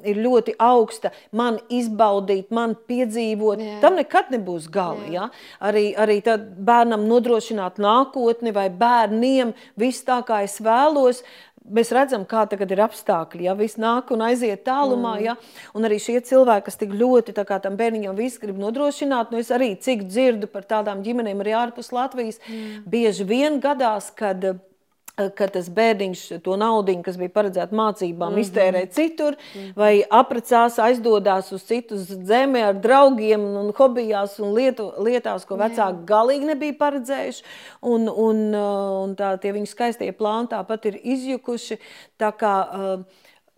ir 0.04 0.20
ļoti 0.24 0.56
augsta, 0.60 1.14
man 1.32 1.60
izbaudīt, 1.72 2.50
man 2.54 2.76
piedzīvot, 2.88 3.62
jā. 3.62 3.78
tam 3.84 3.96
nekad 4.00 4.34
nebūs 4.34 4.68
gala. 4.72 5.03
Ja? 5.12 5.30
Arī, 5.60 5.90
arī 5.96 6.20
bērnam 6.24 7.08
nodrošināt 7.08 7.80
nākotni 7.82 8.54
vai 8.54 8.68
bērniem 8.70 9.52
viss 9.80 10.06
tā, 10.06 10.22
kā 10.26 10.42
es 10.46 10.60
vēlos. 10.64 11.22
Mēs 11.64 11.94
redzam, 11.96 12.26
kā 12.28 12.42
tagad 12.48 12.74
ir 12.74 12.82
apstākļi. 12.84 13.46
Ja 13.46 13.54
viss 13.56 13.78
nāk 13.80 14.10
un 14.12 14.20
aiziet 14.26 14.66
tālumā, 14.66 15.14
mm. 15.16 15.24
ja? 15.24 15.36
un 15.72 15.88
arī 15.88 15.96
šie 16.02 16.18
cilvēki, 16.20 16.66
kas 16.66 16.76
tik 16.80 16.92
ļoti 16.92 17.32
tam 17.38 17.78
bērniņam 17.80 18.18
visu 18.18 18.42
grib 18.42 18.60
nodrošināt, 18.60 19.32
nu 19.32 19.40
es 19.40 19.48
arī 19.54 19.72
cik 19.80 20.04
dzirdu 20.10 20.50
par 20.52 20.68
tādām 20.68 21.00
ģimenēm 21.06 21.40
arī 21.40 21.56
ārpus 21.56 21.88
Latvijas, 21.96 22.40
mm. 22.44 22.84
bieži 22.84 23.24
vien 23.24 23.60
gadās, 23.64 24.12
kad 24.12 24.44
ka 25.14 25.46
tas 25.46 25.68
bērniņš 25.70 26.22
to 26.42 26.56
naudu, 26.58 26.96
kas 27.06 27.18
bija 27.18 27.30
paredzēta 27.34 27.76
mācībām, 27.76 28.32
mm 28.32 28.36
-hmm. 28.36 28.42
iztērē 28.42 28.82
citur, 28.90 29.36
mm 29.36 29.60
-hmm. 29.60 29.72
vai 29.76 30.04
apprecās, 30.10 30.78
aizdodas 30.78 31.52
uz 31.52 31.62
citu 31.62 31.96
zemi 31.98 32.62
ar 32.62 32.74
draugiem, 32.74 33.40
un 33.40 33.72
hobijās 33.76 34.38
un 34.40 34.54
lietu, 34.54 34.92
lietās, 34.98 35.46
ko 35.46 35.56
vecāki 35.56 36.00
Jā. 36.02 36.04
galīgi 36.06 36.44
nebija 36.44 36.74
paredzējuši. 36.78 37.42
Un, 37.80 38.08
un, 38.08 38.54
eh, 38.54 39.04
un 39.04 39.16
tā, 39.16 39.38
tie 39.38 39.52
viņu 39.52 39.66
skaistie 39.66 40.12
plāni 40.12 40.48
tāpat 40.48 40.86
ir 40.86 41.00
izjukuši. 41.02 41.78
Tā 42.18 42.32
kā, 42.32 42.54
uh, 42.74 43.04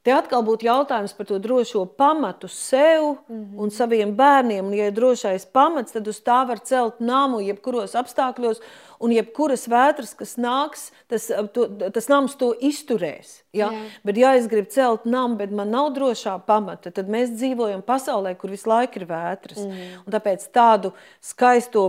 Te 0.06 0.12
atkal 0.14 0.44
būtu 0.46 0.68
jautājums 0.68 1.16
par 1.18 1.26
to 1.26 1.36
drošo 1.42 1.80
pamatu 1.98 2.46
sev 2.48 3.02
mm 3.02 3.16
-hmm. 3.28 3.62
un 3.62 3.70
saviem 3.70 4.16
bērniem. 4.16 4.66
Un, 4.66 4.74
ja 4.74 4.86
ir 4.86 4.92
drošais 4.92 5.46
pamats, 5.46 5.92
tad 5.92 6.06
uz 6.08 6.20
tā 6.22 6.46
var 6.48 6.58
celt 6.58 7.00
namu 7.00 7.40
jebkuros 7.40 7.94
apstākļos, 7.94 8.60
un 9.02 9.12
jebkuras 9.14 9.66
vētras, 9.70 10.14
kas 10.18 10.36
nāks, 10.40 10.88
tas, 11.10 11.28
to, 11.54 11.66
tas 11.94 12.08
nams 12.12 12.36
to 12.40 12.52
izturēs. 12.54 13.40
Ja? 13.56 13.70
Jā. 13.70 13.84
Bet, 14.06 14.20
ja 14.20 14.34
es 14.38 14.48
gribu 14.50 14.72
celt 14.72 15.06
namu, 15.08 15.38
bet 15.40 15.54
man 15.54 15.72
nav 15.74 15.92
drošā 15.96 16.38
pamata, 16.48 16.92
tad 16.94 17.10
mēs 17.12 17.34
dzīvojam 17.36 17.84
pasaulē, 17.86 18.36
kur 18.38 18.52
visu 18.54 18.70
laiku 18.72 19.02
ir 19.02 19.08
vētras. 19.10 19.62
Mm. 19.62 20.02
Un 20.04 20.16
tāpēc 20.16 20.48
tādu 20.54 20.92
skaisto 21.24 21.88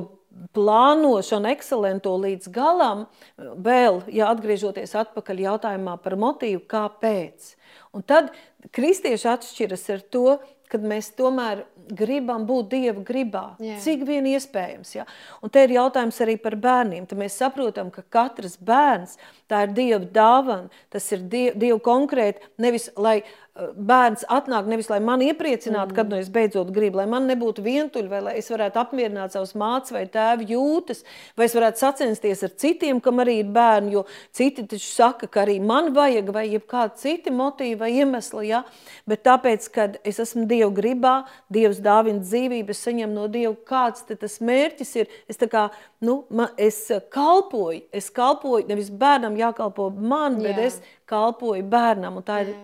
plānošanu, 0.53 1.49
ekscelentu 1.49 2.13
līdz 2.21 2.51
galam, 2.53 3.05
vēl, 3.37 4.03
ja 4.13 4.29
atgriežoties 4.33 4.93
atpakaļ 5.01 5.43
jautājumā 5.47 5.97
par 6.03 6.17
motīvu, 6.19 6.61
kāpēc. 6.69 7.55
Un 7.95 8.05
tad 8.05 8.29
kristieši 8.75 9.31
atšķiras 9.33 9.87
ar 9.95 10.03
to, 10.13 10.25
kad 10.71 10.83
mēs 10.83 11.11
tomēr 11.17 11.63
gribam 11.87 12.43
būt 12.47 12.69
Dieva 12.73 13.03
gribā, 13.07 13.45
Jā. 13.63 13.77
cik 13.83 14.03
vien 14.07 14.27
iespējams. 14.27 14.93
Ja? 14.97 15.05
Un 15.41 15.51
te 15.53 15.63
ir 15.63 15.75
jautājums 15.77 16.19
arī 16.23 16.35
par 16.41 16.57
bērniem. 16.59 17.07
Tad 17.07 17.19
mēs 17.21 17.37
saprotam, 17.39 17.91
ka 17.93 18.03
katrs 18.03 18.57
bērns 18.59 19.15
tā 19.47 19.63
ir 19.67 19.75
Dieva 19.77 20.03
dāvana, 20.03 20.71
tas 20.93 21.07
ir 21.15 21.23
Dieva, 21.31 21.55
Dieva 21.55 21.79
konkrēti, 21.83 22.43
nevis 22.59 22.89
lai 22.99 23.21
bērns 23.57 24.25
atnāk 24.31 24.67
nevis, 24.69 24.89
lai 24.91 24.99
man 25.03 25.21
iepriecinātu, 25.25 25.91
mm. 25.91 25.97
kad 25.97 26.11
nu 26.11 26.19
es 26.19 26.29
beidzot 26.33 26.69
gribu, 26.73 26.99
lai 26.99 27.07
man 27.09 27.27
nebūtu 27.29 27.63
vientuļi, 27.65 28.09
vai 28.11 28.21
lai 28.25 28.33
es 28.39 28.49
varētu 28.53 28.81
apmierināt 28.81 29.33
savus 29.33 29.55
mācības 29.57 29.95
vai 29.95 30.03
tēvu 30.13 30.47
jūtas, 30.51 31.03
vai 31.37 31.47
es 31.47 31.55
varētu 31.57 31.81
sacensties 31.81 32.43
ar 32.45 32.53
citiem, 32.63 33.01
kam 33.03 33.23
arī 33.23 33.39
ir 33.41 33.51
bērni, 33.55 33.95
jo 33.95 34.05
citi 34.35 34.65
taču 34.69 34.87
saka, 34.87 35.29
ka 35.31 35.43
arī 35.45 35.57
man 35.63 35.91
vajag, 35.95 36.31
vai 36.35 36.45
jebkādi 36.51 37.01
citi 37.01 37.33
motīvi 37.33 37.79
vai 37.81 37.91
iemesli, 37.97 38.47
ja? 38.51 38.63
bet 39.09 39.25
tāpēc, 39.27 39.69
kad 39.73 39.99
es 40.07 40.21
esmu 40.23 40.45
Dievu 40.49 40.71
gribā, 40.77 41.15
Dievs 41.53 41.81
dāvina 41.83 42.23
dzīvību, 42.23 42.73
es 42.73 42.83
saņemu 42.85 43.13
no 43.15 43.27
Dieva, 43.31 43.55
kāds 43.67 44.05
tas 44.07 44.39
mērķis 44.43 44.95
ir, 45.01 45.11
es 45.31 45.39
tā 45.41 45.49
kā, 45.51 45.67
nu, 46.05 46.21
man, 46.29 46.53
es 46.61 46.83
kalpoju, 47.13 47.83
es 47.95 48.11
kalpoju, 48.13 48.67
nevis 48.69 48.91
bērnam 48.93 49.37
jākalpo 49.39 49.89
man, 49.97 50.39
Jā. 50.41 50.49
bet 50.49 50.63
es 50.67 50.81
kalpoju 51.09 51.63
bērnam, 51.71 52.19
un 52.19 52.25
tā 52.27 52.41
ir 52.45 52.55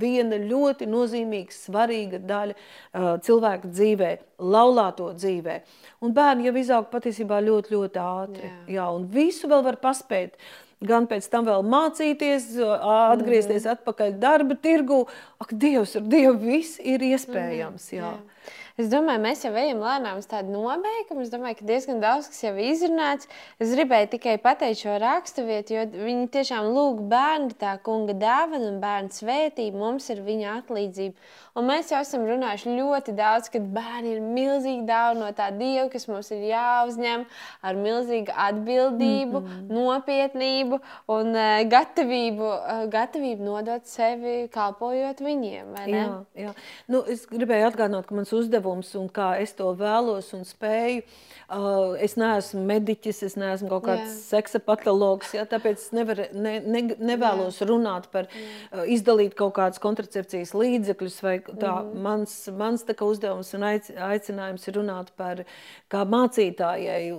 viena 0.00 0.38
ļoti 0.40 0.88
nozīmīga, 0.90 1.54
svarīga 1.54 2.20
daļa 2.22 2.54
uh, 2.56 3.08
cilvēka 3.24 3.70
dzīvē, 3.72 4.12
laulāto 4.42 5.10
dzīvē. 5.16 5.56
Un 6.04 6.14
bērni 6.16 6.48
jau 6.48 6.54
izaug 6.60 6.86
patiesībā 6.92 7.40
ļoti, 7.46 7.74
ļoti 7.74 8.02
ātri. 8.02 8.46
Jā. 8.46 8.62
Jā, 8.78 8.86
un 8.94 9.08
visu 9.10 9.50
vēl 9.50 9.64
var 9.66 9.80
paspēt. 9.82 10.38
Gan 10.86 11.06
pēc 11.08 11.24
tam 11.32 11.46
vēl 11.48 11.62
mācīties, 11.64 12.50
atgriezties 12.60 13.64
mm 13.64 13.72
atpakaļ 13.78 14.18
darba 14.20 14.58
tirgu. 14.60 15.06
Ak, 15.40 15.54
Dievs, 15.56 15.96
ar 15.96 16.04
Dievu 16.04 16.36
viss 16.42 16.76
ir 16.84 17.00
iespējams. 17.00 17.92
Jā. 17.96 18.10
Jā. 18.12 18.35
Es 18.76 18.90
domāju, 18.92 19.22
mēs 19.24 19.40
jau 19.40 19.54
ejam 19.56 19.78
lēnām 19.80 20.18
uz 20.20 20.26
tādu 20.28 20.52
nobeigumu. 20.52 21.22
Es 21.24 21.30
domāju, 21.32 21.56
ka 21.62 21.64
diezgan 21.64 22.02
daudz 22.02 22.26
kas 22.28 22.42
jau 22.44 22.50
ir 22.58 22.74
izrunāts. 22.74 23.24
Es 23.56 23.70
gribēju 23.72 24.10
tikai 24.12 24.34
pateikt 24.44 24.82
šo 24.82 24.98
raksturvietu, 25.00 25.78
jo 25.78 25.84
viņi 25.94 26.26
tiešām 26.34 26.68
lūg 26.76 27.00
bērnu, 27.08 27.56
tā 27.56 27.78
kunga 27.80 28.12
dāvana 28.20 28.68
un 28.68 28.76
bērnu 28.82 29.16
svētību. 29.16 29.80
Mums 29.80 30.10
ir 30.12 30.20
viņa 30.26 30.58
atlīdzība. 30.58 31.32
Un 31.56 31.64
mēs 31.70 31.88
jau 31.88 32.02
esam 32.04 32.26
runājuši 32.28 32.74
ļoti 32.76 33.14
daudz, 33.16 33.48
ka 33.54 33.62
bērni 33.64 34.12
ir 34.18 34.20
milzīgi 34.20 34.84
daudz 34.84 35.22
no 35.22 35.32
tā 35.32 35.48
dieva, 35.56 35.86
kas 35.88 36.04
mums 36.10 36.28
ir 36.36 36.44
jāuzņem 36.50 37.24
ar 37.64 37.80
milzīgu 37.80 38.36
atbildību, 38.44 39.40
mm 39.40 39.48
-hmm. 39.54 39.72
nopietnību 39.72 40.80
un 41.16 41.32
uh, 41.32 41.62
gatavību, 41.64 42.52
uh, 42.52 42.84
gatavību 42.92 43.48
nodot 43.48 43.88
sevi, 43.88 44.36
kalpojot 44.52 45.24
viņiem. 45.24 45.72
Jā, 45.88 46.06
jā. 46.36 46.54
Nu, 46.92 47.00
es 47.08 47.24
gribēju 47.32 47.72
atgādināt, 47.72 48.04
ka 48.04 48.20
mans 48.20 48.36
uzdevums 48.36 48.65
un 48.98 49.08
kā 49.08 49.36
es 49.42 49.52
to 49.58 49.72
vēlos 49.78 50.32
un 50.36 50.44
spēju. 50.44 51.02
Uh, 51.46 51.92
es 52.02 52.16
neesmu 52.18 52.58
mediķis, 52.66 53.20
es 53.22 53.36
neesmu 53.38 53.68
kaut 53.70 53.84
kāds 53.84 54.08
jā. 54.08 54.14
seksa 54.32 54.58
patologs, 54.58 55.30
ja, 55.36 55.44
tāpēc 55.46 55.78
es 55.78 55.92
nevar, 55.94 56.24
ne, 56.34 56.56
ne, 56.58 56.80
nevēlos 56.98 57.60
jā. 57.60 57.68
runāt 57.70 58.08
par 58.10 58.26
uh, 58.26 58.80
izdalīt 58.90 59.36
kaut 59.38 59.52
kādus 59.54 59.78
kontracepcijas 59.78 60.50
līdzekļus 60.58 61.18
vai 61.22 61.36
tā, 61.46 61.52
mm 61.54 61.92
-hmm. 61.92 62.00
mans, 62.02 62.34
mans 62.50 62.82
tā 62.82 62.96
uzdevums 63.06 63.54
un 63.54 63.62
aicinājums 63.62 64.66
ir 64.66 64.74
runāt 64.74 65.12
par 65.14 65.44
kā 65.86 66.02
mācītājai, 66.02 67.14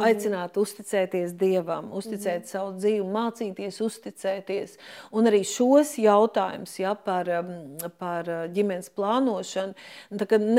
aicināt 0.00 0.56
mm 0.56 0.56
-hmm. 0.56 0.62
uzticēties 0.64 1.36
Dievam, 1.36 1.92
uzticēt 1.92 2.38
mm 2.38 2.44
-hmm. 2.44 2.52
savu 2.52 2.72
dzīvi, 2.78 3.04
mācīties, 3.04 3.82
uzticēties. 3.84 4.78
Un 5.10 5.26
arī 5.26 5.44
šos 5.44 5.98
jautājumus 5.98 6.78
ja, 6.80 6.94
par, 6.94 7.28
um, 7.28 7.76
par 7.98 8.24
ģimenes 8.48 8.88
plānošanu 8.96 9.74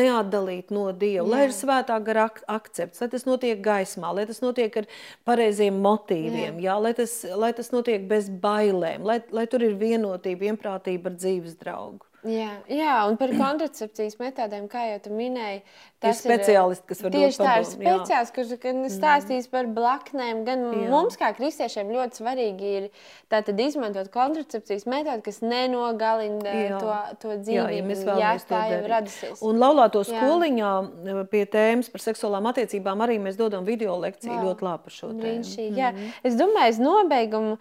neatdalīt 0.04 0.72
no 0.76 0.90
Dieva, 0.92 1.24
Jā. 1.24 1.30
lai 1.32 1.42
ir 1.48 1.56
svētā 1.56 1.98
gara 2.06 2.28
akcepts, 2.52 3.02
lai 3.02 3.10
tas 3.16 3.28
notiek 3.30 3.62
gaismā, 3.64 4.14
lai 4.20 4.28
tas 4.30 4.44
notiek 4.44 4.82
ar 4.84 4.90
pareiziem 5.28 5.82
motīviem, 5.84 6.62
Jā. 6.62 6.70
Jā, 6.70 6.80
lai, 6.86 6.94
tas, 6.98 7.20
lai 7.40 7.54
tas 7.58 7.74
notiek 7.74 8.08
bez 8.10 8.30
bailēm, 8.44 9.06
lai, 9.08 9.22
lai 9.34 9.48
tur 9.50 9.66
ir 9.66 9.78
vienotība, 9.80 10.50
vienprātība 10.50 11.12
ar 11.12 11.22
dzīves 11.22 11.58
draugu. 11.62 12.06
Jā, 12.24 12.54
jā, 12.72 12.92
un 13.10 13.18
par 13.20 13.34
kontracepcijas 13.36 14.16
metodēm, 14.22 14.70
kā 14.72 14.86
jau 14.88 15.12
minēji, 15.12 15.60
tas 16.04 16.20
ir 16.22 16.28
speciālisti, 16.28 16.86
kas 16.90 17.04
var 17.04 17.14
tieši 17.16 17.40
tā 17.40 17.54
ir 17.60 17.68
speciālists, 17.70 18.34
kurš 18.36 18.54
gan 18.62 18.80
mm. 18.84 18.92
stāstīs 18.94 19.50
par 19.52 19.70
blaknēm, 19.74 20.44
gan 20.48 20.66
jā. 20.70 20.90
mums, 20.92 21.18
kā 21.20 21.32
kristiešiem, 21.38 21.92
ļoti 21.96 22.22
svarīgi 22.22 22.74
ir 22.80 22.88
tātad 23.34 23.60
izmantot 23.64 24.12
kontracepcijas 24.14 24.86
metodi, 24.90 25.24
kas 25.26 25.42
nenogalina 25.44 26.54
jā. 26.54 26.82
to, 26.84 26.98
to 27.24 27.38
dzīvību. 27.42 27.98
Jā, 27.98 28.18
ja 28.20 28.34
jā 28.34 28.46
tā 28.50 28.62
jau 28.72 28.82
ir 28.84 28.90
radusies. 28.94 29.44
Un 29.46 29.62
laulāto 29.64 30.04
skoliņā 30.08 30.74
jā. 31.10 31.26
pie 31.32 31.44
tēmas 31.50 31.92
par 31.94 32.06
seksuālām 32.06 32.52
attiecībām 32.52 33.06
arī 33.08 33.20
mēs 33.24 33.40
dodam 33.40 33.66
video 33.68 33.96
lekciju 34.04 34.36
wow. 34.36 34.50
ļoti 34.50 34.68
labi 34.70 34.88
par 34.90 34.98
šo 34.98 35.12
tēmu. 35.16 35.48
Mm. 35.48 35.80
Jā. 35.80 35.94
Es 36.26 36.38
domāju, 36.40 36.76
es 36.76 36.82
nobeigumu, 36.84 37.58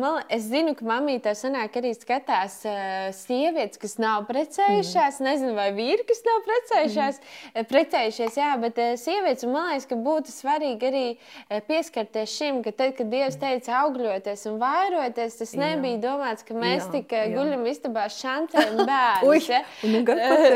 man, 0.00 0.22
es 0.32 0.48
zinu, 0.50 0.74
ka 0.78 0.88
mamītā 0.88 1.36
sanāk 1.38 1.78
arī 1.80 1.94
skatās 1.96 2.60
sievieti, 2.62 3.52
sievietes, 3.52 3.80
kas 3.80 3.98
nav 4.00 4.26
precējušās, 4.28 5.20
mm. 5.20 5.26
nezinu, 5.26 5.54
vai 5.56 5.70
vīri, 5.76 6.04
kas 6.08 6.22
nav 6.26 6.42
precējušās, 6.46 7.18
mm. 7.18 7.41
Precējušies, 7.68 8.36
jā, 8.38 8.50
bet 8.62 8.78
eh, 8.82 8.94
sievietes, 9.00 9.46
man 9.48 9.70
liekas, 9.72 9.88
ka 9.90 9.98
būtu 9.98 10.32
svarīgi 10.34 10.88
arī 10.88 11.04
eh, 11.12 11.62
pieskarties 11.66 12.36
šim, 12.36 12.62
ka 12.64 12.72
tad, 12.76 12.94
kad 12.98 13.10
Dievs 13.12 13.38
teica 13.40 13.78
augļoties 13.82 14.46
un 14.50 14.58
vairoties, 14.62 15.38
tas 15.40 15.54
nebija 15.58 15.96
jā. 15.96 16.02
domāts, 16.06 16.46
ka 16.46 16.56
mēs 16.56 16.86
jā, 16.86 16.90
tik 16.96 17.14
jā. 17.16 17.24
guļam 17.34 17.64
istabā 17.70 18.08
šancējam 18.12 18.82
bērnus. 18.90 19.48
ja? 19.52 19.62
nu, 19.86 20.02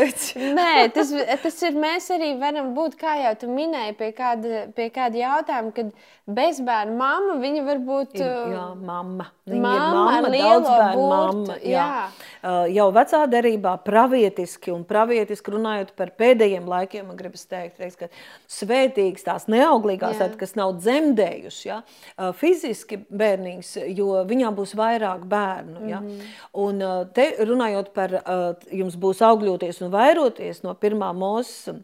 Nē, 0.59 0.73
tas, 0.97 1.13
tas 1.43 1.63
ir, 1.69 1.79
mēs 1.81 2.11
arī 2.15 2.35
varam 2.41 2.73
būt, 2.77 2.99
kā 3.01 3.17
jau 3.23 3.35
tu 3.43 3.51
minēji, 3.53 3.97
pie 3.99 4.13
kāda, 4.17 4.67
pie 4.77 4.91
kāda 4.95 5.23
jautājuma, 5.23 5.75
kad 5.77 5.93
bezbērnu 6.27 6.97
mamma, 6.99 7.37
viņa 7.43 7.65
var 7.67 7.83
būt... 7.87 8.17
Ir, 8.19 8.55
jā, 8.57 8.67
mamma. 8.83 9.29
Viņa 9.47 9.63
mamma, 9.63 9.85
ir 9.87 10.25
mamma, 10.27 10.31
daudz 10.35 10.71
bērnu 10.71 11.05
mamma. 11.11 11.59
Jā. 11.63 11.87
Jā. 11.87 12.07
Uh, 12.43 12.65
jau 12.75 12.89
vecā 12.95 13.21
derībā 13.31 13.77
pravietiski 13.87 14.73
un 14.75 14.83
pravietiski 14.89 15.55
runājot 15.55 15.93
par 15.99 16.11
pēdējiem 16.19 16.67
laikiem, 16.67 16.76
man 17.07 17.17
gribas 17.17 17.47
teikt, 17.51 17.81
reiz, 17.81 17.97
ka 17.97 18.09
svētīgs 18.51 19.27
tās 19.27 19.49
neauglīgās, 19.53 20.19
tad, 20.19 20.37
kas 20.41 20.55
nav 20.59 20.77
dzemdējuši, 20.81 21.67
ja, 21.69 21.81
fiziski 22.37 23.01
bērnīgs, 23.11 23.77
jo 23.97 24.13
viņām 24.29 24.57
būs 24.59 24.77
vairāk 24.79 25.27
bērnu. 25.31 25.89
Ja. 25.89 26.01
Mm 26.01 26.09
-hmm. 26.09 26.39
Un 26.67 27.11
te 27.13 27.27
runājot 27.41 27.93
par, 27.95 28.21
jums 28.71 28.97
būs 28.97 29.23
augļoties 29.23 29.83
un 29.83 29.91
vairoties 29.91 30.63
no 30.63 30.75
pirmā 30.75 31.13
mūsu 31.15 31.81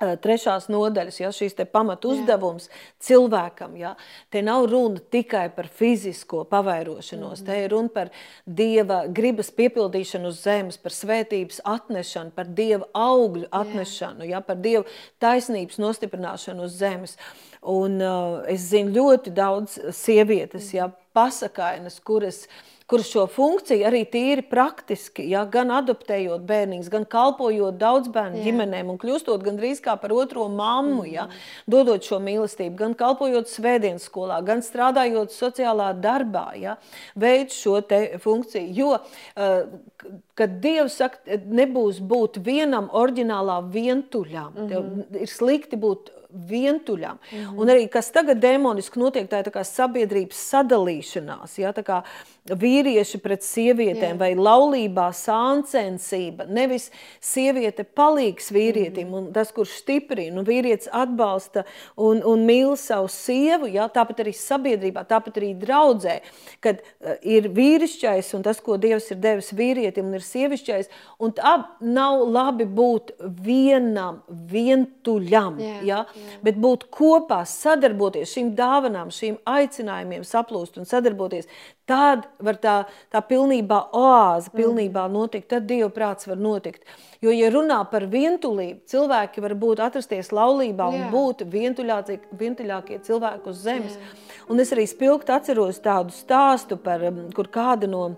trešās 0.00 0.68
nodaļas, 0.72 1.20
ja 1.20 1.30
šīs 1.34 1.56
te 1.58 1.66
pamat 1.68 2.04
uzdevums 2.08 2.68
Jā. 2.68 2.78
cilvēkam, 3.08 3.76
ja, 3.80 3.94
te 4.32 4.42
nav 4.44 4.66
runa 4.70 5.02
tikai 5.12 5.48
par 5.54 5.68
fizisko 5.68 6.44
pavairošanos, 6.50 7.42
mm 7.42 7.48
te 7.50 7.56
ir 7.64 7.72
runa 7.72 7.88
par 7.88 8.10
Dieva 8.46 9.04
gribas 9.08 9.50
piepildīšanu 9.56 10.30
uz 10.30 10.42
zemes, 10.44 10.78
par 10.78 10.94
svētības 10.94 11.60
atnešanu, 11.64 12.32
par 12.36 12.46
Dieva 12.46 12.86
augļu 12.94 13.48
atnešanu, 13.50 14.28
ja, 14.28 14.40
par 14.44 14.60
Dieva 14.60 14.84
taisnības 15.22 15.80
nostiprināšanu 15.82 16.68
uz 16.68 16.76
zemes. 16.80 17.16
Un 17.60 17.98
uh, 18.00 18.40
es 18.48 18.70
zinu 18.70 18.94
ļoti 18.94 19.34
daudz 19.36 19.76
sievietes, 19.92 20.70
ja, 20.72 20.88
pasakainas, 21.16 22.00
kuras 22.04 22.44
uh, 22.44 22.80
kur 22.90 23.04
šo 23.06 23.26
funkciju 23.30 23.86
arī 23.86 24.00
tīri 24.10 24.42
praktiski, 24.50 25.22
ja, 25.30 25.44
gan 25.46 25.70
adoptējot 25.76 26.42
bērnus, 26.46 26.88
gan 26.90 27.04
kalpojot 27.06 27.78
daudz 27.78 28.10
bērnu 28.10 28.40
Jā. 28.40 28.46
ģimenēm 28.48 28.90
un 28.90 28.98
kļūstot 28.98 29.44
gandrīz 29.46 29.78
kā 29.84 29.94
par 30.00 30.14
otro 30.16 30.48
mammu, 30.50 31.04
mm. 31.04 31.12
ja, 31.12 31.28
dodot 31.70 32.06
šo 32.06 32.18
mīlestību, 32.24 32.74
gan 32.80 32.96
kalpojot 32.98 33.50
svētdienas 33.50 34.08
skolā, 34.10 34.40
gan 34.46 34.64
strādājot 34.66 35.30
sociālā 35.34 35.92
darbā, 36.02 36.48
ja, 36.58 36.76
veids 37.14 37.60
šo 37.62 37.78
funkciju. 38.24 38.74
Jo, 38.74 38.96
uh, 38.98 40.10
kad 40.38 40.58
Dievs 40.64 40.98
saka, 40.98 41.38
nebūs 41.46 42.02
būt 42.02 42.40
vienam 42.42 42.90
oriģinālā 42.90 43.60
vientuļām, 43.70 44.56
mm 44.56 44.72
-hmm. 44.72 45.20
ir 45.22 45.30
slikti 45.30 45.78
būt 45.78 46.10
vientuļam. 46.32 47.18
Mm 47.32 47.38
-hmm. 47.38 47.58
Un 47.58 47.68
arī 47.68 47.88
kas 47.88 48.10
tagad 48.10 48.38
demoniski 48.38 48.98
notiek, 48.98 49.28
tā 49.30 49.38
ir 49.38 49.48
tā 49.48 49.52
kā 49.54 49.64
sabiedrības 49.64 50.36
sadalīšanās, 50.50 51.58
ja, 51.58 51.72
tā 51.72 51.82
kā 51.82 52.02
vīrieši 52.48 53.18
pret 53.22 53.42
sievietēm 53.44 54.16
Jā. 54.16 54.18
vai 54.18 54.34
laulībā 54.34 55.10
sāncensība. 55.14 56.46
Nevis 56.48 56.90
sieviete 57.20 57.84
palīgs 57.84 58.50
vīrietim 58.50 59.06
mm 59.06 59.14
-hmm. 59.14 59.26
un 59.26 59.32
tas, 59.32 59.52
kurš 59.52 59.76
stiprina, 59.82 60.38
un 60.40 60.46
vīrietis 60.46 60.88
atbalsta 60.92 61.64
un, 61.96 62.22
un 62.24 62.46
mīl 62.46 62.76
savu 62.76 63.08
sievu, 63.08 63.66
ja, 63.66 63.88
tāpat 63.88 64.20
arī 64.24 64.32
sabiedrībā, 64.32 65.04
tāpat 65.04 65.36
arī 65.36 65.54
draudzē, 65.58 66.20
kad 66.60 66.80
uh, 66.80 67.14
ir 67.22 67.48
vīrišķais 67.48 68.34
un 68.36 68.42
tas, 68.42 68.60
ko 68.60 68.76
Dievs 68.76 69.10
ir 69.10 69.16
devis 69.16 69.52
vīrietim, 69.52 70.06
un 70.06 70.14
ir 70.14 70.24
sievišķais, 70.24 70.88
un 71.18 71.32
tā 71.32 71.64
nav 71.80 72.24
labi 72.28 72.64
būt 72.64 73.12
vienam, 73.44 74.22
vientuļam, 74.28 75.60
Jā. 75.60 75.80
Ja, 75.84 76.04
bet 76.44 76.58
būt 76.60 76.86
kopā, 76.94 77.42
sadarboties 77.48 78.32
šīm 78.34 78.54
dāvanām, 78.58 79.12
šīm 79.14 79.40
aicinājumiem, 79.48 80.24
saplūst 80.26 80.80
un 80.80 80.88
sadarboties. 80.88 81.50
Tad 81.90 82.28
var 82.38 82.58
tā, 82.62 82.76
tā 83.10 83.22
pilnībā 83.26 83.80
oāze, 83.98 84.52
pilnībā 84.54 85.08
notikt, 85.10 85.48
tad 85.50 85.66
Dieva 85.66 85.90
prāts 85.94 86.28
var 86.30 86.38
notikt. 86.38 86.86
Jo, 87.20 87.34
ja 87.34 87.50
runā 87.52 87.80
par 87.90 88.06
vientulību, 88.12 88.84
cilvēki 88.90 89.42
var 89.44 89.56
būt 89.58 89.82
atrasties 89.84 90.30
laulībā 90.32 90.86
un 90.92 91.02
Jā. 91.02 91.10
būt 91.12 91.44
vientuļākie 91.50 93.00
cilvēki 93.08 93.50
uz 93.50 93.62
zemes. 93.66 93.98
Jā. 93.98 94.16
Un 94.50 94.62
es 94.62 94.70
arī 94.74 94.86
spilgti 94.90 95.34
atceros 95.34 95.82
tādu 95.82 96.14
stāstu, 96.14 96.78
par, 96.80 97.04
kur 97.34 97.50
kāda 97.50 97.90
no 97.90 98.08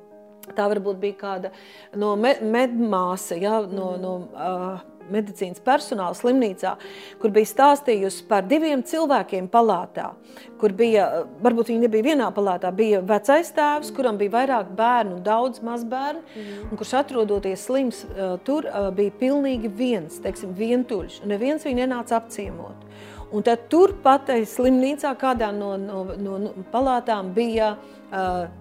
Tā 0.43 0.65
varbūt 0.67 0.99
bija 0.99 1.15
kāda 1.21 1.51
no 1.95 2.17
medmāsa, 2.19 3.37
ja, 3.39 3.61
no, 3.71 3.93
no 4.03 4.15
uh, 4.35 4.81
medicīnas 5.13 5.63
personāla 5.65 6.17
slimnīcā, 6.17 6.75
kur 7.23 7.33
bija 7.35 7.51
stāstījusi 7.51 8.27
par 8.29 8.47
diviem 8.49 8.85
cilvēkiem 8.87 9.49
palātā, 9.53 10.13
kur 10.61 10.75
bija, 10.77 11.09
varbūt 11.43 11.73
viņi 11.73 11.87
nebija 11.87 12.09
vienā 12.11 12.29
palātā, 12.35 12.73
bija 12.75 13.03
vecais 13.07 13.53
tēvs, 13.57 13.93
kuram 13.97 14.21
bija 14.21 14.35
vairāk 14.37 14.75
bērnu 14.79 15.21
daudz 15.25 15.63
mazbērnu, 15.65 16.23
mm. 16.23 16.69
un 16.71 16.81
kurš 16.81 16.95
atrodoties 17.03 17.67
slims, 17.69 18.05
tur 18.47 18.69
bija 18.97 19.17
pilnīgi 19.21 19.73
viens, 19.73 20.21
teiksim, 20.23 20.55
vientuļš, 20.59 21.23
un 21.23 21.35
neviens 21.35 21.67
viņu 21.67 21.83
nenāca 21.83 22.19
apciemot. 22.21 22.89
Un 23.33 23.41
tad 23.47 23.65
turpat 23.73 24.29
slimnīcā 24.45 25.15
kādā 25.17 25.49
no, 25.57 25.73
no, 25.81 26.03
no, 26.21 26.37
no 26.43 26.65
palātām 26.69 27.31
bija 27.33 27.71
uh, 27.79 28.02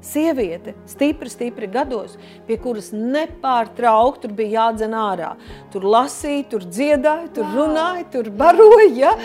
sieviete, 0.02 0.76
stipri, 0.88 1.30
stipri 1.30 1.68
gados, 1.72 2.18
pie 2.47 2.58
kuras 2.62 2.91
nepārtraukti 2.95 4.26
tur 4.26 4.36
bija 4.38 4.66
jādzen 4.68 4.95
ārā. 4.95 5.34
Tur 5.74 5.88
lasīja, 5.91 6.45
tur 6.54 6.68
dziedāja, 6.68 7.32
tur 7.36 7.47
wow. 7.49 7.58
runāja, 7.60 8.06
tur 8.14 8.32
baroja. 8.32 9.16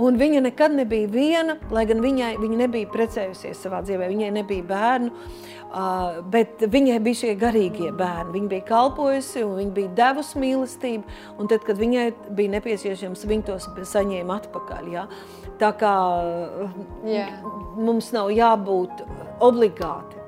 Un 0.00 0.16
viņa 0.18 0.40
nekad 0.48 0.74
nebija 0.74 1.10
viena, 1.10 1.58
lai 1.74 1.84
gan 1.90 2.00
viņai, 2.02 2.36
viņa 2.40 2.62
nebija 2.64 2.90
precējusies 2.90 3.60
savā 3.66 3.82
dzīvē, 3.84 4.08
viņai 4.10 4.30
nebija 4.40 4.66
bērnu. 4.72 5.12
Uh, 5.14 5.54
bet 6.30 6.62
viņai 6.70 7.00
bija 7.02 7.20
šie 7.20 7.32
garīgie 7.38 7.90
bērni. 7.94 8.34
Viņa 8.36 8.50
bija 8.52 8.66
kalpojusi 8.68 9.42
un 9.42 9.56
viņa 9.58 9.74
bija 9.74 9.94
devusi 9.98 10.38
mīlestību. 10.38 11.16
Un 11.38 11.50
tad, 11.50 11.64
kad 11.66 11.80
viņai 11.80 12.06
bija 12.30 12.54
nepieciešams, 12.56 13.26
viņa 13.26 13.48
tos 13.50 13.68
saņēma 13.90 14.38
atpakaļ. 14.42 14.90
Ja? 14.92 15.08
Tā 15.58 15.72
kā 15.78 15.94
yeah. 17.06 17.34
mums 17.78 18.12
nav 18.14 18.30
jābūt 18.34 19.02
obligāti. 19.44 20.20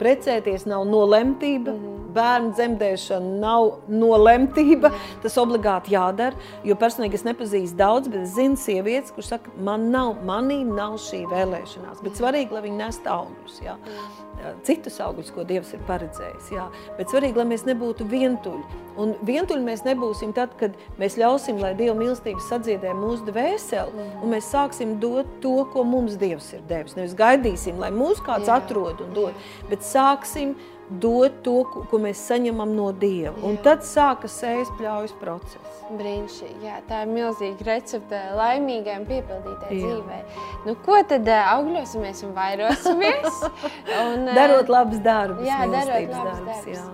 Precēties 0.00 0.66
nav 0.66 0.86
nolemtība, 0.88 1.72
mm 1.72 1.84
-hmm. 1.84 1.99
Bērnu 2.14 2.54
dzemdēšana 2.56 3.34
nav 3.42 3.70
nolemtība. 3.90 4.92
Tas 5.24 5.38
obligāti 5.40 5.94
jādara. 5.96 6.38
Jo 6.66 6.76
personīgi 6.80 7.20
es 7.20 7.26
nepazīstu 7.26 7.78
daudz, 7.80 8.10
bet 8.12 8.24
es 8.24 8.34
zinu 8.38 8.58
sievietes, 8.60 9.14
kurš 9.16 9.34
saka, 9.34 9.52
man 9.60 9.90
nav, 9.94 10.16
manī 10.26 10.62
nav 10.66 10.98
šī 11.02 11.24
vēlēšanās. 11.30 12.02
Bet 12.04 12.20
svarīgi, 12.20 12.56
lai 12.56 12.66
viņi 12.66 12.82
nest 12.82 13.08
augļus. 13.10 13.62
Mm 13.70 14.26
citus 14.64 14.98
augļus, 15.02 15.30
ko 15.34 15.44
Dievs 15.46 15.72
ir 15.76 15.82
paredzējis. 15.88 16.50
Jā. 16.54 16.66
Bet 16.98 17.12
svarīgi, 17.12 17.38
lai 17.40 17.46
mēs 17.52 17.66
nebūtu 17.68 18.06
vientuļi. 18.10 18.80
Un 19.00 19.14
vientuļi 19.26 19.64
mēs 19.64 19.84
nebūsim 19.86 20.32
tad, 20.36 20.54
kad 20.60 20.76
mēs 21.00 21.16
ļausim, 21.20 21.60
lai 21.62 21.72
Dieva 21.78 21.94
mīlestība 21.98 22.42
sadziedē 22.46 22.94
mūsu 22.96 23.28
dvēseli, 23.28 24.08
un 24.20 24.34
mēs 24.34 24.50
sāksim 24.52 24.96
dot 25.02 25.28
to, 25.44 25.56
ko 25.72 25.84
mums 25.86 26.18
Dievs 26.20 26.50
ir 26.56 26.64
devis. 26.70 26.96
Nevis 26.98 27.16
gaidīsim, 27.18 27.80
lai 27.80 27.92
mūs 27.94 28.22
kāds 28.26 28.50
Jā. 28.50 28.60
atrod 28.60 29.02
un 29.04 29.14
dod, 29.16 29.48
bet 29.70 29.86
sāksim 29.86 30.56
dot 30.90 31.40
to, 31.44 31.60
ko 31.90 32.00
mēs 32.02 32.22
saņemam 32.30 32.72
no 32.74 32.90
Dieva. 32.90 33.36
Jā. 33.36 33.44
Un 33.46 33.58
tad 33.62 33.84
sākas 33.86 34.34
sējas 34.42 34.72
pļaujas 34.78 35.14
process. 35.20 35.78
Brīnišķīgi, 35.90 36.66
jā, 36.66 36.80
tā 36.86 37.04
ir 37.04 37.12
milzīga 37.14 37.66
recepte 37.66 38.20
laimīgai 38.38 38.98
un 39.00 39.06
piepildītai 39.08 39.78
jā. 39.78 39.86
dzīvei. 39.86 40.20
Nu, 40.66 40.76
ko 40.86 40.98
tad 41.10 41.30
augļosimies 41.38 42.22
un 42.26 42.36
vairosimies? 42.36 43.40
un, 44.02 44.28
darot 44.34 44.70
labus 44.70 45.02
darbus. 45.06 45.46
Jā, 45.46 45.64
darot 45.70 45.96
labus 45.96 46.14
darbus. 46.18 46.44
darbus 46.50 46.70
jā. 46.74 46.86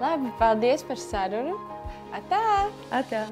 Labi, 0.00 0.34
paldies 0.40 0.86
par 0.86 0.98
sarunu. 1.02 1.60
Atā! 2.16 2.42
Atā! 3.02 3.28